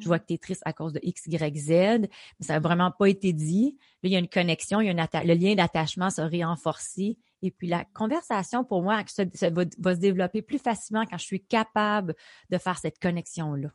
je 0.00 0.06
vois 0.06 0.18
que 0.18 0.26
tu 0.26 0.34
es 0.34 0.38
triste 0.38 0.62
à 0.64 0.72
cause 0.72 0.92
de 0.92 1.00
X, 1.02 1.26
Y, 1.26 1.56
Z, 1.56 1.70
mais 1.70 2.08
ça 2.46 2.54
n'a 2.54 2.60
vraiment 2.60 2.90
pas 2.90 3.06
été 3.06 3.32
dit. 3.32 3.76
Là, 4.02 4.08
il 4.08 4.12
y 4.12 4.16
a 4.16 4.18
une 4.18 4.28
connexion, 4.28 4.80
il 4.80 4.86
y 4.86 4.90
a 4.90 5.24
le 5.24 5.34
lien 5.34 5.54
d'attachement 5.54 6.10
se 6.10 6.20
renforcé. 6.20 7.18
Et 7.42 7.50
puis 7.50 7.68
la 7.68 7.84
conversation, 7.94 8.64
pour 8.64 8.82
moi, 8.82 9.02
va, 9.02 9.94
se 9.94 10.00
développer 10.00 10.42
plus 10.42 10.58
facilement 10.58 11.04
quand 11.06 11.18
je 11.18 11.24
suis 11.24 11.42
capable 11.42 12.14
de 12.50 12.58
faire 12.58 12.78
cette 12.78 12.98
connexion-là. 12.98 13.70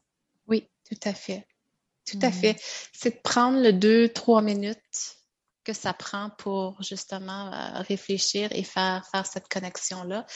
Oui, 0.47 0.69
tout 0.87 0.99
à 1.03 1.13
fait. 1.13 1.47
Tout 2.05 2.19
à 2.21 2.31
fait. 2.31 2.55
C'est 2.93 3.15
de 3.15 3.21
prendre 3.21 3.59
le 3.59 3.73
deux, 3.73 4.09
trois 4.09 4.43
minutes 4.43 5.17
que 5.63 5.73
ça 5.73 5.93
prend 5.93 6.29
pour 6.37 6.81
justement 6.83 7.51
euh, 7.51 7.81
réfléchir 7.81 8.49
et 8.51 8.63
faire, 8.63 9.05
faire 9.11 9.25
cette 9.25 9.47
connexion-là. 9.47 10.27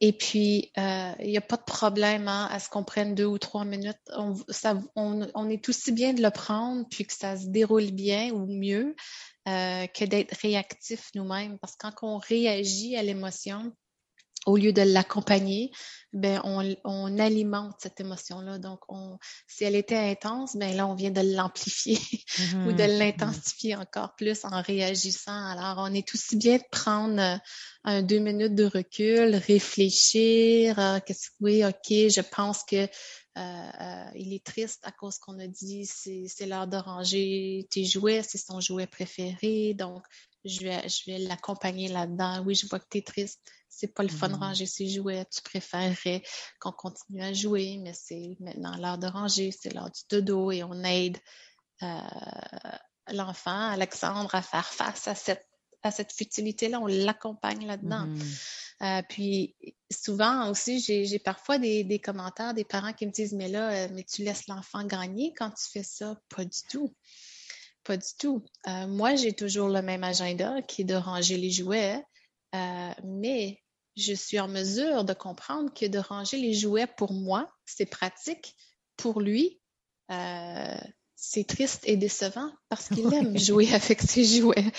Et 0.00 0.12
puis, 0.12 0.72
euh, 0.78 1.12
il 1.20 1.28
n'y 1.28 1.38
a 1.38 1.42
pas 1.42 1.56
de 1.56 1.64
problème 1.64 2.28
hein, 2.28 2.48
à 2.50 2.58
ce 2.58 2.68
qu'on 2.68 2.84
prenne 2.84 3.14
deux 3.14 3.24
ou 3.24 3.38
trois 3.38 3.64
minutes. 3.64 4.00
On, 4.16 4.34
ça, 4.48 4.78
on, 4.94 5.26
on, 5.34 5.48
est 5.48 5.68
aussi 5.68 5.92
bien 5.92 6.12
de 6.12 6.22
le 6.22 6.30
prendre, 6.30 6.86
puis 6.90 7.06
que 7.06 7.14
ça 7.14 7.36
se 7.36 7.46
déroule 7.46 7.90
bien 7.92 8.30
ou 8.32 8.46
mieux, 8.46 8.94
euh, 9.48 9.86
que 9.86 10.04
d'être 10.04 10.36
réactif 10.42 11.10
nous-mêmes. 11.14 11.58
Parce 11.58 11.76
que 11.76 11.88
quand 11.88 11.94
on 12.02 12.18
réagit 12.18 12.96
à 12.96 13.02
l'émotion, 13.02 13.72
au 14.46 14.56
lieu 14.56 14.72
de 14.72 14.82
l'accompagner, 14.82 15.72
ben 16.12 16.40
on, 16.44 16.74
on, 16.84 17.18
alimente 17.18 17.74
cette 17.80 18.00
émotion-là. 18.00 18.58
Donc, 18.58 18.78
on, 18.88 19.18
si 19.48 19.64
elle 19.64 19.74
était 19.74 19.96
intense, 19.96 20.56
ben 20.56 20.74
là, 20.74 20.86
on 20.86 20.94
vient 20.94 21.10
de 21.10 21.20
l'amplifier 21.20 21.98
ou 22.66 22.72
de 22.72 22.82
mm-hmm. 22.82 22.98
l'intensifier 22.98 23.76
encore 23.76 24.14
plus 24.16 24.44
en 24.44 24.62
réagissant. 24.62 25.32
Alors, 25.32 25.76
on 25.78 25.92
est 25.92 26.14
aussi 26.14 26.36
bien 26.36 26.58
de 26.58 26.64
prendre 26.70 27.20
euh, 27.20 27.36
un 27.84 28.02
deux 28.02 28.20
minutes 28.20 28.54
de 28.54 28.64
recul, 28.64 29.34
réfléchir. 29.34 30.78
Euh, 30.78 31.00
qu'est-ce 31.04 31.30
oui, 31.40 31.64
ok, 31.64 31.88
je 31.88 32.20
pense 32.20 32.62
que 32.62 32.88
euh, 33.36 33.40
euh, 33.40 34.10
il 34.14 34.32
est 34.32 34.44
triste 34.44 34.80
à 34.84 34.92
cause 34.92 35.18
qu'on 35.18 35.38
a 35.38 35.46
dit 35.46 35.84
c'est 35.86 36.46
l'heure 36.46 36.66
de 36.66 36.76
ranger 36.76 37.66
tes 37.70 37.84
jouets, 37.84 38.22
c'est 38.22 38.38
son 38.38 38.60
jouet 38.60 38.86
préféré. 38.86 39.74
Donc, 39.74 40.04
je 40.44 40.60
vais, 40.60 40.88
je 40.88 41.10
vais 41.10 41.18
l'accompagner 41.18 41.88
là-dedans. 41.88 42.42
Oui, 42.44 42.54
je 42.54 42.66
vois 42.66 42.78
que 42.78 42.86
tu 42.90 42.98
es 42.98 43.02
triste. 43.02 43.40
C'est 43.68 43.92
pas 43.92 44.02
le 44.02 44.08
fun 44.08 44.28
de 44.28 44.34
mm-hmm. 44.34 44.38
ranger 44.38 44.66
ses 44.66 44.88
jouets. 44.88 45.26
Tu 45.26 45.42
préférerais 45.42 46.22
qu'on 46.60 46.72
continue 46.72 47.22
à 47.22 47.32
jouer, 47.32 47.78
mais 47.82 47.92
c'est 47.92 48.36
maintenant 48.40 48.76
l'heure 48.78 48.98
de 48.98 49.06
ranger, 49.06 49.50
c'est 49.52 49.74
l'heure 49.74 49.90
du 49.90 50.02
dodo 50.08 50.50
et 50.50 50.62
on 50.64 50.82
aide 50.84 51.18
euh, 51.82 51.98
l'enfant, 53.12 53.68
Alexandre, 53.70 54.34
à 54.34 54.42
faire 54.42 54.66
face 54.66 55.08
à 55.08 55.14
cette 55.14 55.46
à 55.86 55.90
cette 55.90 56.12
futilité-là, 56.12 56.80
on 56.80 56.86
l'accompagne 56.86 57.66
là-dedans. 57.66 58.06
Mm-hmm. 58.06 58.66
Euh, 58.82 59.02
puis 59.08 59.56
souvent 59.90 60.50
aussi, 60.50 60.80
j'ai 60.80 61.18
parfois 61.18 61.58
des, 61.58 62.00
commentaires 62.02 62.52
des 62.52 62.64
parents 62.64 62.92
qui 62.92 63.06
me 63.06 63.10
disent 63.10 63.32
Mais 63.32 63.48
là, 63.48 63.70
euh, 63.70 63.88
mais 63.94 64.04
tu 64.04 64.22
laisses 64.22 64.46
l'enfant 64.48 64.84
gagner 64.84 65.32
quand 65.36 65.50
tu 65.50 65.70
fais 65.70 65.82
ça. 65.82 66.20
Pas 66.28 66.44
du 66.44 66.60
tout. 66.68 66.94
Pas 67.84 67.96
du 67.96 68.08
tout. 68.18 68.44
Euh, 68.68 68.86
moi, 68.86 69.14
j'ai 69.14 69.32
toujours 69.32 69.68
le 69.68 69.80
même 69.80 70.04
agenda 70.04 70.60
qui 70.62 70.82
est 70.82 70.86
de 70.86 70.94
ranger 70.94 71.36
les 71.36 71.50
jouets, 71.50 72.02
mais 73.04 73.62
je 73.96 74.12
suis 74.12 74.40
en 74.40 74.48
mesure 74.48 75.04
de 75.04 75.14
comprendre 75.14 75.72
que 75.72 75.86
de 75.86 75.98
ranger 75.98 76.36
les 76.36 76.52
jouets 76.52 76.86
pour 76.86 77.12
moi, 77.12 77.50
c'est 77.64 77.86
pratique. 77.86 78.54
Pour 78.96 79.20
lui, 79.20 79.60
c'est 81.16 81.46
triste 81.46 81.80
et 81.84 81.96
décevant 81.96 82.50
parce 82.68 82.88
qu'il 82.88 83.12
aime 83.12 83.38
jouer 83.38 83.68
avec 83.74 84.02
ses 84.02 84.24
jouets. 84.24 84.70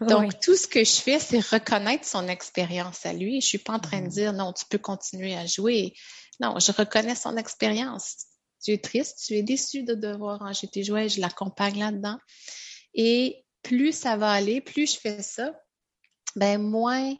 Donc, 0.00 0.40
tout 0.40 0.56
ce 0.56 0.66
que 0.66 0.82
je 0.82 0.92
fais, 0.92 1.18
c'est 1.18 1.40
reconnaître 1.40 2.06
son 2.06 2.26
expérience 2.28 3.04
à 3.04 3.12
lui. 3.12 3.40
Je 3.40 3.46
suis 3.46 3.58
pas 3.58 3.74
en 3.74 3.78
train 3.78 4.00
de 4.00 4.06
mm-hmm. 4.06 4.14
dire 4.14 4.32
non, 4.32 4.52
tu 4.52 4.64
peux 4.68 4.78
continuer 4.78 5.36
à 5.36 5.46
jouer. 5.46 5.94
Non, 6.40 6.58
je 6.58 6.72
reconnais 6.72 7.14
son 7.14 7.36
expérience. 7.36 8.16
Tu 8.64 8.72
es 8.72 8.78
triste, 8.78 9.18
tu 9.26 9.34
es 9.34 9.42
déçu 9.42 9.82
de 9.82 9.94
devoir 9.94 10.38
ranger 10.40 10.68
tes 10.68 10.82
jouets, 10.82 11.08
je 11.08 11.20
l'accompagne 11.20 11.78
là-dedans. 11.78 12.18
Et 12.94 13.44
plus 13.62 13.92
ça 13.92 14.16
va 14.16 14.30
aller, 14.30 14.60
plus 14.60 14.94
je 14.94 14.98
fais 14.98 15.22
ça, 15.22 15.52
ben 16.36 16.60
moins 16.60 17.14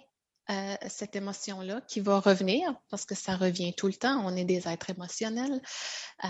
euh, 0.51 0.75
cette 0.89 1.15
émotion-là 1.15 1.83
qui 1.87 2.01
va 2.01 2.19
revenir, 2.19 2.75
parce 2.91 3.05
que 3.05 3.15
ça 3.15 3.37
revient 3.37 3.75
tout 3.75 3.87
le 3.87 3.93
temps, 3.93 4.25
on 4.25 4.35
est 4.35 4.45
des 4.45 4.67
êtres 4.67 4.91
émotionnels, 4.91 5.63
euh, 6.25 6.29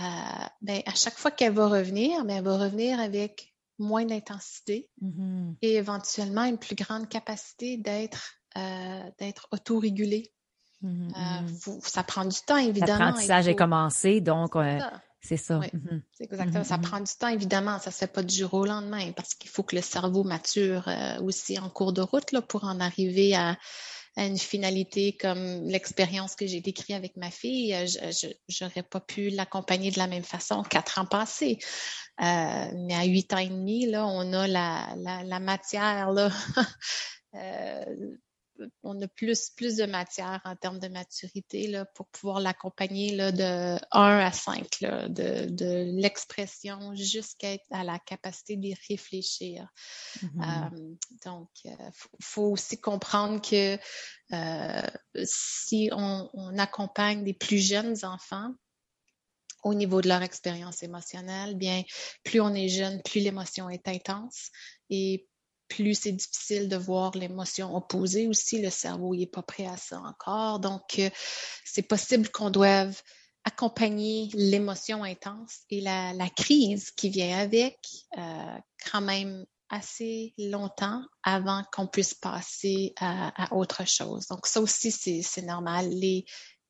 ben, 0.61 0.83
à 0.85 0.93
chaque 0.93 1.17
fois 1.17 1.31
qu'elle 1.31 1.53
va 1.53 1.67
revenir, 1.67 2.23
ben, 2.23 2.37
elle 2.37 2.43
va 2.43 2.59
revenir 2.59 2.99
avec 2.99 3.55
moins 3.79 4.05
d'intensité 4.05 4.87
mm-hmm. 5.01 5.55
et 5.63 5.73
éventuellement 5.77 6.43
une 6.43 6.59
plus 6.59 6.75
grande 6.75 7.09
capacité 7.09 7.77
d'être 7.77 8.35
euh, 8.55 9.09
d'être 9.17 9.47
autorégulée. 9.51 10.31
Mm-hmm, 10.83 11.47
mm-hmm. 11.47 11.81
ça 11.81 12.03
prend 12.03 12.25
du 12.25 12.39
temps, 12.45 12.57
évidemment. 12.57 13.05
L'apprentissage 13.05 13.47
est 13.47 13.55
commencé, 13.55 14.21
donc 14.21 14.53
c'est 15.21 15.37
ça. 15.37 15.59
C'est 16.11 16.25
exactement. 16.25 16.63
Ça 16.63 16.77
prend 16.77 16.99
du 16.99 17.11
temps, 17.17 17.29
évidemment. 17.29 17.79
Ça 17.79 17.89
ne 17.89 17.93
se 17.93 17.97
fait 17.97 18.07
pas 18.07 18.21
du 18.21 18.35
jour 18.35 18.53
au 18.53 18.65
lendemain 18.65 19.11
parce 19.13 19.33
qu'il 19.33 19.49
faut 19.49 19.63
que 19.63 19.75
le 19.75 19.81
cerveau 19.81 20.23
mature 20.23 20.87
aussi 21.23 21.57
en 21.57 21.69
cours 21.69 21.93
de 21.93 22.01
route 22.01 22.31
là, 22.31 22.43
pour 22.43 22.65
en 22.65 22.79
arriver 22.79 23.33
à 23.33 23.57
une 24.15 24.37
finalité 24.37 25.17
comme 25.17 25.63
l'expérience 25.67 26.35
que 26.35 26.45
j'ai 26.45 26.61
décrite 26.61 26.95
avec 26.95 27.17
ma 27.17 27.31
fille, 27.31 27.73
euh, 27.73 27.85
je 27.87 28.63
n'aurais 28.63 28.83
pas 28.83 28.99
pu 28.99 29.29
l'accompagner 29.29 29.91
de 29.91 29.97
la 29.97 30.07
même 30.07 30.23
façon 30.23 30.61
quatre 30.63 30.99
ans 30.99 31.05
passés. 31.05 31.57
Euh, 32.21 32.71
mais 32.85 32.93
à 32.93 33.05
huit 33.05 33.33
ans 33.33 33.39
et 33.39 33.49
demi, 33.49 33.87
là, 33.87 34.05
on 34.05 34.33
a 34.33 34.47
la, 34.47 34.93
la, 34.97 35.23
la 35.23 35.39
matière 35.39 36.11
là, 36.11 36.29
euh, 37.35 37.85
on 38.83 39.01
a 39.01 39.07
plus, 39.07 39.49
plus 39.51 39.77
de 39.77 39.85
matière 39.85 40.41
en 40.45 40.55
termes 40.55 40.79
de 40.79 40.87
maturité 40.87 41.67
là, 41.67 41.85
pour 41.95 42.07
pouvoir 42.07 42.39
l'accompagner 42.39 43.15
de 43.15 43.77
1 43.91 44.19
à 44.19 44.31
5, 44.31 44.67
de, 44.81 45.49
de 45.49 45.99
l'expression 45.99 46.95
jusqu'à 46.95 47.57
la 47.71 47.99
capacité 47.99 48.55
d'y 48.55 48.75
réfléchir. 48.89 49.67
Mm-hmm. 50.21 50.73
Euh, 50.73 50.95
donc, 51.25 51.49
il 51.63 51.71
euh, 51.71 51.89
faut, 52.21 52.51
aussi 52.51 52.79
comprendre 52.79 53.41
que 53.41 53.77
euh, 54.33 54.89
si 55.23 55.89
on, 55.91 56.29
on, 56.33 56.57
accompagne 56.57 57.23
des 57.23 57.33
plus 57.33 57.59
jeunes 57.59 57.97
enfants, 58.03 58.53
au 59.63 59.73
niveau 59.73 60.01
de 60.01 60.09
leur 60.09 60.21
expérience 60.21 60.83
émotionnelle, 60.83 61.55
bien, 61.55 61.83
plus 62.23 62.41
on 62.41 62.53
est 62.53 62.69
jeune, 62.69 63.01
plus 63.01 63.21
l'émotion 63.21 63.69
est 63.69 63.87
intense 63.87 64.49
et 64.89 65.27
plus 65.75 65.95
c'est 65.95 66.11
difficile 66.11 66.69
de 66.69 66.75
voir 66.75 67.11
l'émotion 67.15 67.75
opposée 67.75 68.27
aussi. 68.27 68.61
Le 68.61 68.69
cerveau 68.69 69.15
n'est 69.15 69.25
pas 69.25 69.41
prêt 69.41 69.65
à 69.65 69.77
ça 69.77 69.99
encore. 69.99 70.59
Donc, 70.59 70.99
euh, 70.99 71.09
c'est 71.65 71.81
possible 71.87 72.29
qu'on 72.29 72.49
doive 72.49 73.01
accompagner 73.43 74.29
l'émotion 74.35 75.03
intense 75.03 75.61
et 75.69 75.81
la, 75.81 76.29
crise 76.35 76.91
qui 76.91 77.09
vient 77.09 77.39
avec 77.39 77.77
euh, 78.17 78.57
quand 78.91 79.01
même 79.01 79.45
assez 79.69 80.33
longtemps 80.37 81.01
avant 81.23 81.63
qu'on 81.73 81.87
puisse 81.87 82.13
passer 82.13 82.93
à, 82.99 83.47
autre 83.51 83.87
chose. 83.87 84.27
Donc, 84.27 84.45
ça 84.45 84.61
aussi, 84.61 84.91
c'est 84.91 85.41
normal. 85.41 85.89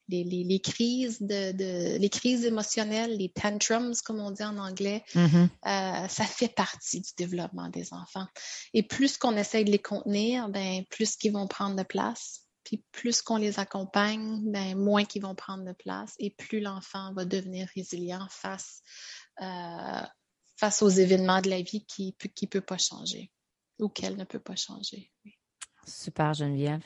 Les, 0.10 0.60
crises 0.62 1.22
de, 1.22 1.98
les 1.98 2.10
crises 2.10 2.46
émotionnelles, 2.46 3.18
les 3.18 3.30
tantrums, 3.30 3.94
comme 4.04 4.20
on 4.20 4.32
dit 4.32 4.44
en 4.44 4.58
anglais, 4.58 5.04
mm-hmm. 5.16 5.50
euh, 5.66 6.08
ça 6.08 6.26
fait 6.26 6.54
partie 6.54 7.02
du 7.02 7.12
développement 7.18 7.70
des 7.70 7.94
enfants. 7.94 8.28
Et 8.74 8.84
plus 8.84 9.18
qu'on 9.18 9.36
essaye 9.38 9.66
de 9.66 9.72
les 9.72 9.82
contenir, 9.82 10.50
ben, 10.50 10.84
plus 10.90 11.16
qu'ils 11.16 11.34
vont 11.34 11.48
prendre 11.48 11.76
de 11.76 11.84
place. 11.84 12.42
Puis 12.64 12.82
plus 12.94 13.22
qu'on 13.22 13.38
les 13.38 13.60
accompagne, 13.60 14.42
ben, 14.52 14.78
moins 14.78 15.04
qu'ils 15.04 15.22
vont 15.22 15.36
prendre 15.36 15.66
de 15.66 15.74
place 15.74 16.14
et 16.18 16.30
plus 16.30 16.62
l'enfant 16.62 17.14
va 17.14 17.26
devenir 17.26 17.68
résilient 17.76 18.26
face, 18.30 18.82
euh, 19.42 20.02
face 20.58 20.82
aux 20.82 20.90
événements 20.90 21.42
de 21.42 21.50
la 21.50 21.62
vie 21.62 21.86
qui 21.86 22.16
ne 22.24 22.48
peut 22.48 22.62
pas 22.62 22.78
changer 22.78 23.32
ou 23.80 23.90
qu'elle 23.90 24.16
ne 24.16 24.24
peut 24.24 24.40
pas 24.40 24.56
changer. 24.56 25.12
Super, 25.86 26.34
Geneviève. 26.34 26.84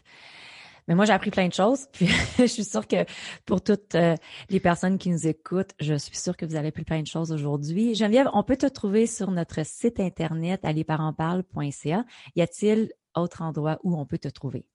Mais 0.87 0.95
moi, 0.95 1.05
j'ai 1.05 1.13
appris 1.13 1.29
plein 1.31 1.47
de 1.47 1.53
choses. 1.53 1.87
Puis 1.91 2.07
je 2.39 2.45
suis 2.45 2.63
sûre 2.63 2.87
que 2.87 3.05
pour 3.45 3.61
toutes 3.61 3.93
euh, 3.95 4.15
les 4.49 4.59
personnes 4.59 4.97
qui 4.97 5.09
nous 5.09 5.27
écoutent, 5.27 5.71
je 5.79 5.93
suis 5.95 6.17
sûre 6.17 6.37
que 6.37 6.45
vous 6.45 6.55
avez 6.55 6.69
appris 6.69 6.85
plein 6.85 7.01
de 7.01 7.07
choses 7.07 7.31
aujourd'hui. 7.31 7.95
Geneviève, 7.95 8.29
on 8.33 8.43
peut 8.43 8.57
te 8.57 8.67
trouver 8.67 9.07
sur 9.07 9.31
notre 9.31 9.65
site 9.65 9.99
internet 9.99 10.63
allezparentsparlent.ca. 10.63 12.05
Y 12.35 12.41
a-t-il 12.41 12.91
autre 13.15 13.41
endroit 13.41 13.79
où 13.83 13.99
on 13.99 14.05
peut 14.05 14.19
te 14.19 14.29
trouver? 14.29 14.65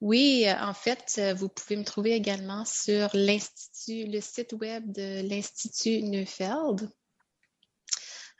Oui, 0.00 0.44
euh, 0.46 0.54
en 0.60 0.74
fait, 0.74 1.16
euh, 1.18 1.34
vous 1.34 1.48
pouvez 1.48 1.76
me 1.76 1.84
trouver 1.84 2.12
également 2.12 2.64
sur 2.64 3.08
l'Institut, 3.12 4.06
le 4.10 4.20
site 4.20 4.54
web 4.54 4.92
de 4.92 5.28
l'Institut 5.28 6.02
Neufeld. 6.02 6.90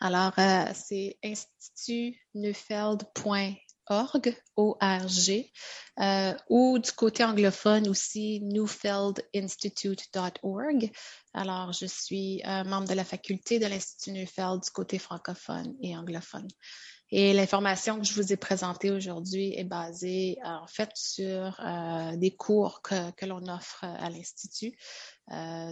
Alors, 0.01 0.33
c'est 0.75 1.17
institutneufeld.com 1.23 3.55
org, 3.89 4.37
O-R-G, 4.57 5.53
euh, 6.01 6.35
ou 6.49 6.79
du 6.79 6.91
côté 6.93 7.23
anglophone 7.25 7.87
aussi, 7.89 8.41
newfeldinstitute.org. 8.43 10.91
Alors, 11.35 11.73
je 11.73 11.87
suis 11.87 12.41
euh, 12.47 12.63
membre 12.65 12.89
de 12.89 12.95
la 12.95 13.05
faculté 13.05 13.59
de 13.59 13.67
l'Institut 13.67 14.13
Neufeld 14.13 14.63
du 14.63 14.71
côté 14.71 14.99
francophone 14.99 15.75
et 15.83 15.95
anglophone. 15.97 16.47
Et 17.11 17.33
l'information 17.35 17.99
que 17.99 18.07
je 18.07 18.15
vous 18.15 18.33
ai 18.33 18.39
présentée 18.39 18.91
aujourd'hui 18.91 19.53
est 19.55 19.65
basée 19.65 20.39
euh, 20.45 20.49
en 20.49 20.67
fait 20.67 20.91
sur 20.95 21.61
des 22.15 22.35
cours 22.35 22.81
que, 22.81 23.11
que 23.13 23.27
l'on 23.27 23.47
offre 23.49 23.85
à 23.85 24.09
l'Institut, 24.09 24.75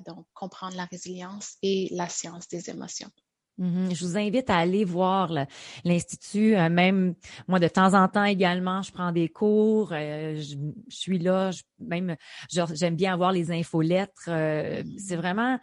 donc 0.06 0.26
comprendre 0.34 0.76
la 0.76 0.84
résilience 0.84 1.56
et 1.62 1.88
la 1.92 2.10
science 2.10 2.46
des 2.48 2.68
émotions. 2.68 3.10
Mhm. 3.60 3.94
Je 3.94 4.06
vous 4.06 4.16
invite 4.16 4.48
à 4.48 4.56
aller 4.56 4.84
voir 4.84 5.30
l'Institut. 5.84 6.56
Euh, 6.56 6.70
même 6.70 7.14
moi, 7.46 7.58
de 7.58 7.68
temps 7.68 7.92
en 7.92 8.08
temps 8.08 8.24
également, 8.24 8.80
je 8.80 8.90
prends 8.90 9.12
des 9.12 9.28
cours. 9.28 9.90
Euh, 9.92 10.40
je, 10.40 10.56
suis 10.88 11.18
là. 11.18 11.50
même, 11.78 12.16
j'aime 12.48 12.96
bien 12.96 13.12
avoir 13.12 13.32
les 13.32 13.52
infolettres. 13.52 14.28
Euh, 14.28 14.82
c'est 14.96 15.16
vraiment 15.16 15.58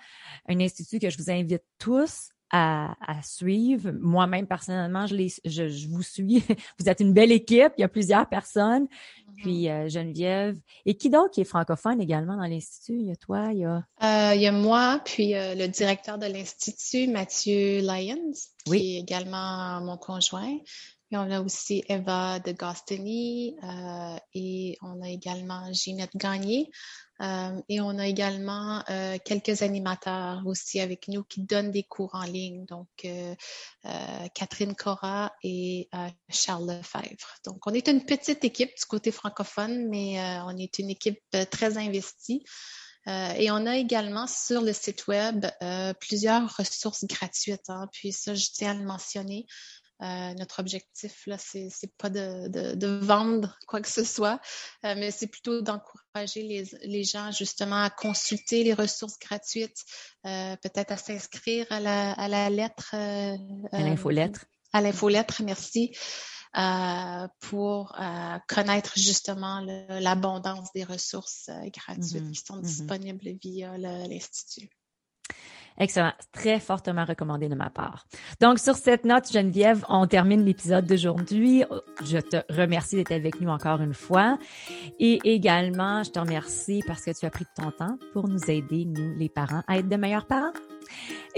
un 0.47 0.59
institut 0.59 0.99
que 0.99 1.09
je 1.09 1.17
vous 1.17 1.31
invite 1.31 1.63
tous 1.79 2.29
à, 2.51 2.95
suivre. 3.23 3.91
Moi-même, 3.99 4.47
personnellement, 4.47 5.07
je, 5.07 5.15
les, 5.15 5.33
je, 5.45 5.87
vous 5.87 6.03
suis. 6.03 6.43
Vous 6.79 6.89
êtes 6.89 6.99
une 6.99 7.13
belle 7.13 7.31
équipe. 7.31 7.73
Il 7.77 7.81
y 7.81 7.83
a 7.83 7.87
plusieurs 7.87 8.27
personnes. 8.27 8.85
Mm-hmm. 8.85 9.41
Puis 9.41 9.69
euh, 9.69 9.89
Geneviève. 9.89 10.57
Et 10.85 10.95
qui 10.95 11.09
donc 11.09 11.31
qui 11.31 11.41
est 11.41 11.45
francophone 11.45 12.01
également 12.01 12.37
dans 12.37 12.45
l'Institut? 12.47 12.99
Il 12.99 13.07
y 13.07 13.11
a 13.11 13.15
toi, 13.15 13.49
il 13.51 13.59
y 13.59 13.65
a... 13.65 13.83
Euh, 14.03 14.35
il 14.35 14.41
y 14.41 14.47
a 14.47 14.51
moi, 14.51 15.01
puis 15.03 15.35
euh, 15.35 15.55
le 15.55 15.67
directeur 15.67 16.17
de 16.17 16.25
l'Institut, 16.25 17.07
Mathieu 17.07 17.81
Lyons, 17.81 18.31
qui 18.65 18.97
est 18.97 18.99
également 18.99 19.81
mon 19.81 19.97
conjoint. 19.97 20.57
On 21.11 21.31
a 21.31 21.41
aussi 21.41 21.83
Eva 21.87 22.39
de 22.39 22.51
Gastini 22.51 23.55
et 24.33 24.77
on 24.81 25.01
a 25.01 25.09
également 25.09 25.71
Ginette 25.71 26.15
Gagné. 26.15 26.69
Euh, 27.21 27.61
et 27.67 27.81
on 27.81 27.97
a 27.97 28.07
également 28.07 28.83
euh, 28.89 29.17
quelques 29.23 29.63
animateurs 29.63 30.43
aussi 30.45 30.79
avec 30.79 31.07
nous 31.07 31.23
qui 31.23 31.41
donnent 31.41 31.71
des 31.71 31.83
cours 31.83 32.13
en 32.13 32.23
ligne, 32.23 32.65
donc 32.65 32.87
euh, 33.05 33.33
Catherine 34.35 34.75
Cora 34.75 35.33
et 35.43 35.89
Charles 36.29 36.67
Lefebvre. 36.67 37.35
Donc, 37.45 37.65
on 37.65 37.73
est 37.73 37.87
une 37.87 38.05
petite 38.05 38.43
équipe 38.43 38.75
du 38.77 38.85
côté 38.85 39.11
francophone, 39.11 39.87
mais 39.89 40.19
on 40.45 40.57
est 40.57 40.79
une 40.79 40.89
équipe 40.89 41.23
très 41.49 41.77
investie. 41.77 42.43
et 43.07 43.49
on 43.51 43.65
a 43.65 43.77
également 43.77 44.27
sur 44.27 44.61
le 44.61 44.73
site 44.73 45.07
web 45.07 45.45
plusieurs 45.99 46.55
ressources 46.57 47.05
gratuites. 47.05 47.69
Hein. 47.69 47.87
puis 47.91 48.11
ça, 48.11 48.35
je 48.35 48.47
tiens 48.53 48.71
à 48.71 48.73
le 48.73 48.85
mentionner. 48.85 49.45
Euh, 50.03 50.33
notre 50.35 50.59
objectif, 50.59 51.25
là, 51.25 51.37
c'est, 51.39 51.71
pas 51.97 52.09
de, 52.09 52.49
de, 52.49 52.75
de, 52.75 52.87
vendre 52.87 53.57
quoi 53.67 53.81
que 53.81 53.87
ce 53.87 54.03
soit, 54.03 54.39
euh, 54.85 54.93
mais 54.95 55.09
c'est 55.09 55.25
plutôt 55.25 55.61
d'encourager 55.61 56.43
les, 56.43 56.65
les, 56.83 57.03
gens 57.03 57.31
justement 57.31 57.81
à 57.81 57.89
consulter 57.89 58.63
les 58.63 58.75
ressources 58.75 59.17
gratuites, 59.17 59.83
euh, 60.27 60.55
peut-être 60.57 60.91
à 60.91 60.97
s'inscrire 60.97 61.65
à 61.71 61.79
la, 61.79 62.11
à 62.11 62.27
la 62.27 62.51
lettre. 62.51 62.93
à 62.93 63.81
l'infolettre. 63.81 64.45
À 64.71 64.81
l'infolettre, 64.81 65.41
merci. 65.43 65.97
pour 67.39 67.95
connaître 68.47 68.93
justement 68.99 69.61
l'abondance 69.89 70.69
des 70.75 70.83
ressources 70.83 71.49
gratuites 71.73 72.23
mm-hmm. 72.23 72.31
qui 72.31 72.43
sont 72.45 72.57
mm-hmm. 72.57 72.61
disponibles 72.61 73.29
via 73.41 73.77
l'Institut. 73.77 74.69
Excellent. 75.79 76.13
Très 76.31 76.59
fortement 76.59 77.05
recommandé 77.05 77.49
de 77.49 77.55
ma 77.55 77.69
part. 77.69 78.07
Donc, 78.41 78.59
sur 78.59 78.75
cette 78.75 79.05
note, 79.05 79.31
Geneviève, 79.31 79.85
on 79.89 80.07
termine 80.07 80.43
l'épisode 80.43 80.85
d'aujourd'hui. 80.85 81.63
Je 82.03 82.17
te 82.17 82.37
remercie 82.51 82.95
d'être 82.95 83.11
avec 83.11 83.41
nous 83.41 83.49
encore 83.49 83.81
une 83.81 83.93
fois. 83.93 84.37
Et 84.99 85.19
également, 85.23 86.03
je 86.03 86.11
te 86.11 86.19
remercie 86.19 86.81
parce 86.87 87.03
que 87.03 87.11
tu 87.17 87.25
as 87.25 87.29
pris 87.29 87.45
ton 87.55 87.71
temps 87.71 87.97
pour 88.13 88.27
nous 88.27 88.49
aider, 88.49 88.85
nous, 88.85 89.15
les 89.17 89.29
parents, 89.29 89.63
à 89.67 89.77
être 89.77 89.87
de 89.87 89.95
meilleurs 89.95 90.25
parents. 90.25 90.53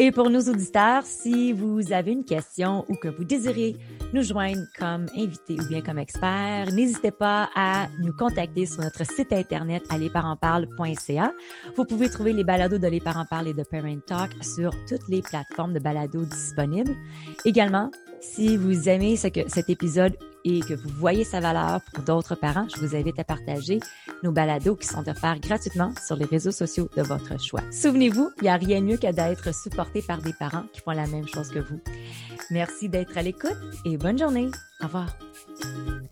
Et 0.02 0.14
pour 0.14 0.30
nos 0.30 0.40
auditeurs, 0.40 1.04
si 1.04 1.52
vous 1.52 1.92
avez 1.92 2.14
une 2.14 2.24
question 2.24 2.86
ou 2.88 2.96
que 2.96 3.10
vous 3.10 3.26
désirez 3.26 3.76
nous 4.14 4.24
joindre 4.24 4.62
comme 4.80 5.08
invité 5.14 5.58
ou 5.60 5.68
bien 5.68 5.82
comme 5.82 5.98
expert, 5.98 6.72
n'hésitez 6.72 7.12
pas 7.12 7.50
à 7.54 7.90
nous 8.00 8.14
contacter 8.14 8.66
sur 8.66 8.82
notre 8.82 9.06
site 9.06 9.34
internet 9.34 9.84
allezparentsparle.ca. 9.90 11.34
Vous 11.76 11.84
pouvez 11.84 12.10
trouver 12.10 12.32
les 12.32 12.46
balados 12.46 12.78
de 12.78 12.88
Les 12.88 13.02
Parents 13.02 13.26
Parlent 13.30 13.50
et 13.50 13.54
de 13.54 13.64
Parent 13.64 14.00
Talk 14.08 14.42
sur 14.42 14.72
toutes 14.88 15.06
les 15.10 15.22
plateformes 15.22 15.74
de 15.74 15.80
balados 15.80 16.24
disponibles. 16.24 16.96
Également, 17.44 17.92
si 18.22 18.56
vous 18.56 18.88
aimez 18.88 19.18
ce 19.18 19.28
que, 19.28 19.50
cet 19.50 19.70
épisode 19.70 20.16
et 20.46 20.60
que 20.62 20.74
vous 20.74 20.90
voyez 20.90 21.24
sa 21.24 21.40
valeur 21.40 21.82
pour 21.94 22.04
d'autres 22.04 22.36
parents, 22.36 22.68
je 22.74 22.80
vous 22.80 22.96
invite 22.96 23.20
à 23.20 23.24
partager 23.24 23.80
nos 24.24 24.32
balados 24.32 24.76
qui 24.76 24.88
sont 24.88 25.08
offerts 25.08 25.40
gratuitement 25.40 25.94
sur 26.06 26.16
les 26.16 26.26
réseaux 26.26 26.52
sociaux 26.52 26.90
de 26.96 27.02
votre 27.02 27.40
choix. 27.40 27.62
Souvenez-vous, 27.72 28.30
il 28.38 28.44
n'y 28.44 28.50
a 28.50 28.56
rien 28.56 28.82
de 28.82 28.86
mieux 28.86 28.98
que 28.98 29.12
d'être 29.12 29.54
supporté 29.54 30.02
par 30.02 30.22
des 30.22 30.34
parents 30.34 30.64
qui 30.74 30.82
font 30.82 30.92
la 30.92 31.08
même 31.08 31.28
chose 31.28 31.50
que 31.50 31.60
vous. 31.60 31.80
Merci 32.52 32.90
d'être 32.90 33.18
à 33.18 33.22
l'écoute 33.22 33.58
et 33.86 33.98
bonne 33.98 34.18
journée. 34.18 34.50
Au 34.82 34.86
revoir. 34.86 35.18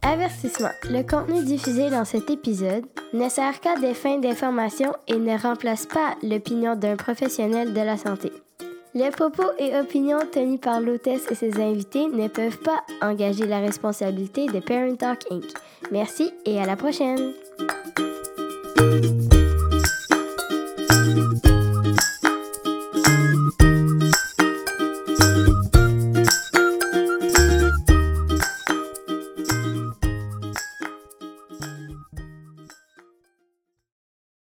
Avertissement. 0.01 0.71
Le 0.83 1.01
contenu 1.03 1.43
diffusé 1.43 1.89
dans 1.89 2.05
cet 2.05 2.29
épisode 2.29 2.85
ne 3.13 3.29
sert 3.29 3.59
qu'à 3.59 3.79
des 3.79 3.93
fins 3.93 4.19
d'information 4.19 4.93
et 5.07 5.17
ne 5.17 5.37
remplace 5.37 5.85
pas 5.85 6.15
l'opinion 6.21 6.75
d'un 6.75 6.95
professionnel 6.95 7.73
de 7.73 7.81
la 7.81 7.97
santé. 7.97 8.31
Les 8.93 9.11
propos 9.11 9.51
et 9.59 9.77
opinions 9.77 10.19
tenus 10.31 10.59
par 10.59 10.81
l'hôtesse 10.81 11.29
et 11.29 11.35
ses 11.35 11.61
invités 11.61 12.07
ne 12.07 12.27
peuvent 12.27 12.59
pas 12.59 12.83
engager 13.01 13.45
la 13.45 13.59
responsabilité 13.59 14.47
de 14.47 14.59
Parent 14.59 14.95
Talk 14.95 15.25
Inc. 15.31 15.45
Merci 15.91 16.31
et 16.45 16.59
à 16.59 16.65
la 16.65 16.75
prochaine! 16.75 17.33